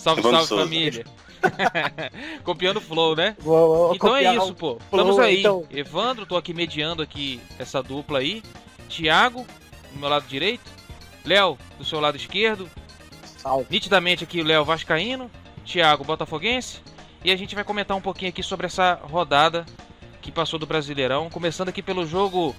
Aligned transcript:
Salve, 0.00 0.22
salve 0.22 0.46
família. 0.48 1.04
Copiando 2.42 2.78
o 2.78 2.80
flow, 2.80 3.14
né? 3.14 3.36
Vou, 3.38 3.76
vou 3.88 3.94
então 3.94 4.16
é 4.16 4.34
isso, 4.34 4.54
pô. 4.54 4.78
Estamos 4.82 5.18
aí. 5.18 5.40
Então... 5.40 5.66
Evandro, 5.70 6.24
tô 6.24 6.38
aqui 6.38 6.54
mediando 6.54 7.02
aqui 7.02 7.38
essa 7.58 7.82
dupla 7.82 8.20
aí. 8.20 8.42
Thiago, 8.88 9.46
do 9.92 9.98
meu 9.98 10.08
lado 10.08 10.26
direito. 10.26 10.64
Léo, 11.22 11.58
do 11.78 11.84
seu 11.84 12.00
lado 12.00 12.16
esquerdo. 12.16 12.68
Salve. 13.36 13.66
Nitidamente 13.70 14.24
aqui 14.24 14.40
o 14.40 14.44
Léo 14.44 14.64
Vascaíno. 14.64 15.30
Thiago, 15.66 16.02
Botafoguense. 16.02 16.80
E 17.22 17.30
a 17.30 17.36
gente 17.36 17.54
vai 17.54 17.62
comentar 17.62 17.94
um 17.94 18.00
pouquinho 18.00 18.30
aqui 18.30 18.42
sobre 18.42 18.66
essa 18.66 18.94
rodada 19.02 19.66
que 20.22 20.32
passou 20.32 20.58
do 20.58 20.66
Brasileirão. 20.66 21.28
Começando 21.28 21.68
aqui 21.68 21.82
pelo 21.82 22.06
jogo 22.06 22.56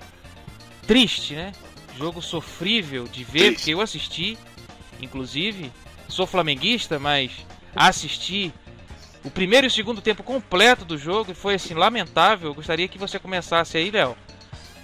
triste, 0.85 1.33
né? 1.33 1.53
Jogo 1.97 2.21
sofrível 2.21 3.05
de 3.05 3.23
ver, 3.23 3.53
porque 3.53 3.73
eu 3.73 3.81
assisti, 3.81 4.37
inclusive. 5.01 5.71
Sou 6.11 6.27
flamenguista, 6.27 6.99
mas 6.99 7.31
assisti 7.73 8.53
o 9.23 9.31
primeiro 9.31 9.65
e 9.65 9.69
o 9.69 9.71
segundo 9.71 10.01
tempo 10.01 10.21
completo 10.21 10.83
do 10.83 10.97
jogo 10.97 11.31
e 11.31 11.33
foi 11.33 11.55
assim 11.55 11.73
lamentável. 11.73 12.49
Eu 12.49 12.53
gostaria 12.53 12.85
que 12.89 12.97
você 12.97 13.17
começasse 13.17 13.77
aí, 13.77 13.89
Léo, 13.89 14.17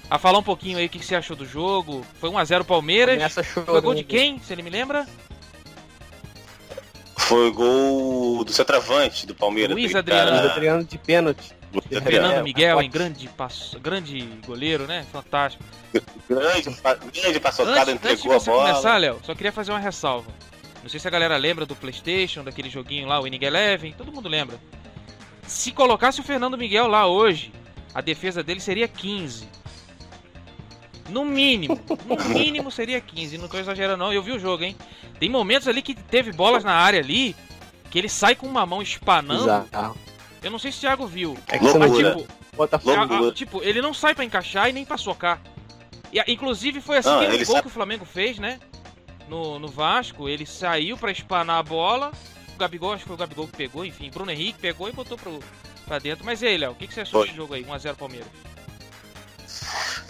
a 0.10 0.18
falar 0.18 0.40
um 0.40 0.44
pouquinho 0.44 0.78
aí 0.78 0.86
o 0.86 0.90
que 0.90 1.04
você 1.04 1.16
achou 1.16 1.36
do 1.36 1.46
jogo. 1.46 2.06
Foi 2.18 2.30
1 2.30 2.38
a 2.38 2.46
0 2.46 2.64
Palmeiras. 2.64 3.36
Foi 3.66 3.82
gol 3.82 3.94
de 3.94 4.06
quem? 4.06 4.40
Se 4.40 4.54
ele 4.54 4.62
me 4.62 4.70
lembra? 4.70 5.06
Foi 7.18 7.52
gol 7.52 8.46
do 8.46 8.54
centroavante 8.54 9.28
do 9.28 9.36
Palmeiras. 9.36 9.76
Luiz 9.76 9.94
Adriano. 9.94 10.32
Luiz 10.32 10.52
Adriano 10.52 10.84
de 10.86 10.98
pênalti. 10.98 11.58
Fernando 11.90 12.36
é, 12.36 12.42
Miguel, 12.42 12.82
em 12.82 12.90
grande, 12.90 13.28
passo, 13.28 13.78
grande 13.78 14.22
goleiro, 14.46 14.88
né? 14.88 15.06
Fantástico. 15.12 15.62
Grande, 16.30 16.76
grande 17.14 17.40
passocada, 17.42 17.92
entregou 17.92 18.32
antes 18.32 18.48
a 18.48 18.52
bola. 18.52 18.70
começar, 18.70 18.98
Léo, 18.98 19.20
só 19.24 19.36
queria 19.36 19.52
fazer 19.52 19.72
uma 19.72 19.80
ressalva. 19.80 20.32
Não 20.88 20.90
sei 20.90 21.02
se 21.02 21.08
a 21.10 21.12
galera 21.12 21.36
lembra 21.36 21.66
do 21.66 21.76
PlayStation, 21.76 22.46
daquele 22.46 22.70
joguinho 22.70 23.10
lá, 23.10 23.20
o 23.20 23.28
Inning 23.28 23.44
Eleven, 23.44 23.92
todo 23.92 24.10
mundo 24.10 24.30
lembra. 24.30 24.58
Se 25.46 25.74
colocasse 25.74 26.22
o 26.22 26.24
Fernando 26.24 26.58
Miguel 26.58 26.88
lá 26.88 27.06
hoje, 27.06 27.52
a 27.94 28.00
defesa 28.00 28.42
dele 28.42 28.62
seria 28.62 28.88
15. 28.88 29.50
No 31.10 31.26
mínimo, 31.26 31.78
no 32.06 32.16
mínimo 32.30 32.72
seria 32.72 33.02
15, 33.02 33.38
não 33.38 33.50
tô 33.50 33.58
exagerando 33.58 33.98
não, 33.98 34.14
eu 34.14 34.24
vi 34.24 34.32
o 34.32 34.40
jogo, 34.40 34.64
hein. 34.64 34.78
Tem 35.20 35.30
momentos 35.30 35.68
ali 35.68 35.82
que 35.82 35.94
teve 35.94 36.32
bolas 36.32 36.64
na 36.64 36.76
área 36.76 37.02
ali, 37.02 37.36
que 37.92 38.00
ele 38.00 38.08
sai 38.08 38.34
com 38.34 38.48
uma 38.48 38.66
mão 38.66 38.82
espanando. 38.82 39.44
Exato. 39.44 40.00
Eu 40.42 40.50
não 40.50 40.58
sei 40.58 40.72
se 40.72 40.78
o 40.78 40.82
Thiago 40.82 41.06
viu. 41.06 41.38
É 41.50 41.60
que 41.60 41.66
mas, 41.78 41.98
tipo, 41.98 42.26
a, 42.64 43.28
a, 43.28 43.34
tipo, 43.34 43.62
ele 43.62 43.82
não 43.82 43.94
sai 43.94 44.16
para 44.16 44.24
encaixar 44.24 44.70
e 44.70 44.72
nem 44.72 44.86
pra 44.86 44.96
socar. 44.96 45.42
E, 46.14 46.32
inclusive 46.32 46.80
foi 46.80 47.00
assim 47.00 47.10
que 47.10 47.44
o 47.44 47.46
gol 47.46 47.62
que 47.62 47.68
o 47.68 47.72
Flamengo 47.72 48.06
fez, 48.06 48.40
né? 48.40 48.58
No, 49.28 49.60
no 49.60 49.68
Vasco, 49.68 50.28
ele 50.28 50.46
saiu 50.46 50.98
para 50.98 51.12
espanar 51.12 51.60
a 51.60 51.64
bola. 51.64 52.12
O 52.56 52.58
Gabigol, 52.58 52.94
acho 52.94 53.04
que 53.04 53.08
foi 53.08 53.16
o 53.16 53.20
Gabigol 53.20 53.48
que 53.48 53.58
pegou, 53.58 53.86
enfim, 53.86 54.10
Bruno 54.10 54.32
Henrique 54.32 54.60
pegou 54.60 54.90
e 54.90 54.92
botou 54.92 55.18
pro, 55.18 55.40
pra 55.86 56.00
dentro. 56.00 56.26
Mas 56.26 56.42
e 56.42 56.48
aí, 56.48 56.58
Léo, 56.58 56.72
o 56.72 56.76
que, 56.76 56.88
que 56.88 56.94
você 56.94 57.02
achou 57.02 57.24
desse 57.24 57.36
jogo 57.36 57.54
aí? 57.54 57.64
1x0 57.64 57.96
Palmeiras. 57.96 58.28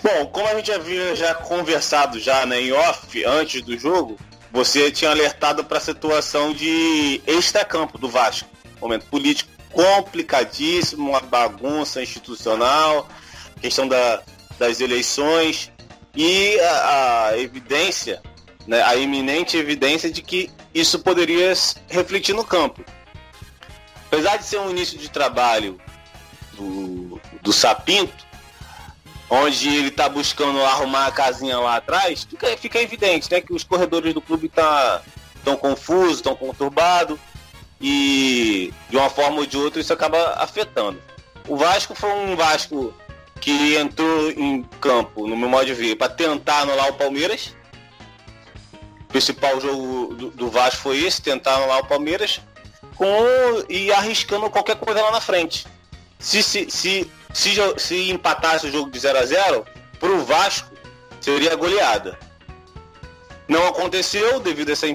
Bom, 0.04 0.28
como 0.28 0.48
a 0.48 0.56
gente 0.56 0.72
havia 0.72 1.16
já 1.16 1.34
conversado 1.34 2.20
já 2.20 2.46
né, 2.46 2.62
em 2.62 2.72
off 2.72 3.26
antes 3.26 3.62
do 3.62 3.78
jogo, 3.78 4.18
você 4.52 4.92
tinha 4.92 5.12
alertado 5.12 5.64
para 5.64 5.78
a 5.78 5.82
situação 5.82 6.54
de 6.54 7.22
extra-campo 7.26 7.98
do 7.98 8.10
Vasco. 8.10 8.50
Momento 8.80 9.06
político 9.08 9.50
complicadíssimo, 9.72 11.10
uma 11.10 11.20
bagunça 11.20 12.02
institucional, 12.02 13.08
questão 13.62 13.88
da, 13.88 14.22
das 14.58 14.80
eleições 14.80 15.72
e 16.16 16.60
a, 16.60 17.28
a 17.28 17.40
evidência 17.40 18.22
né, 18.68 18.84
a 18.84 18.96
iminente 18.96 19.58
evidência 19.58 20.12
de 20.12 20.22
que 20.22 20.52
isso 20.74 21.00
poderia 21.00 21.54
refletir 21.88 22.36
no 22.36 22.44
campo. 22.44 22.84
Apesar 24.08 24.38
de 24.38 24.46
ser 24.46 24.60
um 24.60 24.70
início 24.70 24.98
de 24.98 25.10
trabalho 25.10 25.80
do, 26.54 27.20
do 27.42 27.54
Sapinto, 27.54 28.26
onde 29.30 29.68
ele 29.70 29.88
está 29.88 30.08
buscando 30.08 30.62
arrumar 30.64 31.08
a 31.08 31.12
casinha 31.12 31.60
lá 31.60 31.78
atrás, 31.78 32.24
fica, 32.24 32.56
fica 32.58 32.82
evidente 32.82 33.32
né, 33.32 33.42
que 33.42 33.54
os 33.54 33.64
corredores 33.64 34.14
do 34.14 34.22
clube 34.22 34.48
estão 34.48 35.02
tá, 35.44 35.58
confusos, 35.58 36.18
estão 36.18 36.36
conturbados, 36.36 37.18
e 37.80 38.74
de 38.90 38.98
uma 38.98 39.10
forma 39.10 39.38
ou 39.38 39.46
de 39.46 39.58
outra 39.58 39.80
isso 39.80 39.94
acaba 39.94 40.34
afetando. 40.38 41.00
O 41.48 41.56
Vasco 41.56 41.96
foi 41.96 42.12
um 42.12 42.36
Vasco 42.36 42.94
que 43.40 43.76
entrou 43.76 44.32
em 44.32 44.64
campo, 44.82 45.28
no 45.28 45.38
meu 45.38 45.48
modo 45.48 45.66
de 45.66 45.74
ver, 45.74 45.96
para 45.96 46.10
tentar 46.10 46.62
anular 46.62 46.90
o 46.90 46.94
Palmeiras, 46.94 47.56
principal 49.18 49.60
jogo 49.60 50.14
do, 50.14 50.30
do 50.30 50.50
Vasco 50.50 50.84
foi 50.84 51.00
esse, 51.00 51.22
tentar 51.22 51.56
anular 51.56 51.80
o 51.80 51.88
Palmeiras 51.88 52.40
com, 52.96 53.08
e 53.68 53.92
arriscando 53.92 54.50
qualquer 54.50 54.76
coisa 54.76 55.02
lá 55.02 55.12
na 55.12 55.22
frente. 55.22 55.66
Se, 56.20 56.44
se, 56.44 56.70
se, 56.70 57.12
se, 57.34 57.56
se 57.78 58.12
empatasse 58.12 58.68
o 58.68 58.72
jogo 58.72 58.92
de 58.92 59.00
0 59.00 59.18
a 59.18 59.26
0 59.26 59.66
para 60.00 60.12
o 60.12 60.24
Vasco 60.24 60.72
seria 61.20 61.56
goleada. 61.56 62.18
Não 63.48 63.66
aconteceu 63.68 64.40
devido 64.40 64.70
a 64.70 64.74
essa, 64.74 64.88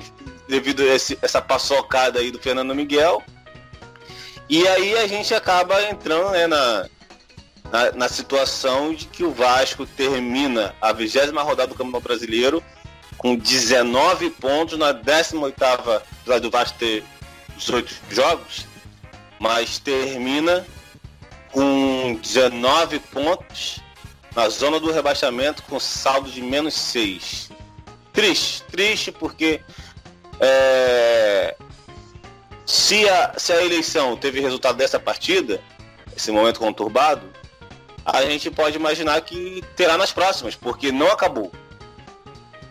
devido 0.48 0.82
a 0.82 0.94
esse, 0.94 1.18
essa 1.20 1.42
paçocada 1.42 2.20
aí 2.20 2.30
do 2.30 2.38
Fernando 2.38 2.74
Miguel. 2.74 3.22
E 4.48 4.66
aí 4.68 4.98
a 4.98 5.06
gente 5.08 5.34
acaba 5.34 5.82
entrando 5.82 6.30
né, 6.30 6.46
na, 6.46 6.86
na, 7.72 7.92
na, 7.92 8.08
situação 8.08 8.94
de 8.94 9.06
que 9.06 9.24
o 9.24 9.32
Vasco 9.32 9.84
termina 9.84 10.74
a 10.80 10.92
vigésima 10.92 11.42
rodada 11.42 11.68
do 11.68 11.74
Campeonato 11.74 12.04
Brasileiro 12.04 12.62
com 13.22 13.36
19 13.36 14.30
pontos 14.30 14.76
na 14.76 14.92
18ª, 14.92 16.02
apesar 16.20 16.40
do 16.40 16.50
Vasco 16.50 16.76
ter 16.76 17.04
18 17.56 17.94
jogos, 18.10 18.66
mas 19.38 19.78
termina 19.78 20.66
com 21.52 22.18
19 22.20 22.98
pontos 22.98 23.78
na 24.34 24.48
zona 24.48 24.80
do 24.80 24.90
rebaixamento 24.90 25.62
com 25.62 25.78
saldo 25.78 26.30
de 26.30 26.42
menos 26.42 26.74
6. 26.74 27.50
Triste, 28.12 28.64
triste 28.64 29.12
porque 29.12 29.60
é, 30.40 31.54
se, 32.66 33.08
a, 33.08 33.34
se 33.38 33.52
a 33.52 33.64
eleição 33.64 34.16
teve 34.16 34.40
resultado 34.40 34.76
dessa 34.76 34.98
partida, 34.98 35.60
esse 36.16 36.32
momento 36.32 36.58
conturbado, 36.58 37.22
a 38.04 38.22
gente 38.22 38.50
pode 38.50 38.76
imaginar 38.76 39.20
que 39.20 39.62
terá 39.76 39.96
nas 39.96 40.12
próximas, 40.12 40.56
porque 40.56 40.90
não 40.90 41.06
acabou. 41.06 41.52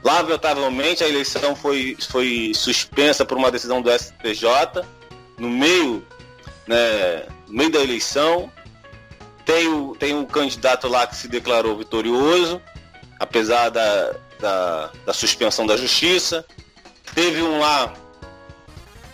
Lamentavelmente, 0.03 1.03
a 1.03 1.07
eleição 1.07 1.55
foi, 1.55 1.95
foi 2.09 2.51
suspensa 2.55 3.23
por 3.23 3.37
uma 3.37 3.51
decisão 3.51 3.81
do 3.81 3.91
STJ 3.91 4.83
no 5.37 5.49
meio, 5.49 6.05
né, 6.67 7.25
no 7.47 7.53
meio 7.53 7.71
da 7.71 7.79
eleição. 7.79 8.51
Tem 9.45 9.67
o, 9.67 9.95
tem 9.95 10.15
um 10.15 10.25
candidato 10.25 10.87
lá 10.87 11.05
que 11.05 11.15
se 11.15 11.27
declarou 11.27 11.77
vitorioso, 11.77 12.59
apesar 13.19 13.69
da, 13.69 14.15
da, 14.39 14.91
da 15.05 15.13
suspensão 15.13 15.67
da 15.67 15.77
justiça. 15.77 16.45
Teve 17.13 17.41
um 17.43 17.59
lá 17.59 17.93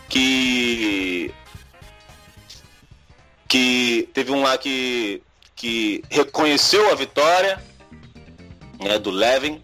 que 0.07 1.33
que 3.47 4.09
teve 4.13 4.31
um 4.31 4.41
lá 4.41 4.57
que, 4.57 5.21
que 5.55 6.03
reconheceu 6.09 6.91
a 6.91 6.95
vitória 6.95 7.63
né, 8.79 8.99
do 8.99 9.09
Levin 9.09 9.63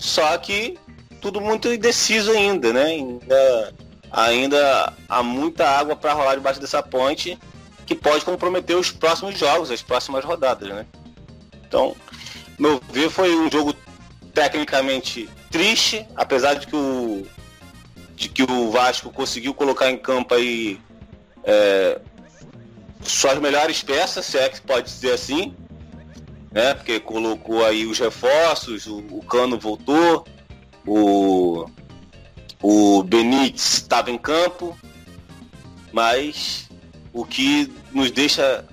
só 0.00 0.36
que 0.38 0.78
tudo 1.20 1.40
muito 1.40 1.72
indeciso 1.72 2.30
ainda, 2.30 2.72
né? 2.72 2.84
Ainda, 2.84 3.74
ainda 4.10 4.92
há 5.08 5.22
muita 5.22 5.68
água 5.68 5.96
para 5.96 6.12
rolar 6.12 6.34
debaixo 6.36 6.60
dessa 6.60 6.82
ponte 6.82 7.38
que 7.86 7.94
pode 7.94 8.24
comprometer 8.24 8.76
os 8.76 8.90
próximos 8.90 9.38
jogos, 9.38 9.70
as 9.70 9.82
próximas 9.82 10.24
rodadas, 10.24 10.68
né? 10.68 10.86
Então, 11.66 11.96
meu 12.58 12.80
ver 12.90 13.10
foi 13.10 13.34
um 13.34 13.50
jogo 13.50 13.74
tecnicamente 14.32 15.28
triste, 15.50 16.06
apesar 16.14 16.54
de 16.54 16.66
que 16.66 16.76
o 16.76 17.26
de 18.14 18.28
que 18.28 18.42
o 18.42 18.70
Vasco 18.70 19.10
conseguiu 19.10 19.54
colocar 19.54 19.88
em 19.90 19.96
campo 19.96 20.34
aí 20.34 20.80
é, 21.44 22.00
suas 23.00 23.38
melhores 23.38 23.80
peças, 23.82 24.26
se 24.26 24.36
é 24.36 24.48
que 24.48 24.60
pode 24.60 24.90
dizer 24.90 25.12
assim, 25.12 25.54
né? 26.50 26.74
Porque 26.74 27.00
colocou 27.00 27.64
aí 27.64 27.86
os 27.86 27.98
reforços, 27.98 28.86
o, 28.86 28.98
o 29.10 29.22
Cano 29.22 29.58
voltou, 29.58 30.26
o, 30.86 31.68
o 32.62 33.02
Benítez 33.02 33.74
estava 33.74 34.10
em 34.10 34.18
campo, 34.18 34.76
mas 35.92 36.68
o 37.12 37.24
que 37.24 37.72
nos 37.92 38.10
deixa 38.10 38.64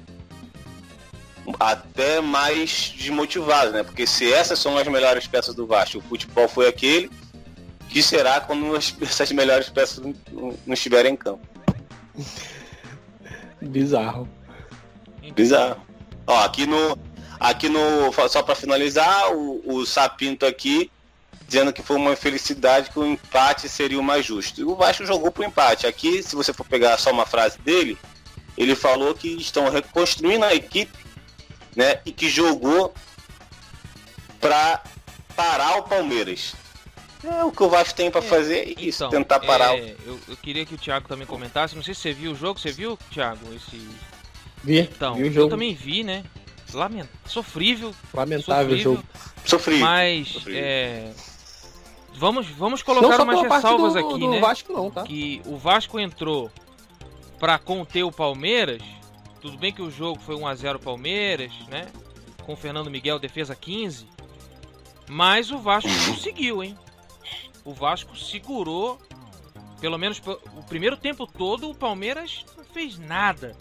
até 1.60 2.22
mais 2.22 2.94
desmotivados, 2.98 3.74
né? 3.74 3.84
Porque 3.84 4.08
se 4.08 4.32
essas 4.32 4.60
são 4.60 4.78
as 4.78 4.88
melhores 4.88 5.28
peças 5.28 5.54
do 5.54 5.68
Vasco, 5.68 6.00
o 6.00 6.02
futebol 6.02 6.48
foi 6.48 6.68
aquele, 6.68 7.10
que 7.90 8.02
será 8.02 8.42
quando 8.42 8.76
essas 8.76 9.32
melhores 9.32 9.70
peças 9.70 10.00
não, 10.00 10.14
não 10.66 10.74
estiverem 10.74 11.14
em 11.14 11.16
campo? 11.16 11.46
Bizarro. 13.62 14.28
Bizarro. 15.34 15.82
Ó, 16.28 16.44
aqui 16.44 16.66
no, 16.66 16.98
Aqui 17.40 17.70
no. 17.70 18.12
Só 18.30 18.42
para 18.42 18.56
finalizar, 18.56 19.34
o, 19.34 19.62
o 19.66 19.86
Sapinto 19.86 20.46
aqui 20.46 20.92
dizendo 21.48 21.72
que 21.72 21.82
foi 21.82 21.96
uma 21.96 22.14
infelicidade 22.14 22.90
que 22.90 23.00
o 23.00 23.06
empate 23.06 23.70
seria 23.70 24.00
o 24.00 24.04
mais 24.04 24.26
justo. 24.26 24.60
E 24.60 24.64
o 24.64 24.76
Vasco 24.76 25.06
jogou 25.06 25.32
pro 25.32 25.44
empate. 25.44 25.86
Aqui, 25.86 26.24
se 26.24 26.36
você 26.36 26.52
for 26.52 26.66
pegar 26.66 26.98
só 26.98 27.12
uma 27.12 27.26
frase 27.26 27.60
dele, 27.60 27.98
ele 28.58 28.76
falou 28.76 29.14
que 29.14 29.28
estão 29.30 29.70
reconstruindo 29.70 30.46
a 30.46 30.54
equipe, 30.54 31.06
né, 31.76 32.00
e 32.06 32.12
que 32.12 32.30
jogou 32.30 32.94
para 34.40 34.82
parar 35.36 35.78
o 35.78 35.84
Palmeiras. 35.84 36.56
É 37.24 37.44
o 37.44 37.52
que 37.52 37.64
o 37.64 37.70
Vasco 37.70 37.96
tem 37.96 38.12
para 38.12 38.24
é, 38.24 38.28
fazer 38.28 38.58
é 38.60 38.82
isso, 38.82 39.04
então, 39.04 39.10
tentar 39.10 39.40
parar. 39.40 39.76
É, 39.76 39.96
eu, 40.06 40.20
eu, 40.28 40.38
queria 40.38 40.66
que 40.66 40.76
o 40.76 40.78
Thiago 40.78 41.08
também 41.08 41.26
comentasse. 41.26 41.76
Não 41.76 41.82
sei 41.82 41.94
se 41.94 42.02
você 42.02 42.14
viu 42.14 42.34
o 42.34 42.36
jogo. 42.36 42.60
Você 42.60 42.72
viu, 42.72 42.98
Thiago? 43.12 43.52
Esse... 43.54 43.90
Vi. 44.64 44.82
Então, 44.82 45.16
vi 45.16 45.24
o 45.24 45.32
jogo. 45.32 45.48
eu 45.48 45.50
também 45.50 45.74
vi, 45.74 46.04
né? 46.04 46.24
Lament... 46.74 47.08
Sofrível. 47.26 47.94
Lamentável 48.14 48.78
sofrível, 48.78 48.78
jogo. 48.78 49.04
Sofrível. 49.46 49.86
Mas 49.86 50.28
sofrível. 50.30 50.62
É... 50.64 51.14
Vamos, 52.18 52.48
vamos 52.48 52.82
colocar 52.82 53.22
umas 53.22 53.42
ressalvas 53.42 53.94
do, 53.94 54.00
aqui, 54.00 54.20
do 54.20 54.32
né? 54.32 54.40
Vasco 54.40 54.72
não, 54.72 54.90
tá? 54.90 55.04
Que 55.04 55.42
o 55.46 55.58
Vasco 55.58 56.00
entrou 56.00 56.50
para 57.40 57.60
conter 57.60 58.04
o 58.04 58.12
Palmeiras. 58.12 58.82
Tudo 59.42 59.58
bem 59.58 59.74
que 59.74 59.82
o 59.82 59.92
jogo 59.92 60.20
foi 60.20 60.36
1 60.36 60.48
a 60.48 60.56
0 60.56 60.80
Palmeiras, 60.80 61.52
né? 61.68 61.88
Com 62.46 62.54
o 62.54 62.56
Fernando 62.56 62.90
Miguel 62.90 63.20
defesa 63.20 63.54
15. 63.54 64.08
Mas 65.10 65.52
o 65.52 65.58
Vasco 65.58 65.90
conseguiu, 66.08 66.64
hein? 66.64 66.78
O 67.66 67.74
Vasco 67.74 68.16
segurou 68.16 69.00
pelo 69.80 69.98
menos 69.98 70.22
o 70.56 70.64
primeiro 70.64 70.98
tempo 70.98 71.28
todo 71.28 71.70
o 71.70 71.76
Palmeiras 71.76 72.46
não 72.58 72.64
fez 72.64 72.98
nada. 72.98 73.56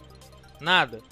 Nada. 0.60 1.02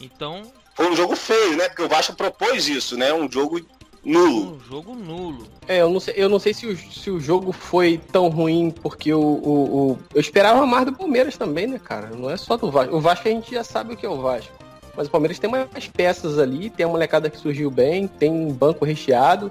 Então, 0.00 0.52
foi 0.78 0.92
um 0.92 0.94
jogo 0.94 1.16
feio, 1.16 1.56
né? 1.56 1.68
Porque 1.68 1.82
o 1.82 1.88
Vasco 1.88 2.14
propôs 2.14 2.68
isso, 2.68 2.96
né? 2.96 3.12
Um 3.12 3.28
jogo 3.28 3.60
nulo. 4.04 4.54
Um 4.54 4.60
jogo 4.60 4.94
nulo. 4.94 5.48
É, 5.66 5.80
eu 5.80 5.90
não 5.90 5.98
sei, 5.98 6.14
eu 6.16 6.28
não 6.28 6.38
sei 6.38 6.54
se, 6.54 6.68
o, 6.68 6.76
se 6.76 7.10
o 7.10 7.18
jogo 7.18 7.50
foi 7.50 8.00
tão 8.12 8.28
ruim 8.28 8.70
porque 8.70 9.12
o, 9.12 9.20
o, 9.20 9.90
o, 9.90 9.98
Eu 10.14 10.20
esperava 10.20 10.64
mais 10.64 10.86
do 10.86 10.92
Palmeiras 10.92 11.36
também, 11.36 11.66
né, 11.66 11.80
cara? 11.80 12.10
Não 12.10 12.30
é 12.30 12.36
só 12.36 12.56
do 12.56 12.70
Vasco. 12.70 12.94
O 12.94 13.00
Vasco 13.00 13.26
a 13.26 13.30
gente 13.32 13.52
já 13.52 13.64
sabe 13.64 13.94
o 13.94 13.96
que 13.96 14.06
é 14.06 14.08
o 14.08 14.22
Vasco. 14.22 14.52
Mas 14.96 15.08
o 15.08 15.10
Palmeiras 15.10 15.40
tem 15.40 15.50
umas 15.50 15.88
peças 15.88 16.38
ali, 16.38 16.70
tem 16.70 16.86
a 16.86 16.88
molecada 16.88 17.28
que 17.28 17.38
surgiu 17.38 17.72
bem, 17.72 18.06
tem 18.06 18.30
um 18.30 18.52
banco 18.52 18.84
recheado. 18.84 19.50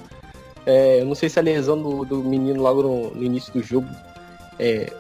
É, 0.66 1.02
eu 1.02 1.06
não 1.06 1.16
sei 1.16 1.28
se 1.28 1.38
a 1.38 1.42
lesão 1.42 1.78
do, 1.82 2.06
do 2.06 2.24
menino 2.24 2.62
logo 2.64 2.84
no, 2.84 3.12
no 3.16 3.24
início 3.24 3.52
do 3.52 3.62
jogo 3.62 3.90
é, 4.58 4.94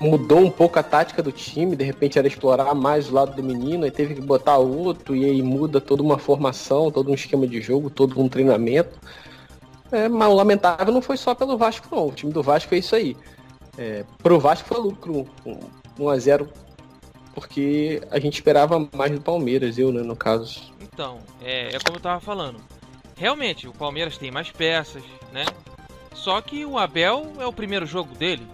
mudou 0.00 0.40
um 0.40 0.50
pouco 0.50 0.78
a 0.78 0.82
tática 0.82 1.22
do 1.22 1.30
time, 1.30 1.76
de 1.76 1.84
repente 1.84 2.18
era 2.18 2.26
explorar 2.26 2.74
mais 2.74 3.08
o 3.08 3.14
lado 3.14 3.34
do 3.36 3.42
menino, 3.42 3.84
aí 3.84 3.90
teve 3.90 4.14
que 4.14 4.20
botar 4.20 4.56
outro, 4.56 5.14
e 5.14 5.24
aí 5.24 5.42
muda 5.42 5.80
toda 5.80 6.02
uma 6.02 6.18
formação, 6.18 6.90
todo 6.90 7.10
um 7.10 7.14
esquema 7.14 7.46
de 7.46 7.60
jogo, 7.60 7.88
todo 7.88 8.20
um 8.20 8.28
treinamento. 8.28 8.98
É, 9.92 10.08
mas 10.08 10.28
o 10.28 10.34
lamentável 10.34 10.92
não 10.92 11.00
foi 11.00 11.16
só 11.16 11.34
pelo 11.34 11.56
Vasco, 11.56 11.86
não. 11.94 12.08
O 12.08 12.12
time 12.12 12.32
do 12.32 12.42
Vasco 12.42 12.74
é 12.74 12.78
isso 12.78 12.96
aí. 12.96 13.16
É, 13.78 14.04
pro 14.18 14.40
Vasco 14.40 14.68
foi 14.68 14.80
lucro 14.80 15.26
1 15.98 16.08
a 16.08 16.18
0 16.18 16.48
porque 17.32 18.02
a 18.10 18.18
gente 18.18 18.34
esperava 18.34 18.88
mais 18.92 19.12
do 19.12 19.20
Palmeiras, 19.20 19.78
eu, 19.78 19.92
né, 19.92 20.02
no 20.02 20.16
caso. 20.16 20.72
Então, 20.80 21.18
é, 21.42 21.76
é 21.76 21.78
como 21.78 21.98
eu 21.98 22.00
tava 22.00 22.18
falando. 22.18 22.58
Realmente, 23.14 23.68
o 23.68 23.72
Palmeiras 23.72 24.18
tem 24.18 24.30
mais 24.30 24.50
peças, 24.50 25.02
né? 25.32 25.44
Só 26.14 26.40
que 26.40 26.64
o 26.64 26.78
Abel 26.78 27.32
é 27.38 27.46
o 27.46 27.52
primeiro 27.52 27.86
jogo 27.86 28.14
dele 28.14 28.46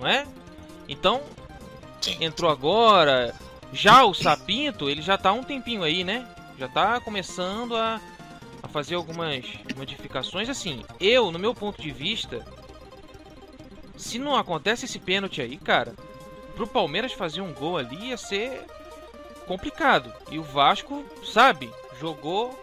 não 0.00 0.08
é? 0.08 0.26
Então, 0.88 1.22
Sim. 2.00 2.16
entrou 2.20 2.50
agora. 2.50 3.34
Já 3.72 4.04
o 4.04 4.12
Sapinto, 4.12 4.88
ele 4.88 5.02
já 5.02 5.16
tá 5.16 5.30
há 5.30 5.32
um 5.32 5.44
tempinho 5.44 5.84
aí, 5.84 6.02
né? 6.02 6.26
Já 6.58 6.66
tá 6.66 7.00
começando 7.00 7.76
a, 7.76 8.00
a 8.62 8.68
fazer 8.68 8.96
algumas 8.96 9.44
modificações. 9.76 10.48
Assim, 10.48 10.82
eu, 10.98 11.30
no 11.30 11.38
meu 11.38 11.54
ponto 11.54 11.80
de 11.80 11.90
vista, 11.92 12.44
se 13.96 14.18
não 14.18 14.34
acontece 14.34 14.86
esse 14.86 14.98
pênalti 14.98 15.40
aí, 15.40 15.56
cara, 15.56 15.94
pro 16.56 16.66
Palmeiras 16.66 17.12
fazer 17.12 17.42
um 17.42 17.52
gol 17.52 17.76
ali 17.76 18.08
ia 18.08 18.16
ser 18.16 18.64
complicado. 19.46 20.12
E 20.30 20.38
o 20.38 20.42
Vasco, 20.42 21.04
sabe, 21.24 21.70
jogou 22.00 22.58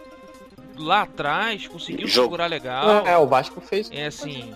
lá 0.77 1.03
atrás, 1.03 1.67
conseguiu 1.67 2.07
segurar 2.07 2.47
legal. 2.47 3.07
É, 3.07 3.17
o 3.17 3.27
Vasco 3.27 3.61
fez. 3.61 3.89
É 3.91 4.07
assim, 4.07 4.53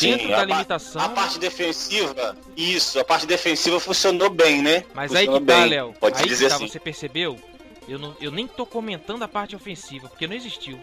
dentro 0.00 0.26
Sim, 0.26 0.32
da 0.32 0.44
limitação. 0.44 1.02
A 1.02 1.08
parte 1.08 1.38
defensiva, 1.38 2.36
isso, 2.56 2.98
a 2.98 3.04
parte 3.04 3.26
defensiva 3.26 3.78
funcionou 3.80 4.28
bem, 4.28 4.62
né? 4.62 4.84
Mas 4.94 5.12
funcionou 5.12 5.34
aí 5.36 5.40
que 5.40 5.46
tá, 5.46 5.64
Léo. 5.64 5.94
Pode 5.98 6.22
aí 6.22 6.28
dizer 6.28 6.44
que 6.44 6.50
tá, 6.50 6.56
assim. 6.56 6.68
você 6.68 6.80
percebeu? 6.80 7.38
Eu, 7.88 7.98
não, 7.98 8.16
eu 8.20 8.30
nem 8.30 8.46
tô 8.46 8.66
comentando 8.66 9.22
a 9.22 9.28
parte 9.28 9.54
ofensiva, 9.54 10.08
porque 10.08 10.26
não 10.26 10.34
existiu. 10.34 10.78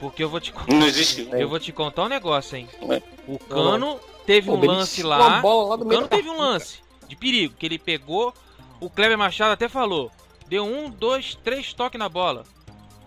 Porque 0.00 0.22
eu 0.22 0.28
vou 0.28 0.40
te 0.40 0.52
contar. 0.52 0.72
Não 0.72 0.86
existiu. 0.86 1.28
Eu 1.34 1.48
vou 1.48 1.60
te 1.60 1.72
contar 1.72 2.04
um 2.04 2.08
negócio, 2.08 2.56
hein? 2.56 2.68
É. 2.90 3.02
O 3.26 3.38
Cano 3.38 4.00
teve 4.26 4.50
um 4.50 4.60
lance 4.64 5.02
lá. 5.02 5.40
lá 5.40 5.42
o 5.42 5.86
Cano 5.86 6.08
teve 6.08 6.28
um 6.28 6.36
lance 6.36 6.78
de 7.08 7.16
perigo, 7.16 7.54
que 7.58 7.64
ele 7.64 7.78
pegou. 7.78 8.34
O 8.80 8.90
Kleber 8.90 9.16
Machado 9.16 9.52
até 9.52 9.68
falou. 9.68 10.10
Deu 10.48 10.64
um, 10.64 10.90
dois, 10.90 11.38
três 11.42 11.72
toques 11.72 11.98
na 11.98 12.08
bola. 12.08 12.44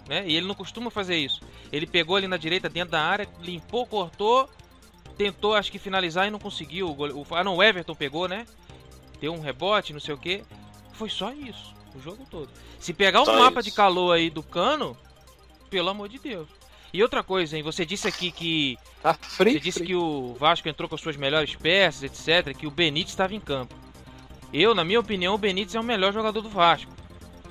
Né? 0.08 0.24
E 0.26 0.36
ele 0.36 0.48
não 0.48 0.56
costuma 0.56 0.90
fazer 0.90 1.18
isso. 1.18 1.42
Ele 1.72 1.86
pegou 1.86 2.16
ali 2.16 2.28
na 2.28 2.38
direita, 2.38 2.70
dentro 2.70 2.92
da 2.92 3.02
área, 3.02 3.28
limpou, 3.42 3.86
cortou 3.86 4.50
tentou, 5.18 5.54
acho 5.54 5.72
que 5.72 5.80
finalizar 5.80 6.28
e 6.28 6.32
não 6.32 6.40
conseguiu. 6.40 6.90
O, 6.90 7.26
ah, 7.32 7.44
não, 7.44 7.58
o 7.58 7.64
Everton 7.64 7.96
pegou, 7.96 8.28
né? 8.28 8.46
Deu 9.20 9.34
um 9.34 9.42
rebote, 9.42 9.94
não 9.94 10.00
sei 10.00 10.14
o 10.14 10.18
que. 10.18 10.44
Foi 10.94 11.10
só 11.10 11.32
isso, 11.32 11.74
o 11.96 12.02
jogo 12.02 12.26
todo. 12.30 12.50
Se 12.80 12.94
pegar 12.94 13.22
o 13.22 13.30
um 13.30 13.40
mapa 13.40 13.60
isso. 13.60 13.70
de 13.70 13.76
calor 13.76 14.14
aí 14.16 14.30
do 14.30 14.44
cano, 14.44 14.98
pelo 15.70 15.90
amor 15.90 16.10
de 16.10 16.20
Deus. 16.20 16.48
E 16.94 17.04
outra 17.04 17.22
coisa, 17.22 17.58
hein? 17.58 17.64
Você 17.64 17.86
disse 17.86 18.08
aqui 18.08 18.32
que. 18.32 18.78
Tá 19.02 19.14
frio, 19.14 19.54
você 19.54 19.60
disse 19.60 19.84
que 19.84 19.96
o 19.96 20.34
Vasco 20.36 20.68
entrou 20.68 20.88
com 20.88 20.96
as 20.96 21.02
suas 21.02 21.18
melhores 21.18 21.56
peças, 21.56 22.04
etc. 22.04 22.56
Que 22.58 22.66
o 22.66 22.72
Benítez 22.72 23.12
estava 23.12 23.36
em 23.36 23.40
campo. 23.40 23.76
Eu, 24.54 24.74
na 24.74 24.84
minha 24.84 25.00
opinião, 25.00 25.36
o 25.36 25.38
Benítez 25.38 25.76
é 25.76 25.80
o 25.80 25.84
melhor 25.84 26.14
jogador 26.14 26.42
do 26.42 26.50
Vasco. 26.50 26.92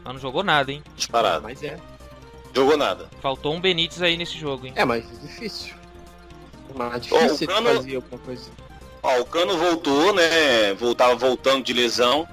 Mas 0.02 0.14
não 0.14 0.20
jogou 0.20 0.42
nada, 0.42 0.72
hein? 0.72 0.82
Disparado. 0.96 1.42
Mas 1.42 1.62
é. 1.62 1.78
Jogou 2.54 2.76
nada. 2.76 3.10
Faltou 3.20 3.54
um 3.54 3.60
Benítez 3.60 4.00
aí 4.00 4.16
nesse 4.16 4.38
jogo, 4.38 4.66
hein? 4.66 4.72
É, 4.74 4.84
mas 4.84 5.04
é 5.04 5.26
difícil. 5.26 5.75
Mas 6.74 7.02
difícil 7.02 7.46
Cano... 7.46 7.74
fazer 7.74 7.96
alguma 7.96 8.18
coisa. 8.18 8.50
Ó, 9.02 9.20
o 9.20 9.24
Cano 9.24 9.56
voltou, 9.56 10.12
né? 10.12 10.74
Voltava 10.74 11.14
voltando 11.14 11.64
de 11.64 11.72
lesão. 11.72 12.26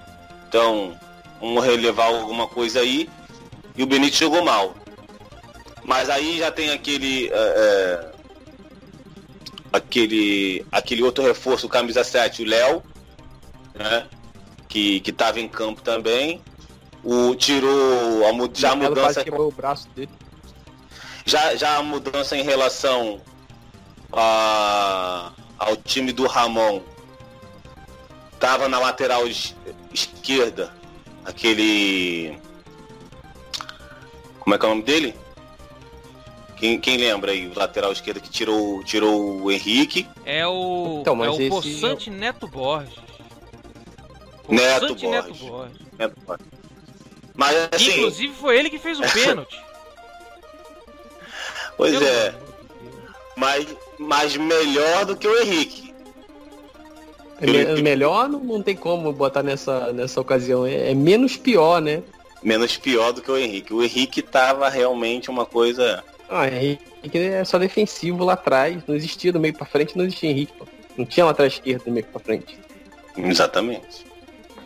Então, 0.47 0.97
vamos 1.39 1.63
relevar 1.63 2.07
alguma 2.07 2.47
coisa 2.47 2.79
aí. 2.79 3.09
E 3.75 3.83
o 3.83 3.87
Benítez 3.87 4.19
jogou 4.19 4.43
mal. 4.43 4.75
Mas 5.83 6.09
aí 6.09 6.39
já 6.39 6.51
tem 6.51 6.71
aquele. 6.71 7.29
É, 7.29 7.33
é 7.33 8.11
aquele. 9.71 10.65
aquele 10.71 11.03
outro 11.03 11.23
reforço, 11.23 11.67
o 11.67 11.69
camisa 11.69 12.03
7, 12.03 12.43
o 12.43 12.45
Léo, 12.47 12.83
né? 13.75 14.07
Que, 14.67 14.99
que 15.01 15.11
tava 15.11 15.39
em 15.39 15.47
campo 15.47 15.81
também. 15.81 16.41
O 17.03 17.35
tirou 17.35 18.25
a, 18.25 18.49
já 18.53 18.71
a 18.71 18.75
mudança. 18.75 19.23
Quebrou 19.23 19.49
o 19.49 19.51
braço 19.51 19.89
dele. 19.89 20.09
Já, 21.25 21.55
já 21.55 21.77
a 21.77 21.83
mudança 21.83 22.35
em 22.35 22.43
relação 22.43 23.21
a, 24.13 25.31
ao 25.57 25.75
time 25.77 26.11
do 26.11 26.27
Ramon 26.27 26.81
tava 28.39 28.67
na 28.67 28.79
lateral 28.79 29.23
esquerda 29.91 30.73
aquele 31.25 32.37
como 34.43 34.55
é 34.55 34.57
que 34.57 34.65
é 34.65 34.67
o 34.67 34.71
nome 34.71 34.83
dele? 34.83 35.15
Quem, 36.57 36.79
quem 36.79 36.97
lembra 36.97 37.31
aí, 37.31 37.47
o 37.47 37.57
lateral 37.57 37.91
esquerdo 37.91 38.19
que 38.21 38.29
tirou, 38.29 38.83
tirou 38.83 39.41
o 39.41 39.51
Henrique? 39.51 40.07
É 40.25 40.45
o, 40.45 40.99
então, 41.01 41.15
mas 41.15 41.39
é 41.39 41.47
o. 41.47 41.49
Poçante 41.49 42.09
Neto 42.09 42.47
Borges. 42.47 42.99
Neto 44.49 44.95
Borges. 44.95 45.09
Neto 45.09 45.33
Borges. 45.33 45.81
Neto 45.97 46.19
Borges. 46.25 46.47
Mas 47.33 47.69
assim. 47.71 47.91
Inclusive 47.99 48.33
foi 48.33 48.59
ele 48.59 48.69
que 48.69 48.79
fez 48.79 48.99
o 48.99 49.03
pênalti. 49.13 49.61
pois 51.77 52.01
é. 52.01 52.35
Mas 53.35 53.65
mas 54.07 54.35
melhor 54.37 55.05
do 55.05 55.15
que 55.15 55.27
o 55.27 55.41
Henrique. 55.41 55.93
É 57.41 57.73
me 57.75 57.81
melhor 57.81 58.29
não, 58.29 58.39
não 58.39 58.61
tem 58.61 58.75
como 58.75 59.11
botar 59.11 59.43
nessa, 59.43 59.91
nessa 59.91 60.21
ocasião. 60.21 60.65
É, 60.65 60.91
é, 60.91 60.93
menos 60.93 61.35
pior, 61.35 61.81
né? 61.81 62.03
Menos 62.41 62.77
pior 62.77 63.11
do 63.11 63.21
que 63.21 63.31
o 63.31 63.37
Henrique. 63.37 63.73
O 63.73 63.83
Henrique 63.83 64.21
tava 64.21 64.69
realmente 64.69 65.29
uma 65.29 65.45
coisa. 65.45 66.03
Ah, 66.29 66.47
Henrique 66.47 67.17
é 67.17 67.43
só 67.43 67.57
defensivo 67.57 68.23
lá 68.23 68.33
atrás. 68.33 68.81
Não 68.87 68.95
existia 68.95 69.31
do 69.31 69.39
meio 69.39 69.53
para 69.53 69.65
frente, 69.65 69.97
não 69.97 70.05
existia 70.05 70.29
Henrique. 70.29 70.53
Pô. 70.53 70.65
Não 70.97 71.05
tinha 71.05 71.25
lateral 71.25 71.47
esquerdo 71.47 71.85
do 71.85 71.91
meio 71.91 72.05
para 72.05 72.19
frente. 72.19 72.57
Exatamente. 73.17 74.05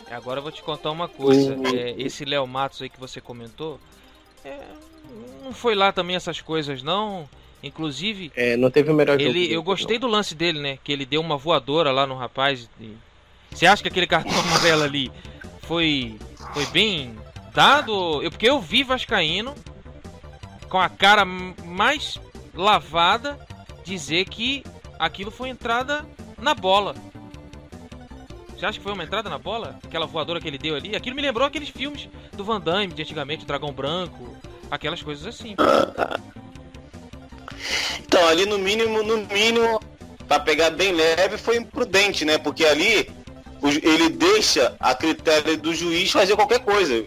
Agora 0.09 0.39
eu 0.39 0.43
vou 0.43 0.51
te 0.51 0.61
contar 0.63 0.91
uma 0.91 1.07
coisa. 1.07 1.57
É, 1.75 1.95
esse 1.97 2.25
Léo 2.25 2.45
Matos 2.47 2.81
aí 2.81 2.89
que 2.89 2.99
você 2.99 3.19
comentou. 3.19 3.79
É, 4.43 4.57
não 5.43 5.51
foi 5.53 5.75
lá 5.75 5.91
também 5.91 6.15
essas 6.15 6.41
coisas, 6.41 6.83
não. 6.83 7.27
Inclusive. 7.67 8.31
É, 8.35 8.57
não 8.57 8.71
teve 8.71 8.91
o 8.91 8.93
melhor 8.93 9.19
ele, 9.19 9.43
jogo. 9.43 9.53
Eu 9.53 9.63
gostei 9.63 9.97
do 9.97 10.07
lance 10.07 10.33
dele, 10.33 10.59
né? 10.59 10.77
Que 10.83 10.91
ele 10.91 11.05
deu 11.05 11.21
uma 11.21 11.37
voadora 11.37 11.91
lá 11.91 12.07
no 12.07 12.15
rapaz. 12.15 12.69
Você 13.51 13.65
acha 13.65 13.81
que 13.81 13.89
aquele 13.89 14.07
cartão 14.07 14.37
amarelo 14.39 14.83
ali 14.83 15.11
foi, 15.61 16.17
foi 16.53 16.65
bem 16.67 17.15
dado? 17.53 18.21
Eu, 18.23 18.31
porque 18.31 18.49
eu 18.49 18.59
vi 18.59 18.83
Vascaíno 18.83 19.53
com 20.69 20.79
a 20.79 20.89
cara 20.89 21.25
mais 21.25 22.19
lavada, 22.53 23.39
dizer 23.83 24.25
que 24.25 24.63
aquilo 24.99 25.31
foi 25.31 25.49
entrada 25.49 26.05
na 26.37 26.53
bola. 26.53 26.95
Você 28.57 28.65
acha 28.65 28.79
que 28.79 28.83
foi 28.83 28.93
uma 28.93 29.03
entrada 29.03 29.29
na 29.29 29.37
bola? 29.37 29.79
Aquela 29.83 30.07
voadora 30.07 30.41
que 30.41 30.47
ele 30.47 30.57
deu 30.57 30.75
ali? 30.75 30.95
Aquilo 30.95 31.15
me 31.15 31.21
lembrou 31.21 31.47
aqueles 31.47 31.69
filmes 31.69 32.09
do 32.35 32.43
Van 32.43 32.59
Damme 32.59 32.87
de 32.87 33.03
antigamente, 33.03 33.43
o 33.43 33.47
Dragão 33.47 33.71
Branco, 33.71 34.35
aquelas 34.71 35.01
coisas 35.01 35.27
assim. 35.27 35.55
Então, 37.99 38.25
ali 38.27 38.45
no 38.45 38.57
mínimo, 38.57 39.03
no 39.03 39.17
mínimo, 39.25 39.79
para 40.27 40.39
pegar 40.39 40.69
bem 40.71 40.91
leve, 40.91 41.37
foi 41.37 41.57
imprudente, 41.57 42.25
né? 42.25 42.37
Porque 42.37 42.65
ali 42.65 43.09
ele 43.63 44.09
deixa 44.09 44.75
a 44.79 44.93
critério 44.93 45.57
do 45.57 45.73
juiz 45.73 46.11
fazer 46.11 46.35
qualquer 46.35 46.59
coisa. 46.59 47.05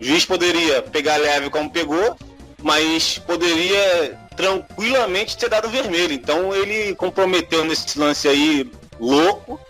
O 0.00 0.04
juiz 0.04 0.24
poderia 0.24 0.82
pegar 0.82 1.16
leve 1.16 1.50
como 1.50 1.70
pegou, 1.70 2.16
mas 2.62 3.18
poderia 3.18 4.18
tranquilamente 4.36 5.36
ter 5.36 5.48
dado 5.48 5.68
vermelho. 5.68 6.12
Então 6.12 6.54
ele 6.54 6.94
comprometeu 6.94 7.64
nesse 7.64 7.98
lance 7.98 8.28
aí 8.28 8.70
louco 9.00 9.60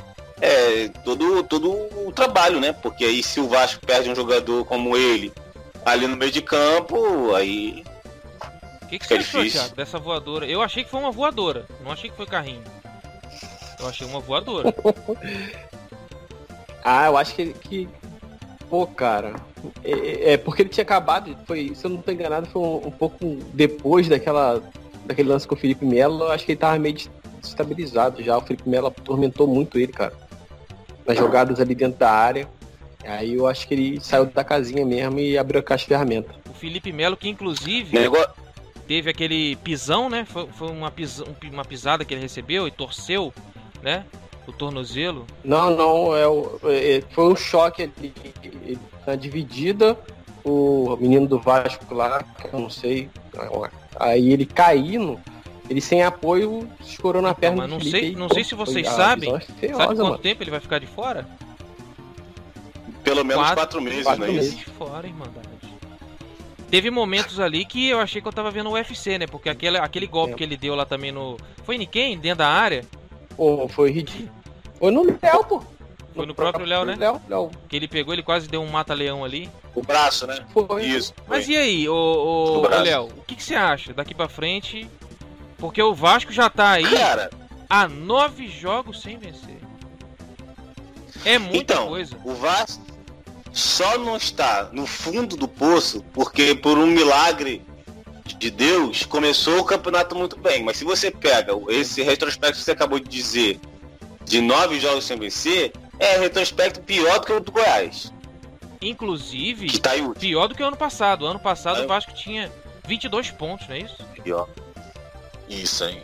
é, 0.40 0.88
todo, 1.04 1.42
todo 1.44 1.70
o 2.06 2.12
trabalho, 2.12 2.60
né? 2.60 2.72
Porque 2.72 3.04
aí 3.04 3.22
se 3.22 3.40
o 3.40 3.48
Vasco 3.48 3.84
perde 3.84 4.10
um 4.10 4.14
jogador 4.14 4.64
como 4.64 4.96
ele 4.96 5.32
ali 5.84 6.06
no 6.06 6.16
meio 6.16 6.30
de 6.30 6.42
campo, 6.42 7.34
aí. 7.34 7.84
O 8.88 8.90
que, 8.90 8.98
que 8.98 9.06
você 9.06 9.14
achou, 9.16 9.46
Thiago, 9.46 9.76
dessa 9.76 9.98
voadora? 9.98 10.46
Eu 10.46 10.62
achei 10.62 10.82
que 10.82 10.88
foi 10.88 10.98
uma 10.98 11.12
voadora, 11.12 11.66
não 11.84 11.92
achei 11.92 12.08
que 12.08 12.16
foi 12.16 12.24
carrinho. 12.24 12.64
Eu 13.78 13.86
achei 13.86 14.06
uma 14.06 14.18
voadora. 14.18 14.74
ah, 16.82 17.04
eu 17.04 17.18
acho 17.18 17.34
que, 17.34 17.52
que 17.52 17.88
Pô, 18.70 18.86
cara, 18.86 19.34
é, 19.84 20.32
é, 20.32 20.36
porque 20.38 20.62
ele 20.62 20.70
tinha 20.70 20.84
acabado, 20.84 21.36
foi, 21.46 21.74
se 21.74 21.84
eu 21.84 21.90
não 21.90 21.98
estou 21.98 22.14
enganado, 22.14 22.46
foi 22.46 22.62
um, 22.62 22.86
um, 22.86 22.90
pouco 22.90 23.36
depois 23.52 24.08
daquela, 24.08 24.62
daquele 25.04 25.28
lance 25.28 25.46
com 25.46 25.54
o 25.54 25.58
Felipe 25.58 25.84
Melo, 25.84 26.24
eu 26.24 26.30
acho 26.30 26.46
que 26.46 26.52
ele 26.52 26.58
tava 26.58 26.78
meio 26.78 26.96
destabilizado 27.42 28.22
já. 28.22 28.38
O 28.38 28.40
Felipe 28.40 28.66
Melo 28.66 28.86
atormentou 28.86 29.46
muito 29.46 29.78
ele, 29.78 29.92
cara. 29.92 30.14
Nas 31.06 31.18
jogadas 31.18 31.60
ali 31.60 31.74
dentro 31.74 31.98
da 31.98 32.10
área. 32.10 32.48
Aí 33.04 33.34
eu 33.34 33.46
acho 33.46 33.68
que 33.68 33.74
ele 33.74 34.00
saiu 34.00 34.24
da 34.24 34.42
casinha 34.42 34.84
mesmo 34.84 35.18
e 35.18 35.36
abriu 35.36 35.60
a 35.60 35.62
caixa 35.62 35.84
de 35.84 35.88
ferramentas. 35.88 36.34
O 36.48 36.54
Felipe 36.54 36.90
Melo, 36.90 37.16
que 37.16 37.28
inclusive 37.28 37.96
teve 38.88 39.10
aquele 39.10 39.54
pisão, 39.56 40.08
né? 40.08 40.24
Foi, 40.24 40.48
foi 40.48 40.70
uma, 40.70 40.90
pis, 40.90 41.22
uma 41.52 41.64
pisada 41.64 42.04
que 42.04 42.12
ele 42.12 42.22
recebeu 42.22 42.66
e 42.66 42.70
torceu, 42.70 43.32
né? 43.82 44.04
o 44.48 44.52
tornozelo? 44.52 45.26
Não, 45.44 45.70
não, 45.76 46.16
é, 46.16 46.96
é 46.96 47.02
foi 47.10 47.32
um 47.32 47.36
choque 47.36 47.82
ali 47.82 48.78
na 49.06 49.14
dividida. 49.14 49.96
O 50.44 50.96
menino 50.98 51.26
do 51.26 51.38
Vasco 51.38 51.94
lá, 51.94 52.22
que 52.22 52.54
eu 52.54 52.58
não 52.58 52.70
sei, 52.70 53.10
aí 53.96 54.32
ele 54.32 54.46
caindo, 54.46 55.20
ele 55.68 55.80
sem 55.80 56.02
apoio 56.02 56.66
escorou 56.80 57.20
na 57.20 57.34
perna. 57.34 57.68
Mas 57.68 57.70
não 57.70 57.80
sei, 57.80 58.16
não 58.16 58.28
sei 58.30 58.44
se 58.44 58.54
vocês 58.54 58.86
foi, 58.86 58.96
sabem. 58.96 59.34
É 59.34 59.40
feiosa, 59.40 59.82
sabe 59.82 59.96
quanto 59.96 60.08
mano. 60.10 60.18
tempo 60.18 60.42
ele 60.42 60.50
vai 60.50 60.60
ficar 60.60 60.78
de 60.78 60.86
fora? 60.86 61.28
Pelo 63.04 63.24
menos 63.24 63.42
quatro, 63.42 63.56
quatro 63.56 63.82
meses, 63.82 64.02
quatro 64.04 64.20
não 64.24 64.32
é 64.32 64.32
meses. 64.32 64.54
isso? 64.54 64.70
fora, 64.70 65.06
Irmandade. 65.06 65.48
Teve 66.70 66.90
momentos 66.90 67.40
ali 67.40 67.64
que 67.64 67.88
eu 67.88 67.98
achei 67.98 68.20
que 68.20 68.28
eu 68.28 68.32
tava 68.32 68.50
vendo 68.50 68.68
o 68.68 68.72
UFC, 68.74 69.18
né? 69.18 69.26
Porque 69.26 69.48
aquele, 69.48 69.78
aquele 69.78 70.06
golpe 70.06 70.34
é. 70.34 70.36
que 70.36 70.44
ele 70.44 70.56
deu 70.56 70.74
lá 70.74 70.84
também 70.84 71.10
no. 71.10 71.38
Foi 71.64 71.76
em 71.76 71.86
quem? 71.86 72.18
Dentro 72.18 72.38
da 72.38 72.48
área? 72.48 72.84
Pô, 73.36 73.66
foi 73.68 73.90
ridículo. 73.90 74.30
Foi 74.78 74.90
no 74.90 75.02
Léo, 75.02 75.44
pô. 75.44 75.62
Foi 76.14 76.26
no 76.26 76.34
próprio 76.34 76.66
Léo, 76.66 76.84
né? 76.84 76.96
Léo, 76.96 77.22
Léo. 77.28 77.50
Que 77.68 77.76
ele 77.76 77.88
pegou, 77.88 78.12
ele 78.12 78.22
quase 78.22 78.48
deu 78.48 78.60
um 78.60 78.68
mata-leão 78.68 79.24
ali. 79.24 79.48
O 79.74 79.82
braço, 79.82 80.26
né? 80.26 80.44
Foi. 80.52 80.84
Isso. 80.84 81.14
Foi. 81.26 81.36
Mas 81.36 81.48
e 81.48 81.56
aí, 81.56 81.88
ô, 81.88 82.66
Léo, 82.68 83.04
o 83.04 83.22
que, 83.22 83.36
que 83.36 83.42
você 83.42 83.54
acha 83.54 83.94
daqui 83.94 84.14
pra 84.14 84.28
frente? 84.28 84.88
Porque 85.56 85.82
o 85.82 85.94
Vasco 85.94 86.32
já 86.32 86.50
tá 86.50 86.72
aí 86.72 86.88
Cara, 86.90 87.30
há 87.68 87.88
nove 87.88 88.46
jogos 88.48 89.00
sem 89.00 89.16
vencer. 89.16 89.58
É 91.24 91.38
muita 91.38 91.74
então, 91.74 91.88
coisa. 91.88 92.16
O 92.24 92.34
Vasco 92.34 92.87
só 93.58 93.98
não 93.98 94.16
está 94.16 94.70
no 94.72 94.86
fundo 94.86 95.36
do 95.36 95.48
poço 95.48 96.04
porque 96.12 96.54
por 96.54 96.78
um 96.78 96.86
milagre 96.86 97.64
de 98.38 98.50
Deus 98.50 99.04
começou 99.04 99.58
o 99.58 99.64
campeonato 99.64 100.14
muito 100.14 100.38
bem. 100.38 100.62
Mas 100.62 100.76
se 100.76 100.84
você 100.84 101.10
pega 101.10 101.52
esse 101.68 102.02
retrospecto 102.02 102.58
que 102.58 102.64
você 102.64 102.70
acabou 102.70 103.00
de 103.00 103.08
dizer 103.08 103.60
de 104.24 104.40
nove 104.40 104.78
jogos 104.78 105.04
sem 105.04 105.18
vencer, 105.18 105.72
é 105.98 106.18
retrospecto 106.18 106.80
pior 106.82 107.18
do 107.18 107.26
que 107.26 107.32
o 107.32 107.40
do 107.40 107.50
Goiás. 107.50 108.12
Inclusive, 108.80 109.78
tá 109.80 109.90
pior 110.18 110.46
do 110.46 110.54
que 110.54 110.62
o 110.62 110.66
ano 110.66 110.76
passado. 110.76 111.26
Ano 111.26 111.40
passado 111.40 111.80
é. 111.80 111.84
o 111.84 111.88
Vasco 111.88 112.14
tinha 112.14 112.52
22 112.86 113.32
pontos, 113.32 113.66
não 113.66 113.74
é 113.74 113.80
isso? 113.80 113.96
Pior. 114.22 114.48
Isso 115.48 115.82
aí. 115.82 116.00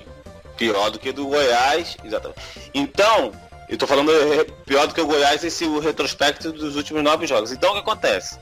Pior 0.56 0.90
do 0.90 0.98
que 0.98 1.12
do 1.12 1.28
Goiás, 1.28 1.96
exatamente. 2.04 2.40
Então, 2.72 3.32
eu 3.68 3.78
tô 3.78 3.86
falando 3.86 4.12
é, 4.12 4.44
pior 4.66 4.86
do 4.86 4.94
que 4.94 5.00
o 5.00 5.06
Goiás 5.06 5.42
esse 5.42 5.64
o 5.64 5.78
retrospecto 5.78 6.52
dos 6.52 6.76
últimos 6.76 7.02
nove 7.02 7.26
jogos. 7.26 7.50
Então 7.52 7.70
o 7.70 7.74
que 7.74 7.80
acontece? 7.80 8.38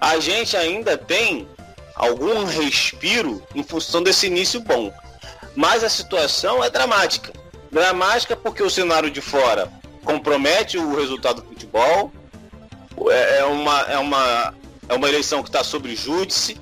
A 0.00 0.18
gente 0.18 0.56
ainda 0.56 0.96
tem 0.96 1.48
algum 1.94 2.44
respiro 2.44 3.42
em 3.54 3.62
função 3.62 4.02
desse 4.02 4.26
início 4.26 4.60
bom. 4.60 4.92
Mas 5.54 5.84
a 5.84 5.88
situação 5.88 6.62
é 6.64 6.70
dramática. 6.70 7.32
Dramática 7.70 8.36
porque 8.36 8.62
o 8.62 8.70
cenário 8.70 9.10
de 9.10 9.20
fora 9.20 9.70
compromete 10.04 10.78
o 10.78 10.94
resultado 10.94 11.42
do 11.42 11.48
futebol. 11.48 12.12
É, 13.10 13.38
é 13.38 13.44
uma, 13.44 13.80
é 13.82 13.98
uma, 13.98 14.54
é 14.88 14.94
uma 14.94 15.08
eleição 15.08 15.42
que 15.42 15.48
está 15.48 15.64
sobre 15.64 15.94
júdice, 15.96 16.60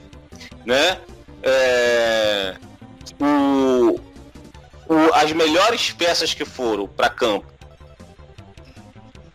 né? 0.64 0.98
É, 1.42 2.56
o, 3.18 4.00
o, 4.88 5.14
as 5.14 5.32
melhores 5.32 5.90
peças 5.92 6.34
que 6.34 6.44
foram 6.44 6.86
para 6.86 7.08
campo 7.08 7.49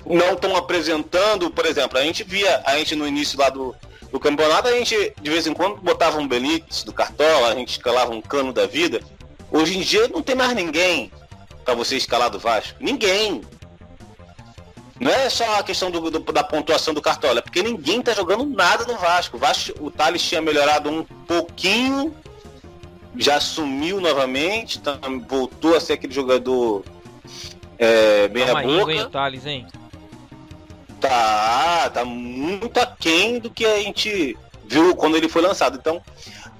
não 0.05 0.33
estão 0.33 0.55
apresentando, 0.55 1.49
por 1.49 1.65
exemplo, 1.65 1.97
a 1.97 2.03
gente 2.03 2.23
via, 2.23 2.61
a 2.65 2.77
gente 2.77 2.95
no 2.95 3.07
início 3.07 3.39
lá 3.39 3.49
do, 3.49 3.75
do 4.11 4.19
campeonato, 4.19 4.67
a 4.67 4.71
gente 4.71 5.13
de 5.19 5.29
vez 5.29 5.47
em 5.47 5.53
quando 5.53 5.77
botava 5.77 6.19
um 6.19 6.27
Benítez 6.27 6.83
do 6.83 6.93
Cartola, 6.93 7.49
a 7.49 7.55
gente 7.55 7.71
escalava 7.71 8.11
um 8.11 8.21
cano 8.21 8.53
da 8.53 8.67
vida. 8.67 9.01
Hoje 9.51 9.77
em 9.77 9.81
dia 9.81 10.07
não 10.07 10.21
tem 10.21 10.35
mais 10.35 10.53
ninguém 10.53 11.11
para 11.63 11.73
você 11.73 11.97
escalar 11.97 12.29
do 12.29 12.39
Vasco? 12.39 12.77
Ninguém. 12.79 13.41
Não 14.99 15.11
é 15.11 15.29
só 15.29 15.59
a 15.59 15.63
questão 15.63 15.91
do, 15.91 16.09
do, 16.09 16.19
da 16.31 16.43
pontuação 16.43 16.93
do 16.93 17.01
Cartola, 17.01 17.39
é 17.39 17.41
porque 17.41 17.61
ninguém 17.61 18.01
tá 18.01 18.13
jogando 18.13 18.45
nada 18.45 18.85
no 18.85 18.97
Vasco. 18.97 19.35
O, 19.35 19.39
Vasco, 19.39 19.73
o 19.81 19.91
Thales 19.91 20.21
tinha 20.21 20.41
melhorado 20.41 20.89
um 20.89 21.03
pouquinho, 21.03 22.15
já 23.17 23.41
sumiu 23.41 23.99
novamente, 23.99 24.79
tá, 24.79 24.97
voltou 25.27 25.75
a 25.75 25.81
ser 25.81 25.93
aquele 25.93 26.13
jogador 26.13 26.85
é, 27.77 28.29
bem 28.29 28.45
Calma 28.45 28.61
a 28.61 28.63
boca. 28.63 28.91
Aí, 28.91 29.01
o 29.01 29.09
Thales, 29.09 29.45
hein? 29.45 29.67
Tá, 30.99 31.89
tá 31.93 32.05
muito 32.05 32.79
aquém 32.79 33.39
do 33.39 33.49
que 33.49 33.65
a 33.65 33.77
gente 33.77 34.37
viu 34.65 34.95
quando 34.95 35.17
ele 35.17 35.29
foi 35.29 35.41
lançado. 35.41 35.77
Então, 35.77 36.01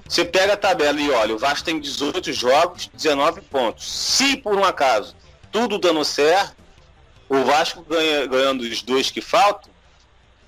você 0.08 0.24
pega 0.24 0.52
a 0.52 0.56
tabela 0.56 1.00
e 1.00 1.10
olha, 1.10 1.34
o 1.34 1.38
Vasco 1.38 1.64
tem 1.64 1.80
18 1.80 2.32
jogos, 2.32 2.90
19 2.94 3.40
pontos. 3.42 3.90
Se 3.90 4.36
por 4.36 4.54
um 4.54 4.64
acaso 4.64 5.16
tudo 5.50 5.78
dando 5.78 6.04
certo, 6.04 6.54
o 7.28 7.42
Vasco 7.42 7.82
ganha, 7.82 8.26
ganhando 8.26 8.60
os 8.60 8.82
dois 8.82 9.10
que 9.10 9.20
faltam, 9.20 9.70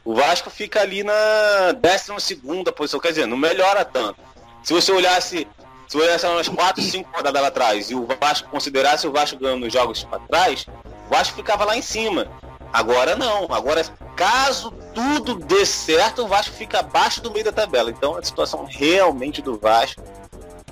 o 0.05 0.15
Vasco 0.15 0.49
fica 0.49 0.81
ali 0.81 1.03
na 1.03 1.73
12 1.73 2.37
posição, 2.73 3.01
quer 3.01 3.09
dizer, 3.09 3.27
não 3.27 3.37
melhora 3.37 3.85
tanto. 3.85 4.21
Se 4.63 4.73
você 4.73 4.93
olhasse, 4.93 5.47
se 5.89 5.97
olhasse 5.97 6.27
umas 6.27 6.49
4, 6.49 6.83
5 6.83 7.11
rodadas 7.15 7.43
lá 7.43 7.49
atrás 7.49 7.91
e 7.91 7.95
o 7.95 8.07
Vasco 8.21 8.49
considerasse 8.49 9.07
o 9.07 9.13
Vasco 9.13 9.39
ganhando 9.39 9.67
os 9.67 9.73
jogos 9.73 10.05
para 10.05 10.21
trás, 10.21 10.67
o 11.07 11.11
Vasco 11.11 11.37
ficava 11.37 11.65
lá 11.65 11.77
em 11.77 11.83
cima. 11.83 12.29
Agora 12.73 13.17
não. 13.17 13.45
Agora, 13.51 13.83
caso 14.15 14.73
tudo 14.95 15.37
dê 15.37 15.65
certo, 15.65 16.25
o 16.25 16.29
Vasco 16.29 16.55
fica 16.55 16.81
abaixo 16.81 17.23
do 17.23 17.31
meio 17.31 17.45
da 17.45 17.53
tabela. 17.53 17.91
Então 17.91 18.17
a 18.17 18.23
situação 18.23 18.65
realmente 18.65 19.41
do 19.41 19.59
Vasco 19.59 20.03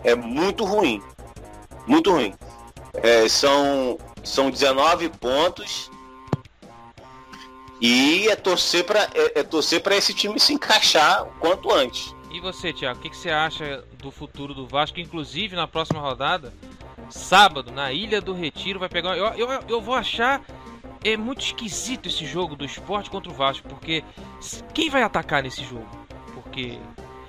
é 0.05 0.15
muito 0.15 0.65
ruim. 0.65 1.03
Muito 1.87 2.11
ruim. 2.11 2.35
É, 2.95 3.29
são, 3.29 3.99
são 4.23 4.51
19 4.51 5.09
pontos. 5.11 5.91
E 7.81 8.27
é 8.29 8.37
torcer 8.37 8.85
para 8.85 9.03
é, 9.15 9.41
é 9.41 9.43
torcer 9.43 9.83
para 9.83 9.95
esse 9.95 10.15
time 10.15 10.41
se 10.41 10.53
encaixar 10.53 11.25
o 11.25 11.31
quanto 11.39 11.73
antes. 11.73 12.15
E 12.31 12.41
você, 12.41 12.73
Thiago, 12.73 12.99
o 12.99 13.03
que, 13.03 13.11
que 13.11 13.17
você 13.17 13.31
acha 13.31 13.85
do 13.99 14.11
futuro 14.11 14.55
do 14.55 14.67
Vasco? 14.67 14.99
Inclusive 14.99 15.55
na 15.55 15.67
próxima 15.67 16.01
rodada, 16.01 16.53
sábado, 17.11 17.71
na 17.71 17.93
Ilha 17.93 18.21
do 18.21 18.33
Retiro, 18.33 18.79
vai 18.79 18.89
pegar. 18.89 19.17
Eu, 19.17 19.27
eu, 19.35 19.49
eu 19.69 19.81
vou 19.81 19.95
achar 19.95 20.43
é 21.07 21.17
muito 21.17 21.41
esquisito 21.43 22.09
esse 22.09 22.27
jogo 22.27 22.57
do 22.57 22.65
esporte 22.65 23.11
contra 23.11 23.31
o 23.31 23.35
Vasco, 23.35 23.69
porque 23.69 24.03
quem 24.75 24.91
vai 24.91 25.03
atacar 25.03 25.43
nesse 25.43 25.65
jogo? 25.65 25.87
Porque. 26.35 26.79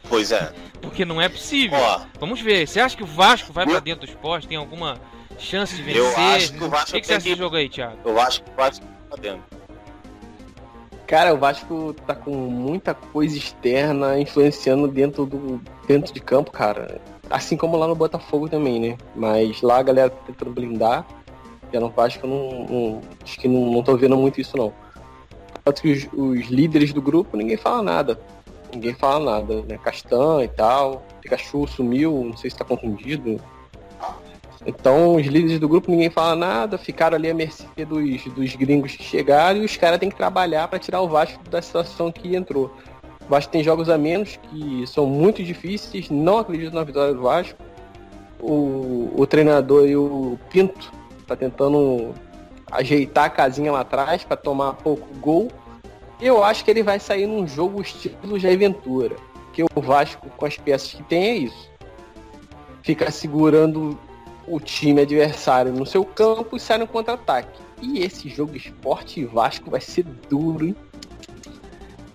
Pois 0.09 0.31
é. 0.31 0.53
Porque 0.81 1.03
não 1.03 1.21
é 1.21 1.27
possível. 1.27 1.77
Ó, 1.77 2.01
Vamos 2.19 2.41
ver. 2.41 2.67
Você 2.67 2.79
acha 2.79 2.95
que 2.95 3.03
o 3.03 3.07
Vasco 3.07 3.51
vai 3.51 3.65
eu... 3.65 3.71
para 3.71 3.79
dentro 3.79 4.05
do 4.05 4.09
esporte? 4.09 4.47
Tem 4.47 4.57
alguma 4.57 4.99
chance 5.37 5.75
de 5.75 5.83
vencer? 5.83 6.01
Eu 6.01 6.17
acho 6.17 6.53
que 6.53 6.63
o 6.63 6.69
Vasco. 6.69 6.89
O 6.89 6.93
que, 6.93 7.01
que 7.01 7.07
você 7.07 7.13
acha 7.13 7.23
desse 7.23 7.37
jogo 7.37 7.55
aí, 7.55 7.69
Thiago? 7.69 7.97
Eu 8.05 8.19
acho 8.19 8.41
que 8.43 8.49
o 8.49 8.53
Vasco 8.55 8.85
vai 9.09 9.19
dentro. 9.19 9.43
Cara, 11.05 11.33
o 11.33 11.37
Vasco 11.37 11.95
tá 12.05 12.13
com 12.13 12.31
muita 12.31 12.93
coisa 12.93 13.37
externa 13.37 14.19
influenciando 14.19 14.89
dentro 14.89 15.25
do 15.25 15.61
dentro 15.87 16.13
de 16.13 16.19
campo, 16.19 16.51
cara. 16.51 16.99
Assim 17.29 17.55
como 17.55 17.77
lá 17.77 17.87
no 17.87 17.95
Botafogo 17.95 18.49
também, 18.49 18.79
né? 18.79 18.97
Mas 19.15 19.61
lá 19.61 19.79
a 19.79 19.83
galera 19.83 20.09
tá 20.09 20.17
tentando 20.27 20.51
blindar. 20.51 21.05
Já 21.71 21.79
no 21.79 21.89
Vasco 21.89 22.25
eu 22.25 22.29
não, 22.29 22.65
não, 22.65 23.01
acho 23.23 23.39
que 23.39 23.47
não, 23.47 23.71
não 23.71 23.83
tô 23.83 23.95
vendo 23.97 24.17
muito 24.17 24.39
isso 24.39 24.55
não. 24.57 24.73
Tanto 25.63 25.81
que 25.81 25.91
os, 25.91 26.07
os 26.13 26.47
líderes 26.47 26.93
do 26.93 27.01
grupo 27.01 27.35
ninguém 27.35 27.57
fala 27.57 27.81
nada. 27.81 28.19
Ninguém 28.73 28.93
fala 28.93 29.39
nada, 29.39 29.61
né? 29.63 29.77
Castan 29.77 30.43
e 30.43 30.47
tal. 30.47 31.03
Pikachu 31.21 31.67
sumiu, 31.67 32.23
não 32.25 32.37
sei 32.37 32.49
se 32.49 32.57
tá 32.57 32.65
confundido. 32.65 33.39
Então, 34.65 35.15
os 35.15 35.25
líderes 35.25 35.59
do 35.59 35.69
grupo, 35.69 35.89
ninguém 35.89 36.09
fala 36.09 36.35
nada, 36.35 36.77
ficaram 36.77 37.15
ali 37.15 37.29
à 37.29 37.33
mercê 37.33 37.85
dos, 37.85 38.25
dos 38.25 38.55
gringos 38.55 38.95
que 38.97 39.03
chegaram 39.03 39.61
e 39.61 39.65
os 39.65 39.77
caras 39.77 39.97
têm 39.97 40.09
que 40.09 40.17
trabalhar 40.17 40.67
para 40.67 40.77
tirar 40.77 40.99
o 40.99 41.07
Vasco 41.07 41.41
da 41.49 41.61
situação 41.61 42.11
que 42.11 42.35
entrou. 42.35 42.75
O 43.25 43.29
Vasco 43.29 43.49
tem 43.49 43.63
jogos 43.63 43.89
a 43.89 43.97
menos 43.97 44.37
que 44.37 44.85
são 44.85 45.05
muito 45.05 45.41
difíceis, 45.41 46.09
não 46.09 46.39
acredito 46.39 46.73
na 46.73 46.83
vitória 46.83 47.13
do 47.13 47.21
Vasco. 47.21 47.57
O, 48.41 49.13
o 49.15 49.25
treinador 49.25 49.87
e 49.87 49.95
o 49.95 50.37
Pinto 50.49 50.91
tá 51.27 51.35
tentando 51.35 52.13
ajeitar 52.71 53.25
a 53.25 53.29
casinha 53.29 53.71
lá 53.71 53.81
atrás 53.81 54.23
para 54.23 54.37
tomar 54.37 54.73
pouco 54.73 55.07
gol. 55.19 55.51
Eu 56.19 56.43
acho 56.43 56.65
que 56.65 56.71
ele 56.71 56.81
vai 56.81 56.99
sair 56.99 57.27
num 57.27 57.47
jogo 57.47 57.81
estilo 57.81 58.39
Jair 58.39 58.57
Ventura. 58.57 59.15
Que 59.53 59.63
o 59.63 59.81
Vasco, 59.81 60.29
com 60.29 60.45
as 60.45 60.57
peças 60.57 60.93
que 60.93 61.03
tem, 61.03 61.23
é 61.23 61.35
isso. 61.35 61.69
Fica 62.81 63.11
segurando 63.11 63.99
o 64.47 64.59
time 64.59 65.01
adversário 65.01 65.73
no 65.73 65.85
seu 65.85 66.05
campo 66.05 66.55
e 66.55 66.59
sai 66.59 66.77
no 66.77 66.87
contra-ataque. 66.87 67.59
E 67.81 67.99
esse 67.99 68.29
jogo 68.29 68.55
esporte 68.55 69.25
Vasco 69.25 69.69
vai 69.69 69.81
ser 69.81 70.03
duro, 70.29 70.67
hein? 70.67 70.75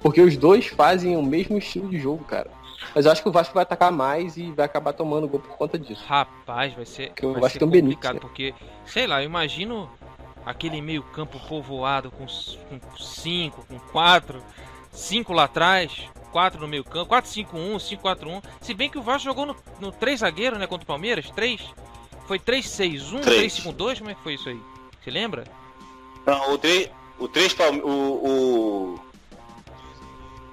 Porque 0.01 0.21
os 0.21 0.37
dois 0.37 0.67
fazem 0.67 1.17
o 1.17 1.23
mesmo 1.23 1.59
estilo 1.59 1.89
de 1.89 1.99
jogo, 1.99 2.25
cara. 2.25 2.51
Mas 2.95 3.07
eu 3.07 3.13
acho 3.13 3.23
que 3.23 3.29
o 3.29 3.33
Vasco 3.33 3.55
vai 3.55 3.63
atacar 3.63 3.91
mais 3.93 4.37
e 4.37 4.51
vai 4.53 4.67
acabar 4.67 4.93
tomando 4.93 5.29
gol 5.29 5.41
por 5.41 5.57
conta 5.57 5.79
disso. 5.79 6.05
Rapaz, 6.07 6.75
vai 6.75 6.85
ser, 6.85 7.09
porque 7.09 7.27
vai 7.27 7.41
Vasco 7.41 7.59
ser 7.59 7.65
um 7.65 7.71
complicado, 7.71 8.15
né? 8.15 8.21
porque, 8.21 8.55
sei 8.87 9.07
lá, 9.07 9.23
eu 9.23 9.27
imagino 9.27 9.91
aquele 10.45 10.81
meio 10.81 11.03
campo 11.03 11.39
povoado 11.49 12.11
com 12.11 12.27
5, 12.29 13.67
com 13.67 13.79
4, 13.79 14.43
5 14.91 15.33
lá 15.33 15.45
atrás, 15.45 16.09
4 16.33 16.61
no 16.61 16.69
meio 16.69 16.85
campo, 16.85 17.15
4-5-1, 17.15 17.77
5-4-1. 18.03 18.43
Se 18.61 18.75
bem 18.75 18.91
que 18.91 18.99
o 18.99 19.03
Vasco 19.03 19.25
jogou 19.25 19.47
no, 19.47 19.57
no 19.81 19.93
3 19.93 20.21
zagueiro, 20.21 20.59
né, 20.59 20.67
contra 20.67 20.85
o 20.85 20.87
Palmeiras, 20.87 21.31
3. 21.31 21.61
Foi 22.27 22.39
3-6-1, 22.39 23.21
3-5-2? 23.21 23.99
Como 23.99 24.11
é 24.11 24.15
que 24.15 24.23
foi 24.23 24.35
isso 24.35 24.49
aí? 24.49 24.61
Você 25.03 25.11
lembra? 25.11 25.45
Não, 26.25 26.55
o 26.55 26.59
3. 26.59 26.91
O 27.19 27.29
3 27.29 27.57
o, 27.85 27.89
o 27.89 29.01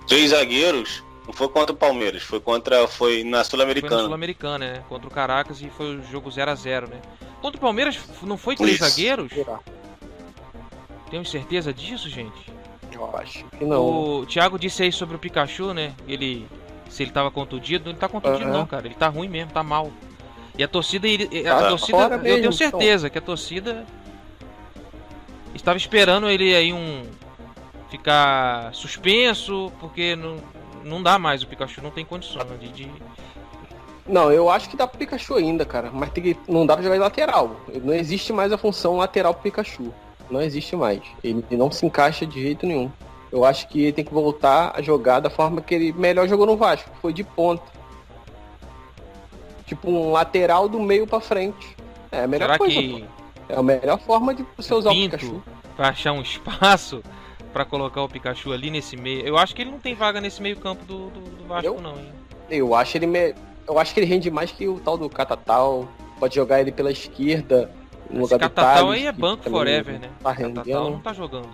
três 0.09 0.31
zagueiros 0.31 1.03
não 1.29 1.33
foi 1.33 1.47
contra 1.47 1.71
o 1.71 1.77
Palmeiras, 1.77 2.23
foi 2.23 2.39
contra. 2.39 2.87
Foi 2.87 3.23
na 3.23 3.43
Sul-Americana. 3.43 3.89
Foi 3.89 3.97
na 3.97 4.03
Sul-Americana, 4.05 4.73
né? 4.73 4.83
Contra 4.89 5.07
o 5.07 5.11
Caracas 5.11 5.61
e 5.61 5.69
foi 5.69 5.97
o 5.97 6.03
jogo 6.03 6.31
0x0, 6.31 6.89
né? 6.89 6.99
Contra 7.39 7.57
o 7.57 7.61
Palmeiras 7.61 7.99
não 8.23 8.35
foi 8.35 8.55
três 8.55 8.81
Isso. 8.81 8.89
zagueiros? 8.89 9.31
Temos 11.11 11.29
certeza 11.29 11.71
disso, 11.71 12.09
gente? 12.09 12.51
Eu 12.91 13.15
acho 13.15 13.45
que 13.45 13.63
não. 13.63 14.21
O 14.21 14.25
Thiago 14.25 14.57
disse 14.57 14.81
aí 14.81 14.91
sobre 14.91 15.17
o 15.17 15.19
Pikachu, 15.19 15.71
né? 15.71 15.93
Ele. 16.07 16.47
Se 16.89 17.03
ele 17.03 17.11
tava 17.11 17.29
contundido, 17.29 17.91
ele 17.91 17.99
tá 17.99 18.09
contundido 18.09 18.45
uhum. 18.45 18.51
não, 18.53 18.65
cara. 18.65 18.87
Ele 18.87 18.95
tá 18.95 19.07
ruim 19.07 19.29
mesmo, 19.29 19.51
tá 19.51 19.61
mal. 19.61 19.91
E 20.57 20.63
a 20.63 20.67
torcida, 20.67 21.07
a 21.07 21.57
ah, 21.57 21.69
torcida, 21.69 21.97
eu 21.97 22.19
mesmo, 22.19 22.39
tenho 22.39 22.53
certeza 22.53 23.05
então. 23.05 23.11
que 23.11 23.17
a 23.19 23.21
torcida 23.21 23.85
estava 25.53 25.77
esperando 25.77 26.27
ele 26.27 26.55
aí 26.55 26.73
um 26.73 27.03
ficar 27.91 28.73
suspenso, 28.73 29.71
porque 29.79 30.15
não, 30.15 30.37
não 30.83 31.01
dá 31.01 31.19
mais 31.19 31.43
o 31.43 31.47
Pikachu, 31.47 31.81
não 31.81 31.91
tem 31.91 32.05
condições 32.05 32.45
de, 32.59 32.69
de... 32.69 32.91
Não, 34.07 34.31
eu 34.31 34.49
acho 34.49 34.69
que 34.69 34.75
dá 34.75 34.87
pro 34.87 34.97
Pikachu 34.97 35.35
ainda, 35.35 35.65
cara, 35.65 35.91
mas 35.93 36.09
tem 36.09 36.23
que, 36.23 36.37
não 36.47 36.65
dá 36.65 36.73
pra 36.73 36.83
jogar 36.83 36.95
de 36.95 37.01
lateral. 37.01 37.55
Não 37.83 37.93
existe 37.93 38.33
mais 38.33 38.51
a 38.51 38.57
função 38.57 38.97
lateral 38.97 39.33
pro 39.33 39.43
Pikachu. 39.43 39.93
Não 40.29 40.41
existe 40.41 40.75
mais. 40.75 41.01
Ele 41.23 41.43
não 41.51 41.71
se 41.71 41.85
encaixa 41.85 42.25
de 42.25 42.41
jeito 42.41 42.65
nenhum. 42.65 42.91
Eu 43.31 43.45
acho 43.45 43.67
que 43.67 43.83
ele 43.83 43.93
tem 43.93 44.05
que 44.05 44.13
voltar 44.13 44.73
a 44.75 44.81
jogar 44.81 45.19
da 45.19 45.29
forma 45.29 45.61
que 45.61 45.75
ele 45.75 45.93
melhor 45.93 46.27
jogou 46.27 46.47
no 46.47 46.57
Vasco, 46.57 46.89
foi 46.99 47.13
de 47.13 47.23
ponta 47.23 47.79
tipo 49.69 49.89
um 49.89 50.11
lateral 50.11 50.67
do 50.67 50.79
meio 50.79 51.05
para 51.05 51.19
frente. 51.19 51.77
É 52.11 52.23
a 52.23 52.27
melhor 52.27 52.47
Será 52.47 52.57
coisa. 52.57 52.73
Que... 52.73 53.05
É 53.47 53.55
a 53.55 53.63
melhor 53.63 53.99
forma 53.99 54.33
de 54.33 54.45
você 54.57 54.73
usar 54.73 54.89
Pinto, 54.89 55.15
o 55.15 55.19
Pikachu. 55.19 55.43
Pra 55.75 55.89
achar 55.89 56.11
um 56.11 56.21
espaço 56.21 57.03
para 57.51 57.65
colocar 57.65 58.01
o 58.01 58.09
Pikachu 58.09 58.51
ali 58.51 58.69
nesse 58.69 58.95
meio. 58.95 59.25
Eu 59.25 59.37
acho 59.37 59.55
que 59.55 59.61
ele 59.61 59.71
não 59.71 59.79
tem 59.79 59.95
vaga 59.95 60.21
nesse 60.21 60.41
meio 60.41 60.57
campo 60.57 60.85
do, 60.85 61.09
do, 61.09 61.19
do 61.21 61.47
Vasco, 61.47 61.65
eu, 61.65 61.81
não, 61.81 61.97
hein? 61.97 62.11
Eu 62.49 62.75
acho 62.75 62.97
ele 62.97 63.07
me... 63.07 63.35
Eu 63.67 63.77
acho 63.77 63.93
que 63.93 63.99
ele 63.99 64.07
rende 64.07 64.31
mais 64.31 64.51
que 64.51 64.67
o 64.67 64.79
tal 64.79 64.97
do 64.97 65.09
Catatal. 65.09 65.87
Pode 66.19 66.35
jogar 66.35 66.59
ele 66.59 66.71
pela 66.71 66.91
esquerda. 66.91 67.71
No 68.09 68.23
Esse 68.23 68.33
lugar 68.33 68.49
Catatal 68.49 68.91
aí 68.91 69.05
é 69.05 69.11
banco 69.11 69.49
forever, 69.49 69.99
né? 69.99 70.09
Tá 70.21 70.35
Catatal 70.35 70.91
não 70.91 70.99
tá 70.99 71.13
jogando. 71.13 71.49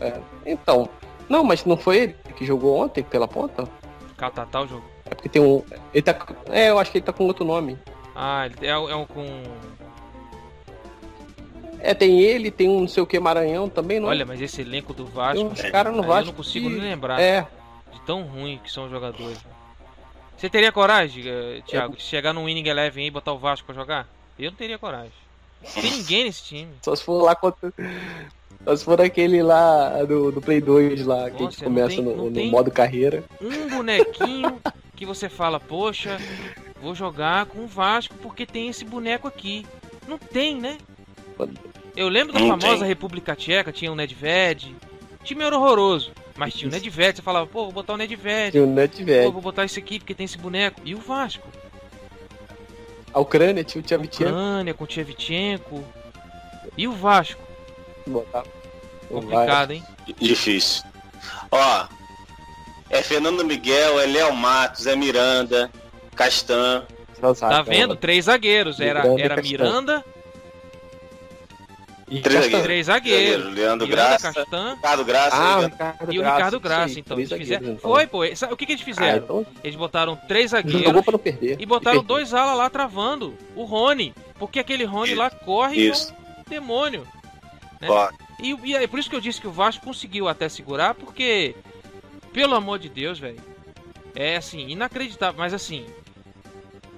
É. 0.00 0.18
Então. 0.44 0.88
Não, 1.28 1.44
mas 1.44 1.64
não 1.64 1.76
foi 1.76 1.96
ele 1.98 2.16
que 2.36 2.44
jogou 2.44 2.76
ontem 2.76 3.04
pela 3.04 3.28
ponta? 3.28 3.68
Catatal 4.16 4.66
jogou. 4.66 4.90
É 5.06 5.14
porque 5.14 5.28
tem 5.28 5.40
um. 5.40 5.62
Ele 5.94 6.02
tá. 6.02 6.16
É, 6.50 6.70
eu 6.70 6.78
acho 6.78 6.90
que 6.90 6.98
ele 6.98 7.04
tá 7.04 7.12
com 7.12 7.24
outro 7.24 7.44
nome. 7.44 7.78
Ah, 8.14 8.46
ele 8.46 8.66
é, 8.66 8.70
é 8.70 8.96
um 8.96 9.06
com. 9.06 9.24
É, 11.82 11.94
tem 11.94 12.20
ele, 12.20 12.50
tem 12.50 12.68
um 12.68 12.80
não 12.80 12.88
sei 12.88 13.02
o 13.02 13.06
que 13.06 13.18
Maranhão 13.18 13.68
também, 13.68 13.98
não? 13.98 14.08
Olha, 14.08 14.26
mas 14.26 14.40
esse 14.40 14.60
elenco 14.60 14.92
do 14.92 15.06
Vasco. 15.06 15.36
Tem 15.36 15.46
uns 15.46 15.70
caras 15.70 15.94
no 15.94 16.02
Vasco. 16.02 16.22
Eu 16.22 16.26
não 16.26 16.34
consigo 16.34 16.68
que... 16.68 16.74
nem 16.74 16.82
lembrar. 16.82 17.20
É. 17.20 17.46
De 17.92 18.00
tão 18.02 18.22
ruim 18.22 18.60
que 18.62 18.70
são 18.70 18.84
os 18.84 18.90
jogadores. 18.90 19.38
Você 20.36 20.48
teria 20.48 20.72
coragem, 20.72 21.24
eh, 21.26 21.60
Thiago, 21.66 21.96
de 21.96 22.02
chegar 22.02 22.32
no 22.32 22.44
Winning 22.44 22.66
Eleven 22.66 23.06
e 23.06 23.10
botar 23.10 23.32
o 23.32 23.38
Vasco 23.38 23.66
pra 23.66 23.74
jogar? 23.74 24.08
Eu 24.38 24.50
não 24.50 24.56
teria 24.56 24.78
coragem. 24.78 25.12
Não 25.62 25.82
tem 25.82 25.90
ninguém 25.90 26.24
nesse 26.24 26.44
time. 26.44 26.72
Só 26.82 26.96
se 26.96 27.04
for 27.04 27.22
lá 27.22 27.34
contra. 27.34 27.72
Só 28.64 28.76
se 28.76 28.84
for 28.84 29.00
aquele 29.00 29.42
lá 29.42 30.02
do, 30.04 30.32
do 30.32 30.40
Play 30.40 30.60
2 30.60 31.04
lá, 31.04 31.16
Nossa, 31.16 31.30
que 31.30 31.36
a 31.36 31.50
gente 31.50 31.64
começa 31.64 31.96
tem, 31.96 32.04
no, 32.04 32.30
no 32.30 32.44
modo 32.46 32.70
carreira. 32.70 33.22
Um 33.40 33.68
bonequinho 33.68 34.58
que 34.96 35.04
você 35.04 35.28
fala, 35.28 35.60
poxa, 35.60 36.18
vou 36.80 36.94
jogar 36.94 37.46
com 37.46 37.64
o 37.64 37.66
Vasco 37.66 38.14
porque 38.22 38.46
tem 38.46 38.68
esse 38.68 38.84
boneco 38.84 39.28
aqui. 39.28 39.66
Não 40.08 40.18
tem, 40.18 40.56
né? 40.56 40.78
Eu 42.00 42.08
lembro 42.08 42.32
da 42.32 42.40
Não 42.40 42.58
famosa 42.58 42.78
tem. 42.78 42.88
República 42.88 43.36
Tcheca, 43.36 43.70
tinha 43.70 43.92
o 43.92 43.94
Nedved. 43.94 44.74
Time 45.22 45.44
era 45.44 45.54
horroroso. 45.54 46.12
Mas 46.34 46.54
tinha 46.54 46.66
o 46.66 46.72
Nedved, 46.72 47.16
você 47.16 47.22
falava, 47.22 47.46
pô, 47.46 47.64
vou 47.64 47.72
botar 47.72 47.92
o 47.92 47.96
Nedved. 47.98 48.52
Tinha 48.52 48.64
o 48.64 48.66
Nedved. 48.66 49.26
Pô, 49.26 49.32
vou 49.32 49.42
botar 49.42 49.66
esse 49.66 49.78
aqui 49.78 49.98
porque 49.98 50.14
tem 50.14 50.24
esse 50.24 50.38
boneco. 50.38 50.80
E 50.82 50.94
o 50.94 50.98
Vasco? 50.98 51.46
A 53.12 53.20
Ucrânia 53.20 53.62
tinha 53.62 53.82
o 53.82 53.84
Tchevchenko. 53.84 54.30
Ucrânia 54.30 54.72
com 54.72 54.84
o 54.84 54.86
Tchevchenko. 54.86 55.84
E 56.74 56.88
o 56.88 56.92
Vasco? 56.92 57.42
Botar. 58.06 58.44
Complicado, 59.06 59.72
hein? 59.72 59.84
Difícil. 60.18 60.84
Ó, 61.50 61.86
é 62.88 63.02
Fernando 63.02 63.44
Miguel, 63.44 64.00
é 64.00 64.06
Léo 64.06 64.34
Matos, 64.34 64.86
é 64.86 64.96
Miranda, 64.96 65.70
Castan. 66.16 66.82
Tá 67.38 67.60
vendo? 67.60 67.94
Três 67.94 68.24
zagueiros. 68.24 68.80
Era, 68.80 69.02
era 69.20 69.42
Miranda. 69.42 70.02
E 72.10 72.20
três, 72.20 72.40
zagueiros. 72.42 72.62
três 72.64 72.86
zagueiros. 72.86 73.54
Leandro 73.54 73.86
Graça. 73.86 74.32
Castan, 74.32 74.74
Ricardo 74.74 75.04
Graça. 75.04 75.36
Ah, 75.36 75.60
Ricardo 75.60 76.12
e 76.12 76.18
o 76.18 76.22
Ricardo 76.22 76.60
Graça, 76.60 76.98
então. 76.98 77.16
Eles 77.16 77.32
fizeram... 77.32 77.68
então. 77.68 77.78
Foi, 77.78 78.06
pô. 78.08 78.24
O 78.24 78.56
que, 78.56 78.66
que 78.66 78.72
eles 78.72 78.82
fizeram? 78.82 79.20
Ah, 79.20 79.22
então... 79.22 79.46
Eles 79.62 79.76
botaram 79.76 80.16
três 80.16 80.50
zagueiros. 80.50 81.02
Pra 81.04 81.12
não 81.12 81.18
perder. 81.20 81.56
E 81.60 81.64
botaram 81.64 82.02
dois 82.04 82.34
alas 82.34 82.58
lá 82.58 82.68
travando. 82.68 83.38
O 83.54 83.62
Rony. 83.62 84.12
Porque 84.40 84.58
aquele 84.58 84.84
Rony 84.84 85.14
lá 85.14 85.30
corre 85.30 85.88
Isso. 85.88 86.12
um 86.12 86.50
demônio. 86.50 87.06
Né? 87.80 87.88
E, 88.42 88.56
e 88.64 88.74
é 88.74 88.86
por 88.86 88.98
isso 88.98 89.08
que 89.08 89.14
eu 89.14 89.20
disse 89.20 89.40
que 89.40 89.46
o 89.46 89.52
Vasco 89.52 89.84
conseguiu 89.84 90.26
até 90.26 90.48
segurar, 90.48 90.94
porque 90.94 91.54
pelo 92.32 92.54
amor 92.54 92.78
de 92.78 92.88
Deus, 92.88 93.18
velho. 93.18 93.40
É 94.14 94.36
assim, 94.36 94.68
inacreditável. 94.68 95.38
Mas 95.38 95.54
assim, 95.54 95.86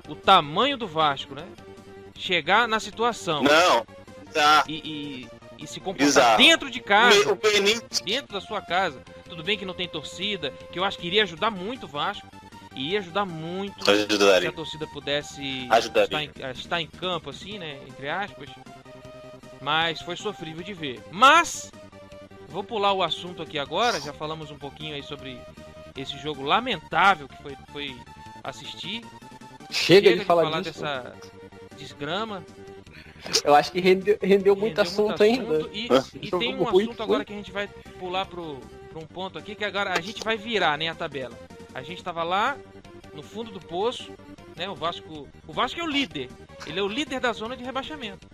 o 0.08 0.14
tamanho 0.14 0.76
do 0.76 0.86
Vasco, 0.86 1.34
né? 1.34 1.44
Chegar 2.16 2.66
na 2.66 2.80
situação. 2.80 3.42
Não. 3.42 3.86
Tá. 4.32 4.64
E, 4.68 4.74
e, 5.58 5.62
e 5.62 5.66
se 5.66 5.80
comportar 5.80 6.06
Exato. 6.06 6.42
dentro 6.42 6.70
de 6.70 6.80
casa. 6.80 7.32
O 7.32 8.04
dentro 8.04 8.32
da 8.32 8.40
sua 8.40 8.60
casa. 8.60 9.02
Tudo 9.28 9.42
bem 9.42 9.58
que 9.58 9.64
não 9.64 9.74
tem 9.74 9.88
torcida, 9.88 10.50
que 10.72 10.78
eu 10.78 10.84
acho 10.84 10.98
que 10.98 11.06
iria 11.06 11.22
ajudar 11.22 11.50
muito 11.50 11.84
o 11.84 11.88
Vasco. 11.88 12.26
E 12.74 12.92
ia 12.92 13.00
ajudar 13.00 13.26
muito 13.26 13.90
Ajudaria. 13.90 14.40
se 14.40 14.46
a 14.46 14.52
torcida 14.52 14.86
pudesse 14.86 15.68
estar 15.78 16.22
em, 16.22 16.30
estar 16.54 16.80
em 16.80 16.86
campo, 16.86 17.28
assim, 17.28 17.58
né? 17.58 17.78
Entre 17.86 18.08
aspas. 18.08 18.48
Mas 19.60 20.00
foi 20.00 20.16
sofrível 20.16 20.62
de 20.64 20.72
ver. 20.72 21.02
Mas 21.10 21.70
Vou 22.52 22.62
pular 22.62 22.92
o 22.92 23.02
assunto 23.02 23.42
aqui 23.42 23.58
agora, 23.58 23.98
já 23.98 24.12
falamos 24.12 24.50
um 24.50 24.58
pouquinho 24.58 24.94
aí 24.94 25.02
sobre 25.02 25.40
esse 25.96 26.18
jogo 26.18 26.42
lamentável 26.42 27.26
que 27.26 27.42
foi, 27.42 27.56
foi 27.72 27.96
assistir. 28.44 29.02
Chega, 29.70 30.10
Chega 30.10 30.16
de, 30.18 30.24
falar, 30.26 30.42
falar 30.42 30.60
dessa 30.60 31.14
desgrama. 31.78 32.44
Eu 33.44 33.54
acho 33.54 33.70
que 33.72 33.80
rendeu, 33.80 34.18
rendeu 34.20 34.56
muito, 34.56 34.78
rendeu 34.78 34.82
assunto, 34.82 35.18
muito 35.18 35.22
assunto, 35.22 35.44
ainda. 35.52 35.68
E, 35.72 36.26
e 36.26 36.30
tem 36.30 36.54
um 36.56 36.68
assunto 36.68 37.02
agora 37.02 37.24
que 37.24 37.32
a 37.32 37.36
gente 37.36 37.52
vai 37.52 37.68
pular 37.98 38.26
pro, 38.26 38.58
pra 38.90 38.98
um 39.00 39.06
ponto 39.06 39.38
aqui 39.38 39.54
que 39.54 39.64
agora 39.64 39.92
a 39.92 40.00
gente 40.00 40.22
vai 40.22 40.36
virar, 40.36 40.76
né, 40.76 40.88
a 40.88 40.94
tabela. 40.94 41.38
A 41.74 41.82
gente 41.82 42.02
tava 42.02 42.22
lá 42.22 42.56
no 43.14 43.22
fundo 43.22 43.50
do 43.50 43.60
poço, 43.60 44.12
né? 44.56 44.68
O 44.68 44.74
Vasco, 44.74 45.28
o 45.46 45.52
Vasco 45.52 45.80
é 45.80 45.82
o 45.82 45.86
líder. 45.86 46.28
Ele 46.66 46.78
é 46.78 46.82
o 46.82 46.88
líder 46.88 47.20
da 47.20 47.32
zona 47.32 47.56
de 47.56 47.64
rebaixamento. 47.64 48.26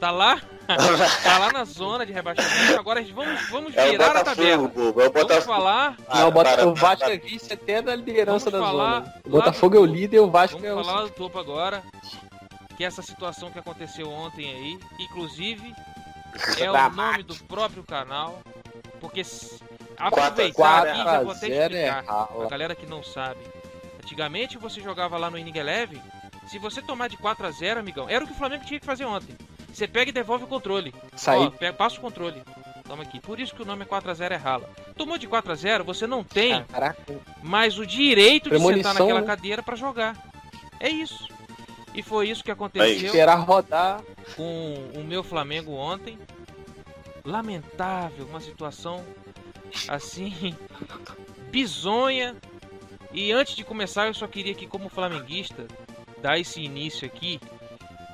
Tá 0.00 0.10
lá, 0.10 0.38
tá 1.24 1.38
lá 1.38 1.52
na 1.52 1.64
zona 1.64 2.04
de 2.04 2.12
rebaixamento. 2.12 2.78
Agora 2.78 3.02
vamos, 3.02 3.48
vamos 3.48 3.76
é 3.76 3.90
virar 3.90 4.14
a 4.14 4.24
tabela. 4.24 4.68
Bobo, 4.68 5.00
é 5.00 5.08
vamos 5.08 5.44
falar. 5.44 5.96
Ah, 6.06 6.20
não, 6.20 6.68
o, 6.68 6.72
o 6.72 6.74
Vasco 6.74 7.08
é 7.08 7.16
vice 7.16 7.52
até 7.52 7.80
da 7.80 7.94
liderança 7.94 8.50
vamos 8.50 8.66
da 8.66 8.72
falar 8.72 9.00
zona. 9.00 9.14
O 9.24 9.30
Botafogo 9.30 9.76
é 9.76 9.80
o 9.80 9.86
líder, 9.86 10.20
o 10.20 10.30
Vasco 10.30 10.58
vamos 10.58 10.68
é 10.68 10.72
o. 10.72 10.76
Vamos 10.76 10.90
falar 10.90 11.02
do 11.04 11.10
topo 11.10 11.38
agora. 11.38 11.82
Que 12.76 12.84
essa 12.84 13.02
situação 13.02 13.50
que 13.50 13.58
aconteceu 13.58 14.10
ontem 14.10 14.50
aí, 14.50 14.78
inclusive, 14.98 15.74
é 16.58 16.70
o 16.70 16.90
nome 16.90 17.22
do 17.22 17.34
próprio 17.44 17.82
canal. 17.82 18.40
Porque 19.00 19.22
aproveitar 19.96 20.86
aqui, 20.86 20.98
já 20.98 21.22
vou 21.22 21.32
até 21.32 21.48
explicar. 21.48 22.04
A 22.08 22.48
galera 22.48 22.74
que 22.74 22.86
não 22.86 23.02
sabe. 23.02 23.40
Antigamente 24.02 24.58
você 24.58 24.80
jogava 24.80 25.16
lá 25.16 25.30
no 25.30 25.38
Inning 25.38 25.58
Eleven. 25.58 26.02
Se 26.48 26.58
você 26.58 26.80
tomar 26.80 27.08
de 27.08 27.16
4 27.16 27.46
a 27.46 27.50
0 27.50 27.80
amigão, 27.80 28.08
era 28.08 28.24
o 28.24 28.26
que 28.26 28.32
o 28.32 28.36
Flamengo 28.36 28.64
tinha 28.64 28.78
que 28.78 28.86
fazer 28.86 29.04
ontem. 29.04 29.36
Você 29.72 29.88
pega 29.88 30.10
e 30.10 30.12
devolve 30.12 30.44
o 30.44 30.46
controle. 30.46 30.94
Sai. 31.16 31.50
Passa 31.76 31.98
o 31.98 32.00
controle. 32.00 32.42
Toma 32.86 33.02
aqui. 33.02 33.20
Por 33.20 33.40
isso 33.40 33.54
que 33.54 33.62
o 33.62 33.66
nome 33.66 33.82
é 33.82 33.86
4x0 33.86 34.30
é 34.30 34.36
rala. 34.36 34.70
Tomou 34.96 35.18
de 35.18 35.26
4x0, 35.26 35.82
você 35.82 36.06
não 36.06 36.22
tem 36.22 36.62
Caraca. 36.64 37.02
mais 37.42 37.78
o 37.78 37.86
direito 37.86 38.48
de 38.48 38.58
sentar 38.58 38.94
naquela 38.94 39.20
né? 39.20 39.26
cadeira 39.26 39.62
para 39.62 39.76
jogar. 39.76 40.16
É 40.78 40.88
isso. 40.88 41.28
E 41.96 42.02
foi 42.02 42.28
isso 42.28 42.44
que 42.44 42.50
aconteceu. 42.50 43.06
Esperar 43.06 43.36
rodar. 43.36 44.02
Com 44.36 44.74
o 44.94 45.02
meu 45.02 45.24
Flamengo 45.24 45.72
ontem. 45.72 46.18
Lamentável, 47.24 48.26
uma 48.26 48.40
situação 48.40 49.04
assim. 49.88 50.54
bizonha. 51.50 52.36
E 53.12 53.32
antes 53.32 53.56
de 53.56 53.64
começar, 53.64 54.06
eu 54.06 54.14
só 54.14 54.26
queria 54.26 54.54
que, 54.54 54.66
como 54.66 54.90
flamenguista, 54.90 55.66
dar 56.20 56.38
esse 56.38 56.60
início 56.60 57.06
aqui 57.06 57.40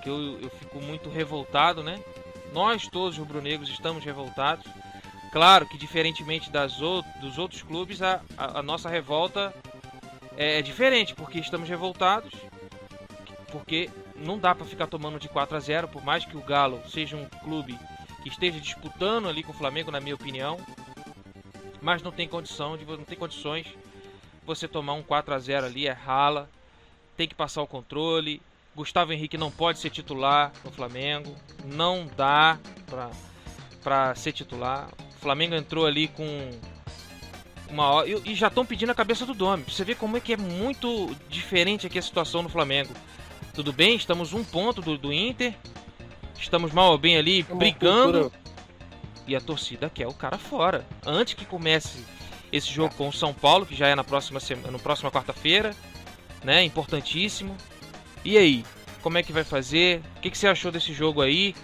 que 0.02 0.08
eu, 0.08 0.40
eu 0.40 0.50
fico 0.50 0.80
muito 0.80 1.08
revoltado, 1.10 1.82
né? 1.82 2.00
Nós 2.52 2.86
todos 2.88 3.18
rubro-negros 3.18 3.68
estamos 3.68 4.04
revoltados. 4.04 4.64
Claro 5.32 5.66
que 5.66 5.78
diferentemente 5.78 6.50
das 6.50 6.74
dos 7.20 7.38
outros 7.38 7.62
clubes, 7.62 8.02
a, 8.02 8.20
a, 8.36 8.58
a 8.58 8.62
nossa 8.62 8.88
revolta 8.88 9.52
é, 10.36 10.58
é, 10.58 10.62
diferente, 10.62 11.14
porque 11.14 11.38
estamos 11.38 11.68
revoltados, 11.68 12.32
porque 13.52 13.88
não 14.16 14.38
dá 14.38 14.54
para 14.54 14.66
ficar 14.66 14.88
tomando 14.88 15.20
de 15.20 15.28
4 15.28 15.56
a 15.56 15.60
0, 15.60 15.88
por 15.88 16.02
mais 16.02 16.24
que 16.24 16.36
o 16.36 16.40
Galo 16.40 16.82
seja 16.88 17.16
um 17.16 17.26
clube 17.44 17.78
que 18.22 18.28
esteja 18.28 18.58
disputando 18.58 19.28
ali 19.28 19.44
com 19.44 19.52
o 19.52 19.56
Flamengo, 19.56 19.92
na 19.92 20.00
minha 20.00 20.14
opinião, 20.14 20.58
mas 21.80 22.02
não 22.02 22.10
tem 22.10 22.26
condição 22.26 22.76
de 22.76 22.84
não 22.84 23.04
tem 23.04 23.18
condições 23.18 23.66
você 24.44 24.66
tomar 24.66 24.94
um 24.94 25.02
4 25.02 25.34
a 25.34 25.38
0 25.38 25.66
ali 25.66 25.86
é 25.86 25.92
rala, 25.92 26.50
tem 27.16 27.28
que 27.28 27.34
passar 27.34 27.62
o 27.62 27.66
controle, 27.66 28.42
Gustavo 28.74 29.12
Henrique 29.12 29.36
não 29.36 29.50
pode 29.50 29.78
ser 29.78 29.90
titular 29.90 30.50
no 30.64 30.72
Flamengo. 30.72 31.36
Não 31.64 32.08
dá 32.16 32.58
pra, 32.86 33.10
pra 33.82 34.14
ser 34.14 34.32
titular. 34.32 34.88
O 34.98 35.20
Flamengo 35.20 35.54
entrou 35.54 35.86
ali 35.86 36.08
com 36.08 36.50
uma. 37.68 38.04
E, 38.06 38.34
já 38.34 38.48
estão 38.48 38.64
pedindo 38.64 38.90
a 38.90 38.94
cabeça 38.94 39.26
do 39.26 39.34
Domi. 39.34 39.64
Você 39.68 39.84
ver 39.84 39.96
como 39.96 40.16
é 40.16 40.20
que 40.20 40.32
é 40.32 40.36
muito 40.36 41.14
diferente 41.28 41.86
aqui 41.86 41.98
a 41.98 42.02
situação 42.02 42.42
no 42.42 42.48
Flamengo. 42.48 42.94
Tudo 43.54 43.70
bem, 43.70 43.96
estamos 43.96 44.32
um 44.32 44.42
ponto 44.42 44.80
do, 44.80 44.96
do 44.96 45.12
Inter. 45.12 45.54
Estamos 46.38 46.72
mal 46.72 46.92
ou 46.92 46.98
bem 46.98 47.18
ali 47.18 47.46
é 47.48 47.54
brigando. 47.54 48.22
Cultura. 48.22 48.42
E 49.26 49.36
a 49.36 49.40
torcida 49.40 49.90
quer 49.90 50.08
o 50.08 50.14
cara 50.14 50.38
fora. 50.38 50.86
Antes 51.06 51.34
que 51.34 51.44
comece 51.44 52.04
esse 52.50 52.72
jogo 52.72 52.94
com 52.94 53.08
o 53.08 53.12
São 53.12 53.34
Paulo, 53.34 53.66
que 53.66 53.74
já 53.74 53.88
é 53.88 53.94
na 53.94 54.02
próxima 54.02 54.40
semana, 54.40 54.70
na 54.70 54.78
próxima 54.78 55.10
quarta-feira, 55.10 55.74
né? 56.42 56.64
Importantíssimo. 56.64 57.54
E 58.24 58.38
aí, 58.38 58.64
como 59.02 59.18
é 59.18 59.22
que 59.22 59.32
vai 59.32 59.44
fazer? 59.44 60.00
O 60.16 60.20
que, 60.20 60.30
que 60.30 60.38
você 60.38 60.46
achou 60.46 60.72
desse 60.72 60.94
jogo 60.94 61.20
aí, 61.20 61.54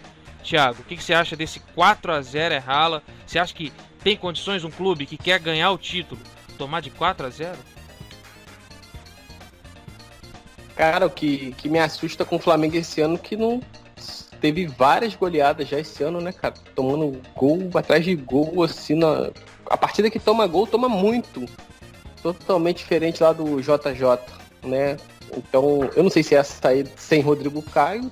Thiago? 0.44 0.82
O 0.82 0.84
que, 0.84 0.96
que 0.96 1.02
você 1.02 1.14
acha 1.14 1.34
desse 1.34 1.58
4 1.74 2.12
a 2.12 2.20
0 2.20 2.54
é 2.54 2.58
rala? 2.58 3.02
Você 3.26 3.38
acha 3.38 3.54
que 3.54 3.72
tem 4.04 4.14
condições 4.14 4.62
um 4.62 4.70
clube 4.70 5.06
que 5.06 5.16
quer 5.16 5.40
ganhar 5.40 5.70
o 5.70 5.78
título 5.78 6.20
tomar 6.58 6.80
de 6.80 6.90
4 6.90 7.26
a 7.26 7.30
0? 7.30 7.58
Cara, 10.78 11.06
o 11.06 11.10
que, 11.10 11.52
que 11.58 11.68
me 11.68 11.80
assusta 11.80 12.24
com 12.24 12.36
o 12.36 12.38
Flamengo 12.38 12.76
esse 12.76 13.00
ano 13.00 13.18
que 13.18 13.36
não 13.36 13.60
teve 14.40 14.68
várias 14.68 15.16
goleadas 15.16 15.66
já 15.66 15.80
esse 15.80 16.04
ano, 16.04 16.20
né, 16.20 16.30
cara? 16.30 16.54
Tomando 16.72 17.20
gol 17.34 17.68
atrás 17.74 18.04
de 18.04 18.14
gol, 18.14 18.62
assim, 18.62 18.94
na... 18.94 19.28
a 19.68 19.76
partida 19.76 20.08
que 20.08 20.20
toma 20.20 20.46
gol, 20.46 20.68
toma 20.68 20.88
muito. 20.88 21.46
Totalmente 22.22 22.78
diferente 22.78 23.20
lá 23.20 23.32
do 23.32 23.60
JJ, 23.60 24.20
né? 24.62 24.96
Então, 25.36 25.90
eu 25.96 26.04
não 26.04 26.10
sei 26.10 26.22
se 26.22 26.36
é 26.36 26.38
essa 26.38 26.54
sair 26.62 26.86
sem 26.94 27.22
Rodrigo 27.22 27.60
Caio 27.60 28.08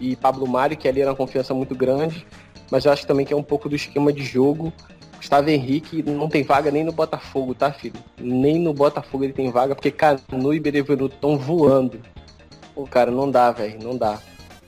e 0.00 0.16
Pablo 0.16 0.48
Mari, 0.48 0.74
que 0.74 0.88
ali 0.88 1.02
era 1.02 1.10
uma 1.10 1.16
confiança 1.16 1.52
muito 1.52 1.74
grande, 1.74 2.26
mas 2.70 2.86
eu 2.86 2.92
acho 2.92 3.06
também 3.06 3.26
que 3.26 3.34
é 3.34 3.36
um 3.36 3.42
pouco 3.42 3.68
do 3.68 3.76
esquema 3.76 4.10
de 4.10 4.24
jogo. 4.24 4.72
Gustavo 5.16 5.48
Henrique 5.50 6.02
não 6.02 6.28
tem 6.28 6.42
vaga 6.42 6.70
nem 6.70 6.84
no 6.84 6.92
Botafogo, 6.92 7.54
tá, 7.54 7.72
filho? 7.72 7.96
Nem 8.18 8.58
no 8.58 8.72
Botafogo 8.72 9.24
ele 9.24 9.32
tem 9.32 9.50
vaga, 9.50 9.74
porque 9.74 9.90
Canu 9.90 10.52
e 10.54 10.60
Benevenuto 10.60 11.14
estão 11.14 11.38
voando. 11.38 12.00
Pô, 12.74 12.84
cara, 12.84 13.10
não 13.10 13.30
dá, 13.30 13.50
velho, 13.50 13.82
não 13.82 13.96
dá. 13.96 14.20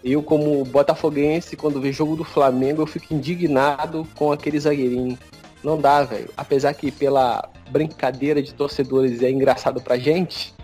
Eu, 0.03 0.23
como 0.23 0.65
botafoguense, 0.65 1.57
quando 1.57 1.81
vejo 1.81 1.99
jogo 1.99 2.17
do 2.17 2.25
Flamengo, 2.25 2.83
eu 2.83 2.87
fico 2.87 3.13
indignado 3.13 4.07
com 4.17 4.33
aquele 4.33 4.59
zagueirinho. 4.59 5.19
Não 5.63 5.79
dá, 5.79 6.05
velho. 6.05 6.31
Apesar 6.37 6.73
que 6.75 6.91
pela 6.91 7.49
brincadeira 7.71 8.43
de 8.43 8.55
torcedores 8.55 9.23
é 9.23 9.31
engraçado 9.31 9.81
pra 9.81 9.99
gente, 9.99 10.55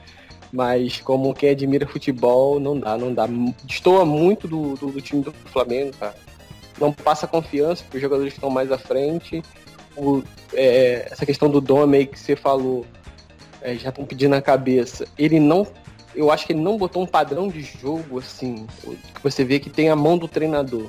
mas 0.52 1.00
como 1.00 1.34
quem 1.34 1.50
admira 1.50 1.86
futebol, 1.86 2.60
não 2.60 2.78
dá, 2.78 2.96
não 2.96 3.12
dá. 3.12 3.26
Destoa 3.64 4.04
muito 4.04 4.46
do, 4.46 4.76
do, 4.76 4.92
do 4.92 5.00
time 5.00 5.22
do 5.22 5.32
Flamengo, 5.32 5.92
cara. 5.98 6.14
Não 6.80 6.92
passa 6.92 7.26
confiança 7.26 7.84
para 7.88 7.96
os 7.96 8.02
jogadores 8.02 8.32
que 8.32 8.38
estão 8.38 8.50
mais 8.50 8.70
à 8.70 8.78
frente. 8.78 9.42
É, 10.52 11.09
essa 11.11 11.24
questão 11.26 11.48
do 11.50 11.61
Dome 11.61 11.98
aí 11.98 12.07
que 12.07 12.18
você 12.18 12.37
falou, 12.37 12.85
é, 13.61 13.74
já 13.74 13.88
estão 13.90 14.04
pedindo 14.04 14.30
na 14.30 14.42
cabeça. 14.42 15.07
Ele 15.18 15.40
não. 15.40 15.66
Eu 16.14 16.30
acho 16.30 16.46
que 16.46 16.52
ele 16.52 16.61
não 16.61 16.76
botou 16.76 17.02
um 17.02 17.07
padrão 17.07 17.48
de 17.48 17.62
jogo 17.62 18.18
assim, 18.18 18.66
que 19.14 19.22
você 19.22 19.44
vê 19.44 19.59
que 19.59 19.68
tem 19.68 19.88
a 19.88 19.96
mão 19.96 20.16
do 20.16 20.28
treinador. 20.28 20.88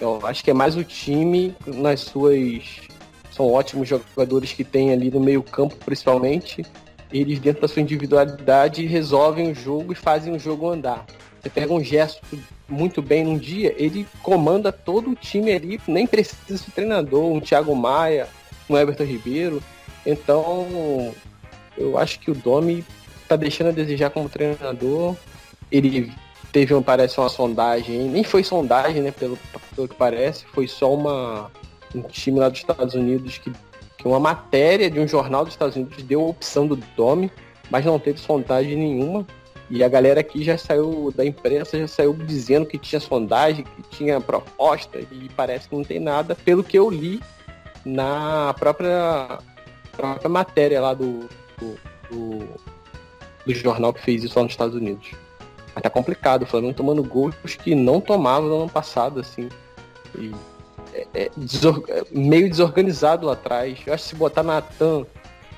Eu 0.00 0.24
acho 0.24 0.44
que 0.44 0.50
é 0.50 0.54
mais 0.54 0.76
o 0.76 0.84
time 0.84 1.54
nas 1.66 2.00
suas. 2.00 2.88
São 3.32 3.50
ótimos 3.52 3.88
jogadores 3.88 4.52
que 4.52 4.64
tem 4.64 4.92
ali 4.92 5.10
no 5.10 5.20
meio-campo, 5.20 5.76
principalmente 5.76 6.64
eles 7.12 7.38
dentro 7.38 7.62
da 7.62 7.68
sua 7.68 7.82
individualidade 7.82 8.84
resolvem 8.84 9.50
o 9.50 9.54
jogo 9.54 9.92
e 9.92 9.96
fazem 9.96 10.34
o 10.34 10.38
jogo 10.38 10.68
andar. 10.68 11.06
Você 11.40 11.50
pega 11.50 11.72
um 11.72 11.82
gesto 11.82 12.20
muito 12.68 13.00
bem 13.00 13.24
num 13.24 13.38
dia, 13.38 13.74
ele 13.78 14.06
comanda 14.22 14.72
todo 14.72 15.10
o 15.10 15.14
time 15.14 15.52
ali, 15.52 15.80
nem 15.86 16.06
precisa 16.06 16.64
de 16.64 16.70
treinador, 16.70 17.24
um 17.24 17.40
Thiago 17.40 17.74
Maia, 17.74 18.28
um 18.68 18.76
Everton 18.76 19.04
Ribeiro. 19.04 19.62
Então, 20.04 21.14
eu 21.76 21.96
acho 21.96 22.18
que 22.20 22.30
o 22.30 22.34
Domi 22.34 22.84
tá 23.26 23.36
deixando 23.36 23.68
a 23.68 23.72
desejar 23.72 24.10
como 24.10 24.28
treinador. 24.28 25.14
Ele 25.70 26.12
teve, 26.52 26.78
parece, 26.80 27.18
uma 27.18 27.28
sondagem, 27.28 28.08
nem 28.08 28.24
foi 28.24 28.42
sondagem, 28.42 29.02
né, 29.02 29.10
pelo, 29.10 29.38
pelo 29.74 29.88
que 29.88 29.94
parece, 29.94 30.44
foi 30.46 30.66
só 30.66 30.92
uma, 30.92 31.50
um 31.94 32.02
time 32.02 32.40
lá 32.40 32.48
dos 32.48 32.60
Estados 32.60 32.94
Unidos 32.94 33.38
que 33.38 33.52
que 33.98 34.06
uma 34.06 34.20
matéria 34.20 34.88
de 34.88 35.00
um 35.00 35.08
jornal 35.08 35.44
dos 35.44 35.54
Estados 35.54 35.74
Unidos 35.74 36.02
deu 36.04 36.20
a 36.20 36.28
opção 36.28 36.66
do 36.66 36.76
Domi, 36.96 37.30
mas 37.68 37.84
não 37.84 37.98
teve 37.98 38.18
sondagem 38.18 38.76
nenhuma. 38.76 39.26
E 39.70 39.84
a 39.84 39.88
galera 39.88 40.20
aqui 40.20 40.42
já 40.42 40.56
saiu 40.56 41.12
da 41.14 41.24
imprensa, 41.24 41.78
já 41.78 41.86
saiu 41.86 42.14
dizendo 42.14 42.64
que 42.64 42.78
tinha 42.78 43.00
sondagem, 43.00 43.64
que 43.64 43.96
tinha 43.96 44.20
proposta, 44.20 44.98
e 44.98 45.28
parece 45.36 45.68
que 45.68 45.76
não 45.76 45.84
tem 45.84 46.00
nada, 46.00 46.34
pelo 46.34 46.64
que 46.64 46.78
eu 46.78 46.88
li 46.88 47.20
na 47.84 48.54
própria, 48.58 49.38
própria 49.92 50.28
matéria 50.28 50.80
lá 50.80 50.94
do, 50.94 51.28
do, 51.58 51.78
do, 52.10 52.48
do 53.44 53.54
jornal 53.54 53.92
que 53.92 54.00
fez 54.00 54.24
isso 54.24 54.38
lá 54.38 54.42
nos 54.42 54.52
Estados 54.52 54.74
Unidos. 54.74 55.10
Mas 55.74 55.82
tá 55.82 55.90
complicado, 55.90 56.42
o 56.42 56.46
Flamengo 56.46 56.74
tomando 56.74 57.04
gols 57.04 57.34
que 57.62 57.74
não 57.74 58.00
tomava 58.00 58.46
no 58.46 58.62
ano 58.62 58.70
passado, 58.70 59.20
assim. 59.20 59.50
E 60.18 60.32
é, 60.94 61.06
é, 61.14 61.30
desor 61.36 61.84
meio 62.10 62.48
desorganizado 62.48 63.26
lá 63.26 63.34
atrás. 63.34 63.78
Eu 63.86 63.92
acho 63.92 64.04
que 64.04 64.08
se 64.10 64.16
botar 64.16 64.42
Natan 64.42 65.06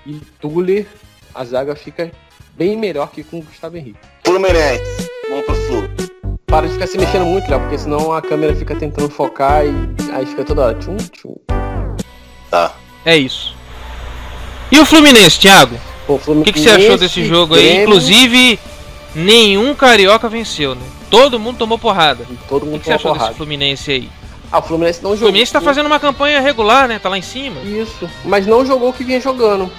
e 0.05 0.21
Tuller, 0.41 0.87
a 1.35 1.45
zaga 1.45 1.75
fica 1.75 2.11
bem 2.57 2.77
melhor 2.77 3.11
que 3.11 3.23
com 3.23 3.39
o 3.39 3.43
Gustavo 3.43 3.77
Henrique. 3.77 3.99
Fluminense, 4.25 5.11
vamos 5.29 5.45
pro 5.45 5.55
Flu. 5.55 5.91
Para 6.47 6.67
de 6.67 6.73
ficar 6.73 6.87
se 6.87 6.99
mexendo 6.99 7.25
muito, 7.25 7.49
Léo, 7.49 7.61
porque 7.61 7.79
senão 7.79 8.13
a 8.13 8.21
câmera 8.21 8.55
fica 8.57 8.75
tentando 8.75 9.09
focar 9.09 9.65
e 9.65 9.73
aí 10.13 10.27
fica 10.27 10.45
toda 10.45 10.63
hora. 10.63 10.75
Tchum, 10.75 10.97
tchum. 10.97 11.37
Tá. 12.51 12.75
É 13.05 13.17
isso. 13.17 13.55
E 14.71 14.79
o 14.79 14.85
Fluminense, 14.85 15.39
Thiago? 15.39 15.77
O 16.09 16.43
que, 16.43 16.53
que, 16.53 16.61
você 16.61 16.71
achou 16.71 16.99
desse 16.99 17.25
jogo 17.25 17.55
Grêmio... 17.55 17.71
aí? 17.71 17.83
Inclusive, 17.83 18.59
nenhum 19.15 19.75
carioca 19.75 20.29
venceu, 20.29 20.75
né? 20.75 20.83
Todo 21.09 21.39
mundo 21.39 21.59
tomou 21.59 21.79
porrada. 21.79 22.27
Todo 22.49 22.67
mundo 22.67 22.77
o 22.77 22.79
que, 22.79 22.85
que 22.85 22.87
você 22.87 22.95
achou 22.95 23.13
porrada. 23.13 23.29
desse 23.29 23.39
Fluminense 23.39 23.91
aí? 23.93 24.11
Ah, 24.51 24.59
o 24.59 24.63
Fluminense 24.63 25.03
não 25.03 25.11
jogou. 25.11 25.29
O 25.29 25.29
Fluminense 25.29 25.53
tá 25.53 25.61
fazendo 25.61 25.87
uma 25.87 26.01
campanha 26.01 26.41
regular, 26.41 26.89
né? 26.89 26.99
Tá 26.99 27.09
lá 27.09 27.17
em 27.17 27.23
cima. 27.23 27.61
Isso. 27.61 28.11
Mas 28.25 28.47
não 28.47 28.67
jogou 28.67 28.91
o 28.91 28.93
que 28.93 29.05
vinha 29.05 29.21
jogando. 29.21 29.71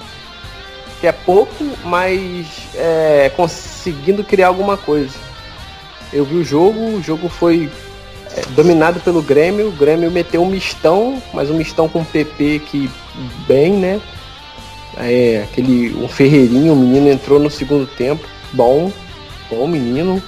Que 1.01 1.07
é 1.07 1.11
pouco, 1.11 1.65
mas 1.83 2.45
é, 2.75 3.31
conseguindo 3.35 4.23
criar 4.23 4.47
alguma 4.47 4.77
coisa. 4.77 5.15
Eu 6.13 6.23
vi 6.23 6.35
o 6.35 6.43
jogo, 6.43 6.79
o 6.79 7.01
jogo 7.01 7.27
foi 7.27 7.69
é, 8.35 8.41
dominado 8.51 8.99
pelo 8.99 9.21
Grêmio. 9.21 9.69
O 9.69 9.71
Grêmio 9.71 10.11
meteu 10.11 10.41
um 10.41 10.49
mistão, 10.49 11.21
mas 11.33 11.49
um 11.49 11.55
mistão 11.55 11.89
com 11.89 12.05
PP 12.05 12.61
que 12.67 12.89
bem, 13.47 13.73
né? 13.73 13.99
É, 14.97 15.45
aquele 15.49 15.95
um 15.95 16.07
Ferreirinho, 16.07 16.73
o 16.73 16.75
menino 16.75 17.09
entrou 17.09 17.39
no 17.39 17.49
segundo 17.49 17.87
tempo, 17.87 18.27
bom, 18.51 18.91
bom 19.49 19.65
menino, 19.65 20.21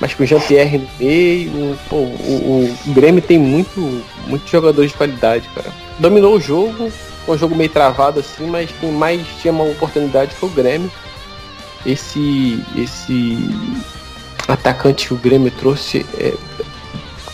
mas 0.00 0.14
com 0.14 0.22
o 0.22 0.26
Jean-Pierre 0.26 0.78
no 0.78 0.88
meio, 0.98 1.78
pô, 1.88 1.96
o, 1.96 2.76
o, 2.86 2.92
Grêmio 2.92 3.22
tem 3.22 3.38
muito, 3.38 4.02
muito 4.26 4.50
jogadores 4.50 4.90
de 4.90 4.96
qualidade, 4.96 5.48
cara. 5.54 5.70
Dominou 5.98 6.36
o 6.36 6.40
jogo, 6.40 6.90
um 7.28 7.38
jogo 7.38 7.54
meio 7.54 7.70
travado 7.70 8.20
assim, 8.20 8.46
mas 8.46 8.70
quem 8.80 8.90
mais 8.90 9.26
tinha 9.40 9.52
uma 9.52 9.64
oportunidade 9.64 10.34
foi 10.34 10.48
o 10.48 10.52
Grêmio. 10.52 10.90
Esse, 11.84 12.62
esse 12.76 13.38
atacante 14.46 15.08
que 15.08 15.14
o 15.14 15.16
Grêmio 15.16 15.50
trouxe, 15.50 16.06
é, 16.18 16.34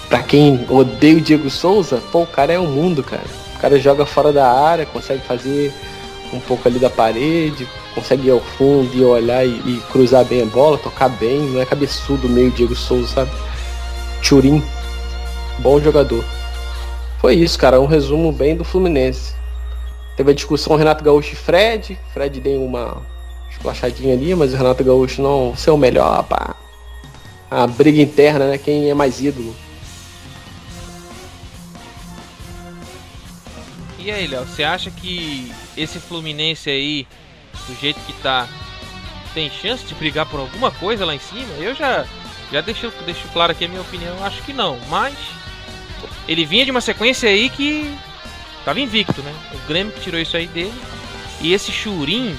para 0.09 0.23
quem 0.23 0.65
odeia 0.69 1.17
o 1.17 1.21
Diego 1.21 1.51
Souza, 1.51 2.03
pô, 2.11 2.23
o 2.23 2.27
cara 2.27 2.53
é 2.53 2.59
o 2.59 2.67
mundo, 2.67 3.03
cara. 3.03 3.25
O 3.57 3.61
cara 3.61 3.79
joga 3.79 4.07
fora 4.07 4.33
da 4.33 4.51
área, 4.51 4.87
consegue 4.87 5.23
fazer 5.23 5.73
um 6.33 6.41
pouco 6.41 6.69
ali 6.69 6.79
da 6.79 6.89
parede, 6.89 7.69
consegue 7.95 8.29
ir 8.29 8.31
ao 8.31 8.41
fundo 8.41 8.91
e 8.95 9.03
olhar 9.03 9.45
e, 9.45 9.51
e, 9.51 9.83
cruzar 9.91 10.25
bem 10.25 10.43
a 10.43 10.47
bola, 10.47 10.79
tocar 10.79 11.09
bem, 11.09 11.41
não 11.41 11.61
é 11.61 11.67
cabeçudo 11.67 12.29
meio 12.29 12.51
Diego 12.51 12.77
Souza, 12.77 13.09
sabe? 13.09 13.31
Churim, 14.23 14.63
bom 15.59 15.81
jogador. 15.81 16.25
Foi 17.21 17.35
isso, 17.35 17.59
cara, 17.59 17.81
um 17.81 17.87
resumo 17.87 18.31
bem 18.31 18.57
do 18.57 18.65
Fluminense. 18.65 19.38
Teve 20.19 20.33
a 20.33 20.35
discussão 20.35 20.75
Renato 20.75 21.05
Gaúcho 21.05 21.35
e 21.35 21.37
Fred. 21.37 21.97
Fred 22.13 22.41
deu 22.41 22.65
uma 22.65 23.01
esplachadinha 23.53 24.15
ali, 24.15 24.35
mas 24.35 24.53
o 24.53 24.57
Renato 24.57 24.83
Gaúcho 24.83 25.23
não 25.23 25.57
ser 25.57 25.71
o 25.71 25.77
melhor, 25.77 26.25
pá. 26.25 26.57
A 27.49 27.69
briga 27.69 28.03
interna, 28.03 28.49
né? 28.49 28.59
Quem 28.59 28.91
é 28.91 28.95
mais 28.95 29.21
ídolo. 29.21 29.55
E 33.97 34.11
aí, 34.11 34.27
Léo, 34.27 34.45
você 34.45 34.65
acha 34.65 34.91
que 34.91 35.53
esse 35.77 36.01
Fluminense 36.01 36.69
aí, 36.69 37.07
do 37.69 37.81
jeito 37.81 38.01
que 38.01 38.13
tá, 38.15 38.49
tem 39.33 39.49
chance 39.49 39.85
de 39.85 39.95
brigar 39.95 40.27
por 40.27 40.41
alguma 40.41 40.73
coisa 40.73 41.05
lá 41.05 41.15
em 41.15 41.21
cima? 41.21 41.55
Eu 41.61 41.77
já 41.77 42.05
já 42.51 42.61
deixo, 42.61 42.93
deixo 43.07 43.29
claro 43.29 43.53
aqui 43.53 43.67
a 43.67 43.69
minha 43.69 43.83
opinião, 43.83 44.25
acho 44.25 44.43
que 44.43 44.53
não, 44.53 44.81
mas 44.89 45.15
ele 46.27 46.45
vinha 46.45 46.65
de 46.65 46.73
uma 46.73 46.81
sequência 46.81 47.29
aí 47.29 47.49
que 47.49 47.97
tava 48.69 48.81
invicto, 48.81 49.23
né? 49.23 49.35
O 49.55 49.67
Grêmio 49.67 49.95
tirou 49.99 50.21
isso 50.21 50.37
aí 50.37 50.47
dele. 50.47 50.75
E 51.41 51.55
esse 51.55 51.73
Churim, 51.73 52.39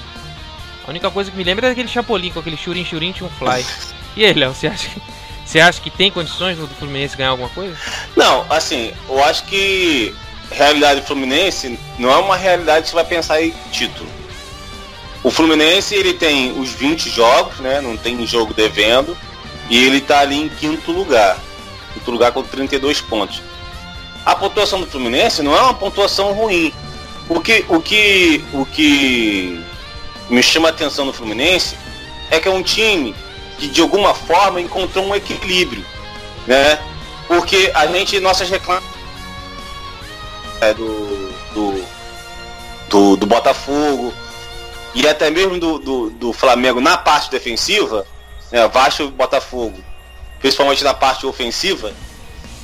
a 0.86 0.90
única 0.90 1.10
coisa 1.10 1.28
que 1.28 1.36
me 1.36 1.42
lembra 1.42 1.66
é 1.66 1.72
aquele 1.72 1.88
Chapolin 1.88 2.30
com 2.30 2.38
aquele 2.38 2.56
Churim 2.56 2.84
Churim 2.84 3.10
tinha 3.10 3.28
um 3.28 3.30
fly. 3.30 3.64
E 4.16 4.24
aí, 4.24 4.34
Léo, 4.34 4.52
você 4.52 4.66
acha 4.66 4.88
que 4.88 5.00
você 5.46 5.60
acha 5.60 5.80
que 5.80 5.88
tem 5.88 6.10
condições 6.10 6.58
do 6.58 6.66
Fluminense 6.66 7.16
ganhar 7.16 7.30
alguma 7.30 7.48
coisa? 7.50 7.76
Não, 8.16 8.44
assim, 8.50 8.92
eu 9.08 9.22
acho 9.22 9.44
que 9.44 10.12
realidade 10.50 11.02
Fluminense 11.02 11.78
não 11.96 12.10
é 12.10 12.16
uma 12.16 12.36
realidade 12.36 12.84
que 12.84 12.90
você 12.90 12.96
vai 12.96 13.04
pensar 13.04 13.40
em 13.40 13.54
título. 13.70 14.10
O 15.22 15.30
Fluminense 15.30 15.94
ele 15.94 16.14
tem 16.14 16.58
os 16.58 16.70
20 16.70 17.08
jogos, 17.08 17.58
né? 17.60 17.80
Não 17.80 17.96
tem 17.96 18.26
jogo 18.26 18.52
devendo. 18.52 19.16
E 19.68 19.84
ele 19.84 19.98
está 19.98 20.20
ali 20.20 20.40
em 20.40 20.48
quinto 20.48 20.90
lugar. 20.90 21.38
Quinto 21.94 22.10
lugar 22.10 22.32
com 22.32 22.42
32 22.42 23.00
pontos. 23.00 23.42
A 24.30 24.36
pontuação 24.36 24.80
do 24.80 24.86
Fluminense 24.86 25.42
não 25.42 25.56
é 25.56 25.60
uma 25.60 25.74
pontuação 25.74 26.32
ruim. 26.32 26.72
O 27.28 27.40
que, 27.40 27.64
o 27.68 27.82
que, 27.82 28.44
o 28.52 28.64
que 28.64 29.60
me 30.28 30.40
chama 30.40 30.68
a 30.68 30.70
atenção 30.70 31.04
no 31.04 31.12
Fluminense 31.12 31.76
é 32.30 32.38
que 32.38 32.46
é 32.46 32.50
um 32.52 32.62
time 32.62 33.12
que 33.58 33.66
de 33.66 33.80
alguma 33.80 34.14
forma 34.14 34.60
encontrou 34.60 35.04
um 35.04 35.16
equilíbrio, 35.16 35.84
né? 36.46 36.78
Porque 37.26 37.72
a 37.74 37.88
gente, 37.88 38.20
nossas 38.20 38.48
reclamações 38.48 38.88
é, 40.60 40.72
do, 40.74 41.32
do, 41.52 41.84
do, 42.88 43.16
do, 43.16 43.26
Botafogo 43.26 44.14
e 44.94 45.08
até 45.08 45.28
mesmo 45.28 45.58
do, 45.58 45.78
do, 45.80 46.10
do 46.10 46.32
Flamengo 46.32 46.80
na 46.80 46.96
parte 46.96 47.32
defensiva, 47.32 48.06
né, 48.52 48.68
Vasco 48.68 49.02
e 49.02 49.08
Botafogo, 49.08 49.82
principalmente 50.38 50.84
na 50.84 50.94
parte 50.94 51.26
ofensiva, 51.26 51.92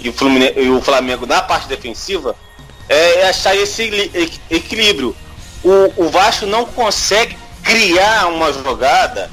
e 0.01 0.09
o, 0.09 0.13
Fluminense, 0.13 0.59
e 0.59 0.71
o 0.71 0.81
Flamengo 0.81 1.27
na 1.27 1.43
parte 1.43 1.69
defensiva, 1.69 2.37
é, 2.89 3.21
é 3.21 3.29
achar 3.29 3.57
esse 3.57 4.11
equilíbrio. 4.51 5.15
O, 5.65 6.05
o 6.05 6.09
Vasco 6.09 6.47
não 6.47 6.65
consegue 6.65 7.37
criar 7.63 8.29
uma 8.29 8.53
jogada 8.53 9.31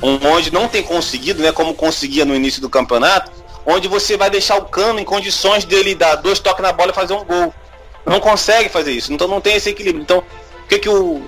onde 0.00 0.52
não 0.52 0.68
tem 0.68 0.82
conseguido, 0.82 1.42
né, 1.42 1.50
como 1.50 1.74
conseguia 1.74 2.24
no 2.24 2.34
início 2.34 2.60
do 2.60 2.70
campeonato, 2.70 3.32
onde 3.66 3.88
você 3.88 4.16
vai 4.16 4.30
deixar 4.30 4.56
o 4.56 4.66
cano 4.66 5.00
em 5.00 5.04
condições 5.04 5.64
dele 5.64 5.94
dar 5.94 6.14
dois 6.16 6.38
toques 6.38 6.62
na 6.62 6.72
bola 6.72 6.92
e 6.92 6.94
fazer 6.94 7.14
um 7.14 7.24
gol 7.24 7.52
não 8.08 8.20
consegue 8.20 8.68
fazer 8.68 8.92
isso, 8.92 9.12
então 9.12 9.28
não 9.28 9.40
tem 9.40 9.56
esse 9.56 9.68
equilíbrio. 9.68 10.02
Então, 10.02 10.18
o 10.18 10.68
que, 10.68 10.78
que 10.78 10.88
o, 10.88 11.22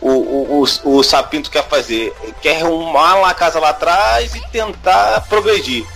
o, 0.00 0.10
o, 0.10 0.64
o, 0.84 1.02
Sapinto 1.02 1.50
quer 1.50 1.66
fazer? 1.68 2.14
Quer 2.40 2.62
arrumar 2.62 3.16
uma 3.16 3.34
casa 3.34 3.58
lá 3.58 3.70
atrás 3.70 4.34
e 4.34 4.40
tentar 4.50 5.26
progredir 5.28 5.86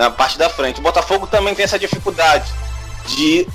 na 0.00 0.10
parte 0.10 0.38
da 0.38 0.48
frente. 0.48 0.80
O 0.80 0.82
Botafogo 0.82 1.26
também 1.26 1.54
tem 1.54 1.62
essa 1.62 1.78
dificuldade 1.78 2.50
de 3.06 3.46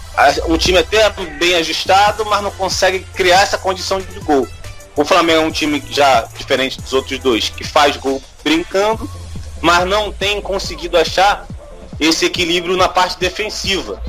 um 0.47 0.57
time 0.59 0.77
até 0.77 1.09
bem 1.39 1.55
ajustado, 1.55 2.23
mas 2.23 2.43
não 2.43 2.51
consegue 2.51 2.99
criar 3.15 3.41
essa 3.41 3.57
condição 3.57 3.99
de 3.99 4.19
gol. 4.19 4.47
O 4.95 5.03
Flamengo 5.03 5.41
é 5.41 5.45
um 5.45 5.51
time 5.51 5.83
já 5.89 6.21
diferente 6.37 6.79
dos 6.79 6.93
outros 6.93 7.17
dois, 7.17 7.49
que 7.49 7.63
faz 7.63 7.97
gol 7.97 8.21
brincando, 8.43 9.09
mas 9.59 9.87
não 9.87 10.11
tem 10.11 10.39
conseguido 10.39 10.97
achar 10.97 11.47
esse 11.99 12.25
equilíbrio 12.25 12.77
na 12.77 12.87
parte 12.87 13.19
defensiva. 13.19 13.99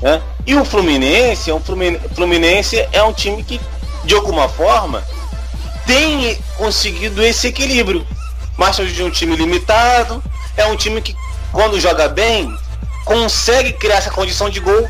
Né? 0.00 0.22
E 0.46 0.54
o 0.54 0.64
Fluminense, 0.64 1.50
é 1.50 1.54
um 1.54 1.60
Fluminense 1.60 2.88
é 2.90 3.02
um 3.02 3.12
time 3.12 3.44
que, 3.44 3.60
de 4.04 4.14
alguma 4.14 4.48
forma, 4.48 5.04
tem 5.86 6.38
conseguido 6.56 7.22
esse 7.22 7.48
equilíbrio. 7.48 8.06
Mas 8.56 8.76
de 8.76 9.02
um 9.02 9.10
time 9.10 9.36
limitado, 9.36 10.22
é 10.56 10.64
um 10.66 10.76
time 10.76 11.02
que, 11.02 11.14
quando 11.52 11.78
joga 11.78 12.08
bem, 12.08 12.52
consegue 13.04 13.74
criar 13.74 13.96
essa 13.96 14.10
condição 14.10 14.48
de 14.48 14.58
gol, 14.58 14.88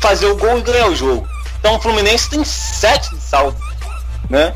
fazer 0.00 0.26
o 0.26 0.36
gol 0.36 0.58
e 0.58 0.62
ganhar 0.62 0.88
o 0.88 0.96
jogo. 0.96 1.28
Então 1.60 1.76
o 1.76 1.80
Fluminense 1.80 2.30
tem 2.30 2.42
7 2.44 3.14
de 3.14 3.20
saldo, 3.20 3.56
né? 4.28 4.54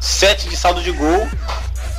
7 0.00 0.48
de 0.48 0.56
saldo 0.56 0.82
de 0.82 0.92
gol, 0.92 1.28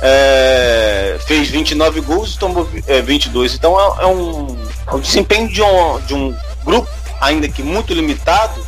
é, 0.00 1.18
fez 1.26 1.48
29 1.48 2.00
gols 2.00 2.34
e 2.34 2.38
tomou 2.38 2.68
é, 2.86 3.00
22. 3.00 3.54
Então 3.54 3.78
é, 3.78 4.04
é, 4.04 4.06
um, 4.06 4.56
é 4.86 4.94
um 4.94 5.00
desempenho 5.00 5.48
de 5.48 5.62
um, 5.62 6.00
de 6.00 6.14
um 6.14 6.36
grupo 6.64 6.88
ainda 7.20 7.48
que 7.48 7.62
muito 7.62 7.92
limitado, 7.92 8.64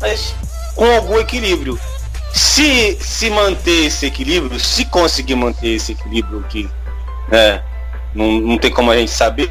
mas 0.00 0.34
com 0.74 0.84
algum 0.96 1.18
equilíbrio. 1.18 1.78
Se 2.32 2.98
se 3.00 3.30
manter 3.30 3.86
esse 3.86 4.06
equilíbrio, 4.06 4.58
se 4.58 4.84
conseguir 4.86 5.36
manter 5.36 5.68
esse 5.68 5.92
equilíbrio 5.92 6.44
que 6.48 6.68
né, 7.28 7.62
não, 8.14 8.40
não 8.40 8.58
tem 8.58 8.70
como 8.70 8.90
a 8.90 8.96
gente 8.96 9.10
saber, 9.10 9.50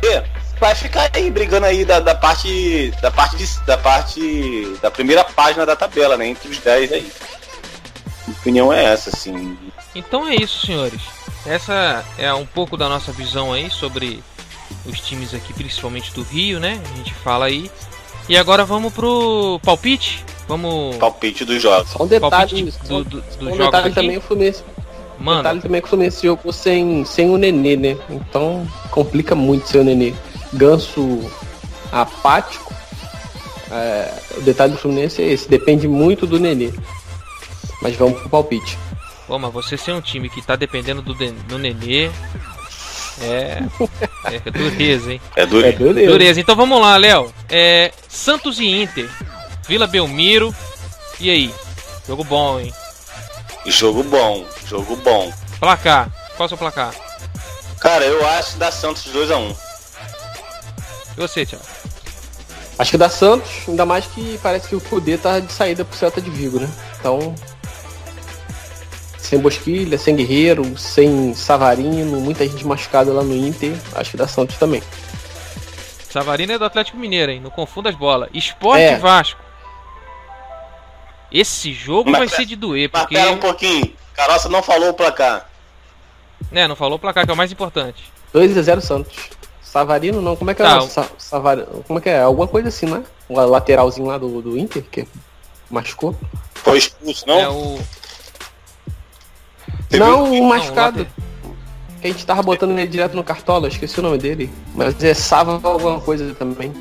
vai 0.60 0.76
ficar 0.76 1.10
aí 1.14 1.30
brigando 1.30 1.66
aí 1.66 1.84
da, 1.84 2.00
da 2.00 2.16
parte 2.16 2.94
da 3.02 3.12
parte 3.12 3.36
de, 3.36 3.60
da 3.66 3.78
parte 3.78 4.78
da 4.82 4.90
primeira 4.90 5.24
página 5.24 5.66
da 5.66 5.76
tabela, 5.76 6.16
né, 6.18 6.28
entre 6.28 6.50
os 6.50 6.58
10 6.58 6.92
aí. 6.94 7.12
A 8.28 8.32
opinião 8.32 8.72
é 8.72 8.86
essa, 8.86 9.10
assim. 9.10 9.58
Então 9.94 10.28
é 10.28 10.36
isso, 10.36 10.66
senhores. 10.66 11.02
Essa 11.46 12.06
é 12.18 12.34
um 12.34 12.46
pouco 12.46 12.78
da 12.78 12.88
nossa 12.88 13.12
visão 13.12 13.52
aí 13.52 13.70
sobre 13.70 14.24
os 14.86 15.00
times 15.02 15.34
aqui, 15.34 15.54
principalmente 15.54 16.14
do 16.14 16.24
Rio, 16.24 16.60
né? 16.60 16.82
A 16.94 16.98
gente 16.98 17.14
fala 17.14 17.46
aí 17.46 17.70
e 18.30 18.38
agora 18.38 18.64
vamos 18.64 18.94
pro 18.94 19.60
palpite? 19.64 20.24
Vamos. 20.48 20.96
Palpite 20.96 21.44
dos 21.44 21.62
jogos. 21.62 21.92
Só 21.92 22.04
um 22.04 22.08
detalhe 22.08 22.72
do, 22.88 23.04
do, 23.04 23.22
do 23.22 23.50
um 23.50 23.58
detalhe 23.58 23.88
aqui. 23.88 23.96
também 23.96 24.18
o 24.18 24.22
Fluminense. 24.22 24.64
Mano. 25.20 25.44
Detalhe 25.44 25.62
também 25.62 25.82
que 25.82 25.88
o 25.88 25.90
Fluminense 25.90 26.24
jogou 26.24 26.52
sem, 26.52 27.06
sem 27.06 27.30
o 27.30 27.38
Nenê, 27.38 27.76
né? 27.76 27.98
Então 28.10 28.68
complica 28.92 29.36
muito 29.36 29.68
ser 29.68 29.80
o 29.80 29.84
Nenê. 29.84 30.14
Ganso 30.54 31.22
apático. 31.92 32.74
É, 33.72 34.14
o 34.38 34.42
detalhe 34.42 34.74
do 34.74 34.80
Fluminense 34.80 35.22
é 35.22 35.32
esse, 35.32 35.50
depende 35.50 35.88
muito 35.88 36.28
do 36.28 36.40
Nenê. 36.40 36.72
Mas 37.82 37.96
vamos 37.96 38.20
pro 38.20 38.30
palpite. 38.30 38.78
Pô, 39.28 39.40
mas 39.40 39.54
você 39.54 39.78
ser 39.78 39.94
um 39.94 40.02
time 40.02 40.30
que 40.30 40.42
tá 40.42 40.56
dependendo 40.56 41.02
do, 41.02 41.14
do 41.14 41.58
Nenê, 41.58 42.10
é, 43.22 43.64
é 44.26 44.52
dureza, 44.52 45.14
hein? 45.14 45.22
É 45.36 45.46
dureza. 45.46 45.76
É 45.76 45.78
dureza. 45.78 46.12
dureza. 46.12 46.40
Então 46.42 46.56
vamos 46.56 46.80
lá, 46.82 46.98
Léo. 46.98 47.32
É, 47.50 47.92
Santos 48.08 48.60
e 48.60 48.66
Inter. 48.66 49.10
Vila 49.68 49.88
Belmiro. 49.88 50.54
E 51.20 51.30
aí? 51.30 51.54
Jogo 52.08 52.24
bom, 52.24 52.60
hein? 52.60 52.74
Jogo 53.66 54.04
bom, 54.04 54.46
jogo 54.66 54.96
bom. 54.98 55.32
Placar. 55.60 56.10
Qual 56.36 56.44
é 56.44 56.46
o 56.46 56.50
seu 56.50 56.58
placar? 56.58 56.94
Cara, 57.80 58.06
eu 58.06 58.26
acho 58.28 58.54
que 58.54 58.60
dá 58.60 58.72
Santos 58.72 59.04
2x1. 59.14 59.38
Um. 59.38 59.56
E 61.18 61.22
você, 61.22 61.46
Thiago? 61.46 61.64
Acho 62.78 62.92
que 62.92 62.98
dá 62.98 63.10
Santos, 63.10 63.52
ainda 63.68 63.86
mais 63.86 64.06
que 64.08 64.40
parece 64.42 64.68
que 64.68 64.76
o 64.76 64.82
Cudê 64.82 65.18
tá 65.18 65.40
de 65.40 65.52
saída 65.52 65.86
pro 65.86 65.98
Celta 65.98 66.20
de 66.20 66.30
Vigo, 66.30 66.60
né? 66.60 66.70
Então. 67.00 67.36
Sem 69.18 69.40
Bosquilha, 69.40 69.98
sem 69.98 70.16
Guerreiro, 70.16 70.78
sem 70.78 71.34
Savarino, 71.34 72.20
muita 72.20 72.46
gente 72.48 72.66
machucada 72.66 73.12
lá 73.14 73.24
no 73.24 73.36
Inter. 73.36 73.74
Acho 73.96 74.12
que 74.12 74.18
dá 74.18 74.28
Santos 74.28 74.58
também. 74.58 74.84
Savarino 76.10 76.54
é 76.54 76.58
do 76.58 76.66
Atlético 76.66 76.98
Mineiro, 76.98 77.32
hein? 77.32 77.40
Não 77.42 77.50
confunda 77.50 77.90
as 77.90 77.96
bolas. 77.96 78.30
Esporte 78.34 78.84
é. 78.84 78.98
Vasco. 78.98 79.43
Esse 81.34 81.74
jogo 81.74 82.12
mas, 82.12 82.20
vai 82.20 82.28
ser 82.30 82.46
de 82.46 82.56
doer, 82.56 82.90
porque... 82.90 83.16
Mas 83.16 83.24
pera 83.24 83.36
um 83.36 83.40
pouquinho. 83.40 83.92
Caroça 84.14 84.48
não 84.48 84.62
falou 84.62 84.90
o 84.90 84.94
placar. 84.94 85.50
É, 86.52 86.68
não 86.68 86.76
falou 86.76 86.98
o 86.98 87.00
placar, 87.00 87.26
que 87.26 87.32
é 87.32 87.34
o 87.34 87.38
mais 87.38 87.52
importante. 87.52 88.04
2x0 88.34 88.82
Santos. 88.82 89.30
Savarino 89.62 90.22
não, 90.22 90.36
como 90.36 90.52
é 90.52 90.54
que 90.54 90.62
é? 90.62 90.66
Tá. 90.66 90.82
Sa 90.82 91.08
Savarino, 91.18 91.84
como 91.88 91.98
é 91.98 92.02
que 92.02 92.10
é? 92.10 92.22
Alguma 92.22 92.48
coisa 92.48 92.68
assim, 92.68 92.86
né? 92.86 93.04
O 93.28 93.34
lateralzinho 93.34 94.06
lá 94.06 94.20
do, 94.20 94.40
do 94.40 94.56
Inter, 94.56 94.84
que 94.84 95.08
machucou. 95.72 96.16
Foi 96.54 96.78
expulso, 96.78 97.26
não? 97.26 97.40
É 97.40 97.50
o... 97.50 97.80
Não, 99.98 100.32
o 100.32 100.48
machucado. 100.48 101.08
Que 102.00 102.08
a 102.08 102.12
gente 102.12 102.26
tava 102.26 102.44
botando 102.44 102.78
ele 102.78 102.86
direto 102.86 103.16
no 103.16 103.24
cartola, 103.24 103.68
esqueci 103.68 104.00
o 104.00 104.04
nome 104.04 104.20
dele. 104.20 104.52
Mas 104.76 105.04
é 105.04 105.16
Sava 105.16 105.60
alguma 105.64 106.00
coisa 106.00 106.36
também. 106.36 106.72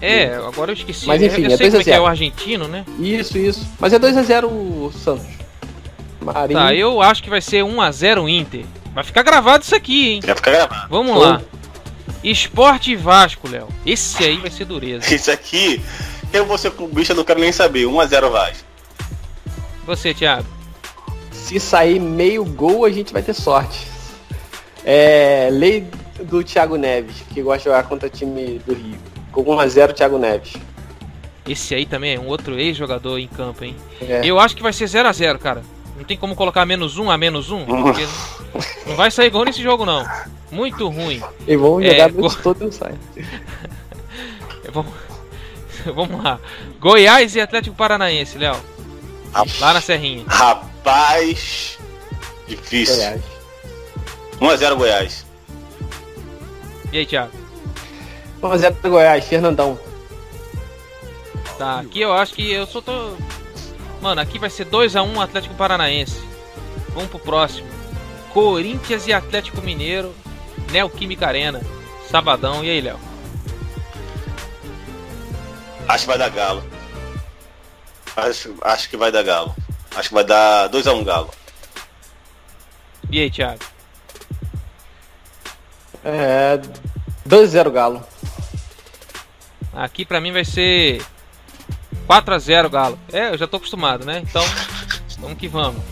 É, 0.00 0.34
agora 0.34 0.70
eu 0.70 0.74
esqueci. 0.74 1.06
Mas 1.06 1.22
enfim, 1.22 1.42
eu 1.42 1.52
é 1.52 1.56
2 1.56 1.74
a 1.74 1.78
0. 1.82 1.90
É, 1.90 1.96
é 1.96 2.00
o 2.00 2.06
argentino, 2.06 2.68
né? 2.68 2.84
Isso, 2.98 3.36
isso. 3.36 3.66
Mas 3.78 3.92
é 3.92 3.98
2 3.98 4.16
a 4.16 4.22
0 4.22 4.48
o 4.48 4.92
Santos. 4.92 5.26
Marinho. 6.20 6.58
Tá, 6.58 6.74
eu 6.74 7.00
acho 7.02 7.22
que 7.22 7.30
vai 7.30 7.40
ser 7.40 7.64
1 7.64 7.80
a 7.80 7.90
0 7.90 8.28
Inter. 8.28 8.64
Vai 8.94 9.04
ficar 9.04 9.22
gravado 9.22 9.64
isso 9.64 9.74
aqui, 9.74 10.12
hein? 10.12 10.20
Vai 10.24 10.34
ficar 10.34 10.50
gravado. 10.50 10.88
Vamos 10.88 11.12
Foi. 11.12 11.26
lá. 11.26 11.42
Esporte 12.22 12.94
Vasco, 12.96 13.48
Léo. 13.48 13.68
Esse 13.84 14.24
aí 14.24 14.36
vai 14.38 14.50
ser 14.50 14.64
dureza. 14.64 15.06
Esse 15.12 15.30
aqui, 15.30 15.82
eu 16.32 16.44
vou 16.44 16.58
ser 16.58 16.72
bicho, 16.92 17.12
eu 17.12 17.16
não 17.16 17.24
quero 17.24 17.40
nem 17.40 17.52
saber. 17.52 17.86
1 17.86 18.00
a 18.00 18.06
0 18.06 18.30
Vasco. 18.30 18.64
Você, 19.86 20.12
Thiago. 20.12 20.46
Se 21.32 21.58
sair 21.58 21.98
meio 21.98 22.44
gol, 22.44 22.84
a 22.84 22.90
gente 22.90 23.12
vai 23.12 23.22
ter 23.22 23.34
sorte. 23.34 23.86
É, 24.84 25.48
lei 25.50 25.86
do 26.24 26.42
Thiago 26.42 26.76
Neves, 26.76 27.22
que 27.32 27.42
gosta 27.42 27.58
de 27.58 27.64
jogar 27.64 27.84
contra 27.84 28.08
o 28.08 28.10
time 28.10 28.60
do 28.66 28.74
Rio. 28.74 28.98
Com 29.32 29.44
1x0 29.44 29.92
Thiago 29.92 30.18
Neves. 30.18 30.54
Esse 31.46 31.74
aí 31.74 31.86
também 31.86 32.14
é 32.14 32.20
um 32.20 32.26
outro 32.26 32.58
ex-jogador 32.58 33.18
em 33.18 33.26
campo, 33.26 33.64
hein? 33.64 33.74
É. 34.00 34.20
Eu 34.24 34.38
acho 34.38 34.54
que 34.54 34.62
vai 34.62 34.72
ser 34.72 34.84
0x0, 34.84 35.38
cara. 35.38 35.62
Não 35.96 36.04
tem 36.04 36.16
como 36.16 36.36
colocar 36.36 36.64
menos 36.66 36.98
um 36.98 37.10
a 37.10 37.16
menos 37.16 37.50
um, 37.50 37.64
porque 37.64 38.06
não 38.86 38.94
vai 38.94 39.10
sair 39.10 39.30
gol 39.30 39.44
nesse 39.44 39.62
jogo, 39.62 39.84
não. 39.84 40.06
Muito 40.50 40.88
ruim. 40.88 41.22
E 41.46 41.56
vamos 41.56 41.84
jogar 41.84 42.08
é, 42.08 42.08
go... 42.10 42.34
todo 42.36 42.60
e 42.60 42.64
não 42.64 42.72
sai. 42.72 42.94
vamos... 44.72 44.92
vamos 45.86 46.22
lá. 46.22 46.38
Goiás 46.78 47.34
e 47.34 47.40
Atlético 47.40 47.76
Paranaense, 47.76 48.38
Léo. 48.38 48.56
Lá 49.60 49.72
na 49.72 49.80
Serrinha. 49.80 50.24
Rapaz. 50.26 51.78
Difícil. 52.46 52.96
Goiás. 52.96 53.22
1x0 54.40 54.76
Goiás. 54.76 55.26
E 56.92 56.98
aí, 56.98 57.06
Thiago? 57.06 57.32
1x0 58.42 58.88
Goiás, 58.88 59.24
Fernandão. 59.24 59.78
Tá, 61.56 61.80
aqui 61.80 62.00
eu 62.00 62.12
acho 62.12 62.34
que 62.34 62.52
eu 62.52 62.66
só 62.66 62.80
tô. 62.80 63.12
Mano, 64.00 64.20
aqui 64.20 64.38
vai 64.38 64.48
ser 64.48 64.66
2x1 64.66 65.20
Atlético 65.20 65.54
Paranaense. 65.54 66.22
Vamos 66.90 67.10
pro 67.10 67.18
próximo. 67.18 67.68
Corinthians 68.32 69.06
e 69.06 69.12
Atlético 69.12 69.60
Mineiro, 69.60 70.14
Neoquímica 70.70 71.26
Arena. 71.26 71.60
Sabadão, 72.08 72.64
e 72.64 72.70
aí, 72.70 72.80
Léo? 72.80 72.98
Acho 75.88 76.02
que 76.02 76.06
vai 76.06 76.18
dar 76.18 76.30
Galo. 76.30 76.64
Acho, 78.16 78.54
acho 78.62 78.88
que 78.88 78.96
vai 78.96 79.10
dar 79.10 79.22
Galo. 79.22 79.54
Acho 79.96 80.08
que 80.08 80.14
vai 80.14 80.24
dar 80.24 80.68
2x1 80.68 81.04
Galo. 81.04 81.30
E 83.10 83.20
aí, 83.20 83.30
Thiago? 83.30 83.64
É. 86.04 86.60
2x0 87.28 87.70
Galo. 87.70 88.02
Aqui 89.74 90.04
pra 90.04 90.20
mim 90.20 90.32
vai 90.32 90.44
ser 90.44 91.02
4x0 92.08 92.70
Galo. 92.70 92.98
É, 93.12 93.28
eu 93.28 93.38
já 93.38 93.46
tô 93.46 93.58
acostumado, 93.58 94.06
né? 94.06 94.22
Então, 94.26 94.42
vamos 95.20 95.38
que 95.38 95.46
vamos. 95.46 95.82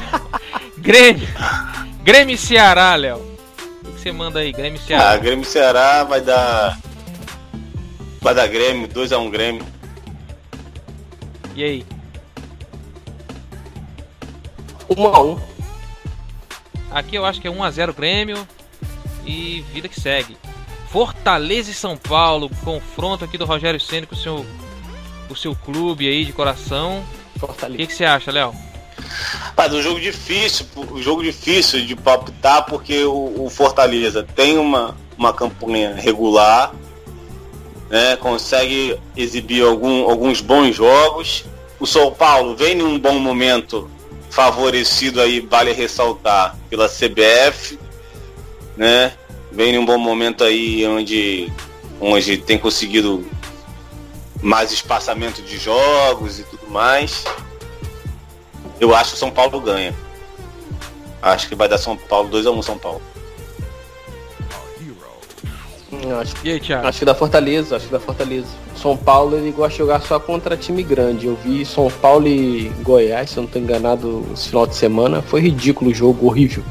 Grêmio. 0.78 1.28
Grêmio 2.02 2.34
e 2.34 2.38
Ceará, 2.38 2.94
Léo. 2.94 3.18
O 3.84 3.92
que 3.92 4.00
você 4.00 4.10
manda 4.10 4.40
aí, 4.40 4.52
Grêmio 4.52 4.80
e 4.80 4.86
Ceará? 4.86 5.10
Ah, 5.10 5.16
Grêmio 5.18 5.42
e 5.42 5.46
Ceará 5.46 6.04
vai 6.04 6.22
dar. 6.22 6.80
Vai 8.20 8.34
dar 8.34 8.46
Grêmio, 8.48 8.88
2x1 8.88 9.30
Grêmio. 9.30 9.66
E 11.54 11.62
aí? 11.62 11.86
1x1. 14.88 15.40
Aqui 16.90 17.16
eu 17.16 17.26
acho 17.26 17.40
que 17.40 17.48
é 17.48 17.50
1x0 17.50 17.92
Grêmio 17.94 18.48
e 19.26 19.62
vida 19.72 19.88
que 19.88 20.00
segue. 20.00 20.36
Fortaleza 20.94 21.72
e 21.72 21.74
São 21.74 21.96
Paulo, 21.96 22.48
confronto 22.64 23.24
aqui 23.24 23.36
do 23.36 23.44
Rogério 23.44 23.80
Ceni 23.80 24.06
com 24.06 24.14
o 24.14 24.16
seu, 24.16 24.46
o 25.28 25.34
seu 25.34 25.52
clube 25.52 26.06
aí 26.06 26.24
de 26.24 26.32
coração. 26.32 27.04
Fortaleza. 27.36 27.74
O 27.74 27.78
que, 27.78 27.86
que 27.88 27.94
você 27.94 28.04
acha, 28.04 28.30
Léo? 28.30 28.54
Mas 29.56 29.74
um 29.74 29.82
jogo 29.82 29.98
difícil, 29.98 30.66
um 30.76 31.02
jogo 31.02 31.24
difícil 31.24 31.84
de 31.84 31.96
palpitar 31.96 32.66
porque 32.66 33.02
o, 33.02 33.44
o, 33.44 33.50
Fortaleza 33.50 34.22
tem 34.36 34.56
uma, 34.56 34.96
uma 35.18 35.32
campanha 35.32 35.96
regular, 35.96 36.72
né, 37.90 38.14
consegue 38.14 38.96
exibir 39.16 39.64
algum, 39.64 40.08
alguns 40.08 40.40
bons 40.40 40.76
jogos. 40.76 41.44
O 41.80 41.88
São 41.88 42.12
Paulo 42.12 42.54
vem 42.54 42.76
num 42.76 43.00
bom 43.00 43.18
momento, 43.18 43.90
favorecido 44.30 45.20
aí, 45.20 45.40
vale 45.40 45.72
ressaltar, 45.72 46.56
pela 46.70 46.88
CBF, 46.88 47.80
né? 48.76 49.12
Vem 49.54 49.72
num 49.72 49.84
bom 49.84 49.96
momento 49.98 50.42
aí 50.42 50.84
onde, 50.86 51.52
onde 52.00 52.36
tem 52.38 52.58
conseguido 52.58 53.24
mais 54.42 54.72
espaçamento 54.72 55.40
de 55.42 55.56
jogos 55.56 56.40
e 56.40 56.42
tudo 56.42 56.68
mais. 56.68 57.24
Eu 58.80 58.94
acho 58.94 59.10
que 59.10 59.16
o 59.16 59.18
São 59.18 59.30
Paulo 59.30 59.60
ganha. 59.60 59.94
Acho 61.22 61.48
que 61.48 61.54
vai 61.54 61.68
dar 61.68 61.78
São 61.78 61.96
Paulo 61.96 62.28
2x1 62.30 62.62
São 62.62 62.76
Paulo. 62.76 63.00
Acho, 66.20 66.34
e 66.44 66.50
aí, 66.50 66.60
Thiago? 66.60 66.86
acho 66.86 66.98
que 66.98 67.04
da 67.04 67.14
Fortaleza, 67.14 67.76
acho 67.76 67.86
que 67.86 67.92
da 67.92 68.00
Fortaleza. 68.00 68.48
São 68.76 68.96
Paulo 68.96 69.36
ele 69.36 69.52
gosta 69.52 69.70
de 69.70 69.78
jogar 69.78 70.02
só 70.02 70.18
contra 70.18 70.56
time 70.56 70.82
grande. 70.82 71.26
Eu 71.26 71.36
vi 71.36 71.64
São 71.64 71.88
Paulo 71.88 72.26
e 72.26 72.70
Goiás, 72.82 73.30
se 73.30 73.36
eu 73.36 73.42
não 73.42 73.46
estou 73.46 73.62
enganado, 73.62 74.26
esse 74.34 74.48
final 74.48 74.66
de 74.66 74.74
semana. 74.74 75.22
Foi 75.22 75.40
ridículo 75.40 75.92
o 75.92 75.94
jogo, 75.94 76.26
horrível. 76.26 76.64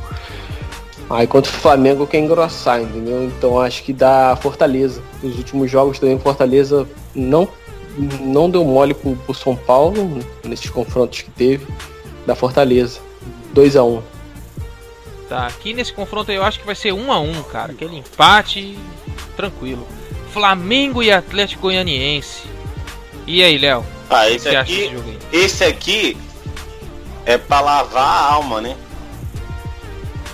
Aí 1.13 1.27
contra 1.27 1.51
o 1.51 1.55
Flamengo 1.55 2.07
quer 2.07 2.17
engrossar, 2.17 2.81
entendeu? 2.81 3.23
Então 3.25 3.59
acho 3.59 3.83
que 3.83 3.93
dá 3.93 4.35
Fortaleza. 4.35 4.99
Os 5.21 5.37
últimos 5.37 5.69
jogos 5.69 5.99
também 5.99 6.17
Fortaleza 6.19 6.87
não, 7.13 7.47
não 8.19 8.49
deu 8.49 8.65
mole 8.65 8.95
pro, 8.95 9.15
pro 9.17 9.33
São 9.33 9.55
Paulo 9.55 10.19
nesses 10.43 10.71
confrontos 10.71 11.21
que 11.21 11.29
teve. 11.29 11.67
Da 12.25 12.33
Fortaleza. 12.33 12.99
2 13.53 13.75
a 13.75 13.83
1 13.83 13.95
um. 13.95 14.01
Tá, 15.29 15.45
aqui 15.45 15.73
nesse 15.73 15.93
confronto 15.93 16.31
eu 16.31 16.43
acho 16.43 16.59
que 16.59 16.65
vai 16.65 16.73
ser 16.73 16.91
1 16.91 16.99
um 16.99 17.11
a 17.11 17.19
1 17.19 17.29
um, 17.29 17.43
cara. 17.43 17.73
Aquele 17.73 17.97
empate 17.97 18.75
tranquilo. 19.35 19.87
Flamengo 20.31 21.03
e 21.03 21.11
Atlético 21.11 21.63
Goianiense. 21.63 22.41
E 23.27 23.43
aí, 23.43 23.59
Léo? 23.59 23.85
Ah, 24.09 24.27
esse 24.29 24.49
aqui, 24.55 24.91
esse 25.31 25.63
aqui 25.63 26.17
é 27.23 27.37
pra 27.37 27.61
lavar 27.61 28.03
a 28.03 28.33
alma, 28.33 28.59
né? 28.59 28.75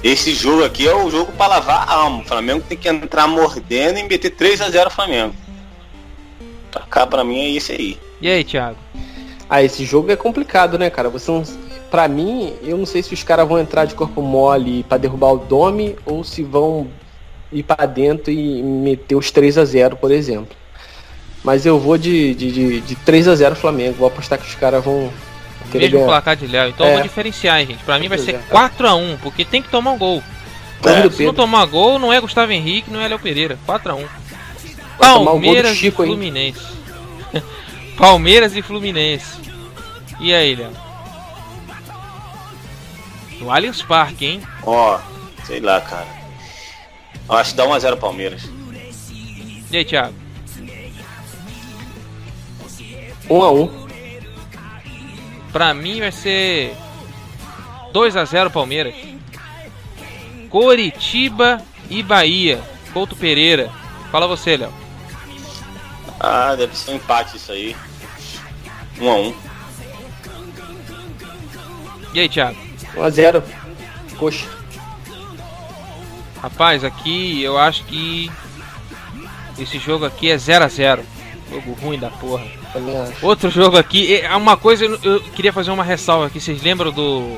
Esse 0.04 0.34
jogo 0.34 0.64
aqui 0.64 0.88
é 0.88 0.96
o 0.96 1.10
jogo 1.10 1.32
para 1.34 1.48
lavar 1.48 1.88
a 1.88 1.94
alma. 1.94 2.22
O 2.22 2.26
Flamengo 2.26 2.64
tem 2.68 2.78
que 2.78 2.88
entrar 2.88 3.28
mordendo 3.28 4.00
e 4.00 4.04
meter 4.04 4.30
3 4.30 4.62
a 4.62 4.70
0 4.70 4.90
Flamengo. 4.90 5.36
Pra 6.72 6.82
cá 6.84 7.06
pra 7.06 7.24
mim 7.24 7.40
é 7.40 7.52
esse 7.52 7.74
aí. 7.74 7.98
E 8.22 8.30
aí, 8.30 8.44
Thiago? 8.44 8.78
Ah, 9.50 9.64
esse 9.64 9.84
jogo 9.84 10.12
é 10.12 10.16
complicado, 10.16 10.78
né, 10.78 10.90
cara? 10.90 11.10
Você 11.10 11.30
não. 11.32 11.44
Pra 11.90 12.08
mim, 12.08 12.54
eu 12.62 12.78
não 12.78 12.86
sei 12.86 13.02
se 13.02 13.14
os 13.14 13.24
caras 13.24 13.48
vão 13.48 13.58
entrar 13.58 13.86
de 13.86 13.96
corpo 13.96 14.22
mole 14.22 14.84
para 14.84 15.00
derrubar 15.00 15.34
o 15.34 15.40
Dome 15.40 15.98
ou 16.06 16.24
se 16.24 16.44
vão 16.44 16.88
ir 17.52 17.64
para 17.64 17.88
dentro 17.88 18.32
e 18.32 18.62
meter 18.62 19.16
os 19.16 19.32
3 19.32 19.58
a 19.58 19.66
0 19.66 19.98
por 19.98 20.12
exemplo. 20.12 20.56
Mas 21.44 21.66
eu 21.66 21.80
vou 21.80 21.98
de, 21.98 22.36
de, 22.36 22.52
de, 22.52 22.82
de 22.82 22.96
3 22.96 23.28
a 23.28 23.36
0 23.36 23.56
Flamengo. 23.56 23.96
Vou 23.98 24.08
apostar 24.08 24.38
que 24.38 24.48
os 24.48 24.56
caras 24.56 24.84
vão, 24.84 25.12
mesmo 25.78 26.06
placar 26.06 26.36
de 26.36 26.48
Léo. 26.48 26.70
Então 26.70 26.86
é. 26.86 26.90
eu 26.90 26.94
vou 26.96 27.04
diferenciar, 27.04 27.66
gente. 27.66 27.84
Pra 27.84 28.00
mim 28.00 28.08
vai 28.08 28.18
ser 28.18 28.40
4x1, 28.50 29.18
porque 29.22 29.46
tem 29.46 29.62
que 29.62 29.70
tomar 29.70 29.92
um 29.92 29.98
gol. 29.98 30.24
É. 30.84 31.10
Se 31.10 31.26
não 31.26 31.34
tomar 31.34 31.66
gol, 31.66 32.00
não 32.00 32.12
é 32.12 32.20
Gustavo 32.20 32.52
Henrique, 32.52 32.92
não 32.92 33.02
é 33.02 33.08
Léo 33.08 33.20
Pereira. 33.20 33.58
4x1. 33.68 34.08
Palmeiras 34.98 35.82
e 35.82 35.92
Fluminense. 35.92 36.60
Palmeiras 37.98 38.56
e 38.56 38.62
Fluminense. 38.62 39.40
E 40.20 40.34
aí, 40.34 40.56
Léo? 40.56 40.72
No 43.40 43.52
Allianz 43.52 43.82
Parque, 43.82 44.26
hein? 44.26 44.42
Ó, 44.64 44.98
oh, 44.98 45.46
sei 45.46 45.62
lá, 45.62 45.80
cara. 45.80 46.08
Eu 47.28 47.36
acho 47.36 47.52
que 47.52 47.58
dá 47.58 47.66
1x0 47.66 47.98
Palmeiras. 47.98 48.50
E 49.72 49.78
aí, 49.78 49.86
Thiago? 49.86 50.14
1 53.30 53.38
um 53.38 53.44
a 53.44 53.52
1 53.52 53.62
um. 53.62 53.89
Pra 55.52 55.74
mim 55.74 56.00
vai 56.00 56.12
ser 56.12 56.76
2 57.92 58.16
a 58.16 58.26
0 58.26 58.52
Palmeiras. 58.52 58.94
Coritiba 60.50 61.62
e 61.90 62.02
Bahia. 62.04 62.62
Couto 62.94 63.16
Pereira. 63.16 63.72
Fala 64.12 64.28
você, 64.28 64.58
Léo. 64.58 64.74
Ah, 66.20 66.56
deve 66.56 66.76
ser 66.76 66.92
um 66.92 66.96
empate 66.96 67.38
isso 67.38 67.52
aí. 67.52 67.76
1 69.00 69.06
um 69.06 69.12
a 69.12 69.16
1 69.16 69.28
um. 69.28 69.36
E 72.14 72.20
aí, 72.20 72.30
Thiago? 72.30 72.58
1 72.96 73.04
a 73.04 73.10
0 73.10 73.44
Coxa. 74.18 74.48
Rapaz, 76.42 76.84
aqui 76.84 77.42
eu 77.44 77.58
acho 77.58 77.84
que 77.86 78.32
esse 79.58 79.78
jogo 79.78 80.06
aqui 80.06 80.30
é 80.32 80.38
0 80.38 80.66
a 80.66 80.68
0 80.68 81.04
Jogo 81.50 81.74
ruim 81.74 82.00
da 82.00 82.10
porra. 82.10 82.59
Outro 83.22 83.50
jogo 83.50 83.78
aqui, 83.78 84.16
é 84.16 84.36
uma 84.36 84.56
coisa 84.56 84.86
eu 84.86 85.22
queria 85.36 85.52
fazer 85.52 85.72
uma 85.72 85.84
ressalva 85.84 86.28
aqui. 86.28 86.40
Vocês 86.40 86.62
lembram 86.62 86.92
do 86.92 87.38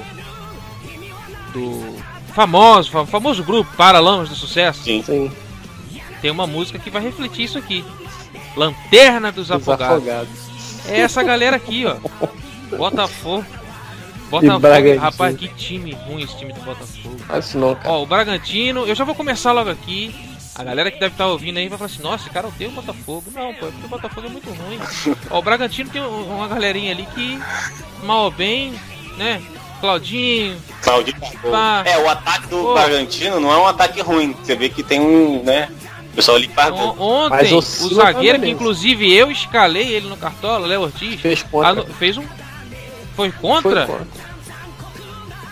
do 1.53 1.95
famoso, 2.33 3.05
famoso 3.05 3.43
grupo 3.43 3.75
Paralamas 3.75 4.29
do 4.29 4.35
Sucesso? 4.35 4.83
Sim. 4.83 5.03
Sim. 5.03 5.31
Tem 6.21 6.31
uma 6.31 6.45
música 6.45 6.77
que 6.77 6.89
vai 6.89 7.01
refletir 7.01 7.45
isso 7.45 7.57
aqui. 7.57 7.83
Lanterna 8.55 9.31
dos, 9.31 9.47
dos 9.47 9.57
afogados. 9.57 9.97
afogados. 9.97 10.51
É 10.87 10.99
essa 10.99 11.23
galera 11.23 11.55
aqui, 11.55 11.85
ó. 11.85 11.95
Botafogo. 12.77 13.45
Botafogo, 14.29 14.97
rapaz, 14.97 15.35
que 15.35 15.49
time 15.49 15.91
ruim 16.05 16.23
esse 16.23 16.37
time 16.37 16.53
do 16.53 16.61
Botafogo. 16.61 17.17
Mas 17.27 17.53
não, 17.53 17.75
cara. 17.75 17.89
Ó, 17.89 18.03
o 18.03 18.05
Bragantino, 18.05 18.85
eu 18.85 18.95
já 18.95 19.03
vou 19.03 19.13
começar 19.13 19.51
logo 19.51 19.69
aqui. 19.69 20.15
A 20.55 20.63
galera 20.63 20.91
que 20.91 20.99
deve 20.99 21.13
estar 21.13 21.25
tá 21.25 21.29
ouvindo 21.29 21.57
aí 21.57 21.69
vai 21.69 21.77
falar 21.77 21.89
assim, 21.89 22.03
nossa, 22.03 22.29
cara 22.29 22.47
odeia 22.47 22.69
o 22.69 22.73
Botafogo. 22.73 23.23
Não, 23.33 23.53
pô, 23.53 23.67
é 23.67 23.71
porque 23.71 23.85
o 23.85 23.89
Botafogo 23.89 24.27
é 24.27 24.29
muito 24.29 24.49
ruim. 24.49 24.79
Ó, 25.29 25.39
o 25.39 25.41
Bragantino 25.41 25.89
tem 25.89 26.01
uma 26.01 26.47
galerinha 26.47 26.91
ali 26.91 27.07
que, 27.15 27.39
mal 28.03 28.25
ou 28.25 28.31
bem, 28.31 28.73
né? 29.17 29.41
Claudinho. 29.79 30.57
Claudinho. 30.81 31.17
Pá. 31.49 31.83
É, 31.85 31.97
o 31.97 32.09
ataque 32.09 32.47
do 32.47 32.57
pô. 32.57 32.73
Bragantino 32.73 33.39
não 33.39 33.51
é 33.51 33.57
um 33.57 33.67
ataque 33.67 34.01
ruim. 34.01 34.33
Você 34.33 34.55
vê 34.55 34.69
que 34.69 34.83
tem 34.83 34.99
um, 34.99 35.41
né? 35.41 35.69
O 36.11 36.15
pessoal 36.15 36.37
ali 36.37 36.49
paga. 36.49 36.75
Ontem, 36.75 37.55
o 37.55 37.61
zagueiro 37.61 38.39
que 38.41 38.49
inclusive 38.49 39.11
eu 39.11 39.31
escalei 39.31 39.87
ele 39.87 40.09
no 40.09 40.17
cartola, 40.17 40.67
Léo 40.67 40.81
Ortiz, 40.81 41.19
fez, 41.21 41.41
contra. 41.43 41.85
fez 41.85 42.17
um. 42.17 42.25
Foi 43.15 43.31
contra? 43.31 43.87
Foi 43.87 43.97
contra. 43.97 44.30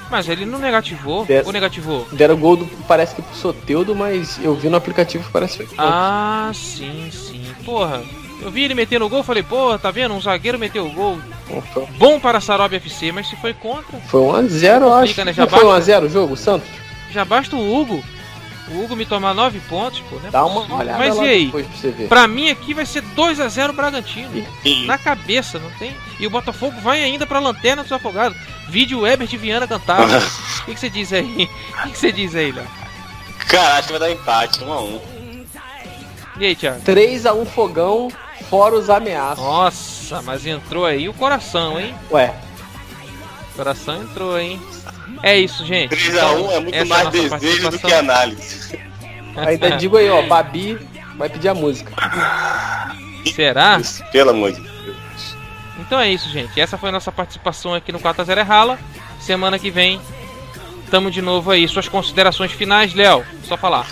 Mas 0.10 0.28
ele 0.28 0.46
não 0.46 0.60
negativou. 0.60 1.26
Der, 1.26 1.46
ou 1.46 1.52
negativou? 1.52 2.08
Deram 2.12 2.38
gol 2.38 2.58
do, 2.58 2.66
parece 2.88 3.16
que 3.16 3.22
pro 3.22 3.36
Soteudo, 3.36 3.96
mas 3.96 4.40
eu 4.44 4.56
vi 4.56 4.70
no 4.70 4.78
aplicativo 4.78 5.24
que 5.24 5.32
parece 5.32 5.64
que 5.66 5.76
Ah, 5.78 6.52
sim, 6.54 7.10
sim. 7.12 7.46
Porra. 7.64 8.02
Eu 8.42 8.50
vi 8.50 8.64
ele 8.64 8.74
metendo 8.74 9.06
o 9.06 9.10
gol, 9.10 9.22
falei, 9.22 9.44
porra, 9.44 9.78
tá 9.78 9.92
vendo? 9.92 10.14
Um 10.14 10.22
zagueiro 10.22 10.58
meteu 10.58 10.86
o 10.86 10.92
gol. 10.94 11.20
Opa. 11.50 11.88
Bom 11.98 12.20
para 12.20 12.40
Sarob 12.40 12.74
FC, 12.76 13.12
mas 13.12 13.28
se 13.28 13.36
foi 13.36 13.54
contra. 13.54 14.00
Foi 14.08 14.22
1x0, 14.22 14.82
eu 14.82 14.94
acho. 14.94 15.26
Né? 15.26 15.34
Já 15.34 15.46
foi 15.46 15.64
1x0 15.66 16.06
o 16.06 16.10
jogo, 16.10 16.38
Santos? 16.38 16.70
Já 17.12 17.26
basta 17.26 17.56
o 17.56 17.76
Hugo. 17.82 18.04
O 18.72 18.84
Hugo 18.84 18.96
me 18.96 19.06
tomar 19.06 19.34
9 19.34 19.60
pontos, 19.62 20.00
pô. 20.02 20.18
Né? 20.18 20.30
Dá 20.32 20.46
uma 20.46 20.62
olhada 20.76 21.00
Mas 21.00 21.16
e 21.18 21.22
aí? 21.22 21.50
Pra, 21.50 21.62
você 21.62 21.92
ver. 21.92 22.08
pra 22.08 22.28
mim 22.28 22.50
aqui 22.50 22.74
vai 22.74 22.86
ser 22.86 23.04
2x0 23.16 23.74
Bragantino. 23.74 24.46
E... 24.64 24.86
Na 24.86 24.98
cabeça, 24.98 25.58
não 25.58 25.72
tem? 25.72 25.96
E 26.20 26.28
o 26.28 26.30
Botafogo 26.30 26.80
vai 26.82 27.04
ainda 27.04 27.26
pra 27.26 27.40
lanterna 27.40 27.82
dos 27.82 27.92
afogados. 27.92 28.38
Vídeo 28.68 29.02
Weber 29.02 29.28
de 29.28 29.38
Viana 29.38 29.68
cantar. 29.68 30.02
O 30.02 30.66
que, 30.66 30.74
que, 30.74 30.80
você 30.80 30.90
diz 30.90 31.12
aí? 31.12 31.50
O 31.86 31.90
que, 31.90 31.98
você 31.98 32.12
diz 32.12 32.36
aí, 32.36 32.52
Léo? 32.52 32.68
Cara, 33.48 33.78
acho 33.78 33.88
que 33.88 33.98
vai 33.98 34.00
dar 34.00 34.12
empate, 34.12 34.60
1x1. 34.60 35.02
E 36.40 36.46
aí, 36.46 36.56
Thiago? 36.56 36.82
3x1 36.82 37.46
fogão, 37.48 38.10
fora 38.50 38.76
os 38.76 38.90
ameaços. 38.90 39.44
Nossa, 39.44 40.22
mas 40.22 40.46
entrou 40.46 40.86
aí 40.86 41.10
o 41.10 41.14
coração, 41.14 41.80
hein? 41.80 41.96
Ué. 42.12 42.34
O 43.54 43.58
coração 43.58 44.04
entrou, 44.04 44.40
hein? 44.40 44.62
É 45.22 45.38
isso, 45.38 45.66
gente. 45.66 45.96
3x1 45.96 46.10
então, 46.10 46.52
é 46.52 46.60
muito 46.60 46.76
é 46.76 46.84
mais 46.86 47.08
é 47.08 47.12
desejo 47.12 47.70
do 47.70 47.80
que 47.80 47.94
análise. 47.94 48.80
Ainda 49.36 49.72
digo 49.72 49.98
aí, 49.98 50.10
ó, 50.10 50.22
Babi 50.24 50.80
vai 51.18 51.30
pedir 51.30 51.50
a 51.50 51.54
música. 51.54 51.92
Será? 53.36 53.78
Isso, 53.80 54.04
pelo 54.12 54.32
amor 54.32 54.52
de 54.52 54.62
Deus. 54.62 55.36
Então 55.80 56.00
é 56.00 56.10
isso, 56.10 56.30
gente. 56.30 56.60
Essa 56.60 56.78
foi 56.78 56.90
a 56.90 56.92
nossa 56.92 57.12
participação 57.12 57.74
aqui 57.74 57.92
no 57.92 58.00
4x0 58.00 58.38
é 58.38 58.42
Rala. 58.42 58.80
Semana 59.20 59.60
que 59.60 59.70
vem, 59.70 60.00
tamo 60.90 61.12
de 61.12 61.22
novo 61.22 61.52
aí. 61.52 61.68
Suas 61.68 61.88
considerações 61.88 62.52
finais, 62.52 62.94
Léo? 62.94 63.26
Só 63.44 63.58
falar. 63.58 63.88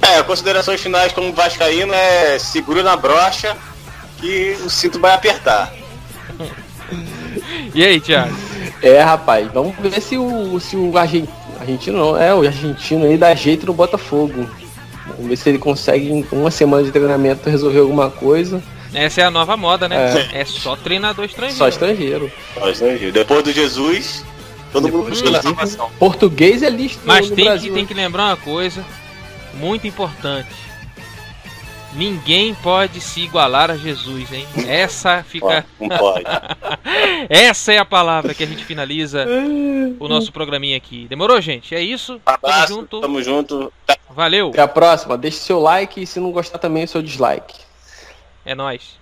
É, 0.00 0.22
considerações 0.22 0.80
finais 0.80 1.12
como 1.12 1.32
Vascaíno 1.32 1.92
é 1.92 2.38
seguro 2.38 2.82
na 2.82 2.96
brocha 2.96 3.56
que 4.18 4.56
o 4.64 4.70
cinto 4.70 4.98
vai 4.98 5.12
apertar. 5.12 5.72
e 7.74 7.84
aí, 7.84 8.00
Thiago? 8.00 8.47
É, 8.82 9.00
rapaz, 9.00 9.50
vamos 9.52 9.74
ver 9.78 10.00
se 10.00 10.16
o, 10.16 10.58
se 10.60 10.76
o 10.76 10.96
argentino, 10.96 11.32
argentino 11.60 11.98
não, 11.98 12.16
é 12.16 12.34
o 12.34 12.46
argentino 12.46 13.04
aí 13.04 13.16
dá 13.16 13.34
jeito 13.34 13.66
no 13.66 13.72
Botafogo. 13.72 14.48
Vamos 15.06 15.26
ver 15.26 15.36
se 15.36 15.48
ele 15.48 15.58
consegue 15.58 16.10
em 16.10 16.26
uma 16.30 16.50
semana 16.50 16.84
de 16.84 16.92
treinamento 16.92 17.48
resolver 17.48 17.80
alguma 17.80 18.10
coisa. 18.10 18.62
Essa 18.94 19.22
é 19.22 19.24
a 19.24 19.30
nova 19.30 19.56
moda, 19.56 19.88
né? 19.88 20.28
É, 20.32 20.40
é 20.40 20.44
só 20.44 20.76
treinador 20.76 21.24
estrangeiro. 21.24 21.58
Só 21.58 21.68
estrangeiro. 21.68 22.32
Só 22.54 22.70
estrangeiro. 22.70 23.12
Depois 23.12 23.42
do 23.42 23.52
Jesus, 23.52 24.24
todo 24.72 24.84
Depois 24.84 25.04
mundo 25.04 25.10
buscando 25.10 25.42
salvação. 25.42 25.90
Português 25.98 26.62
é 26.62 26.70
listo. 26.70 27.00
Mas 27.04 27.28
tem 27.30 27.58
que, 27.58 27.70
tem 27.70 27.86
que 27.86 27.94
lembrar 27.94 28.26
uma 28.26 28.36
coisa 28.36 28.84
muito 29.54 29.86
importante 29.86 30.67
Ninguém 31.94 32.54
pode 32.54 33.00
se 33.00 33.22
igualar 33.22 33.70
a 33.70 33.76
Jesus, 33.76 34.32
hein? 34.32 34.46
Essa 34.66 35.22
fica. 35.22 35.64
Não 35.80 35.88
pode. 35.88 36.24
Essa 37.28 37.72
é 37.72 37.78
a 37.78 37.84
palavra 37.84 38.34
que 38.34 38.44
a 38.44 38.46
gente 38.46 38.64
finaliza 38.64 39.26
o 39.98 40.06
nosso 40.06 40.32
programinha 40.32 40.76
aqui. 40.76 41.06
Demorou, 41.08 41.40
gente? 41.40 41.74
É 41.74 41.80
isso. 41.80 42.20
Abraço, 42.24 42.66
tamo 42.66 42.80
junto. 42.80 43.00
Tamo 43.00 43.22
junto. 43.22 43.72
Valeu. 44.10 44.50
Até 44.50 44.62
a 44.62 44.68
próxima. 44.68 45.16
Deixe 45.16 45.38
seu 45.38 45.60
like 45.60 46.02
e 46.02 46.06
se 46.06 46.20
não 46.20 46.30
gostar 46.30 46.58
também, 46.58 46.86
seu 46.86 47.02
dislike. 47.02 47.56
É 48.44 48.54
nóis. 48.54 48.98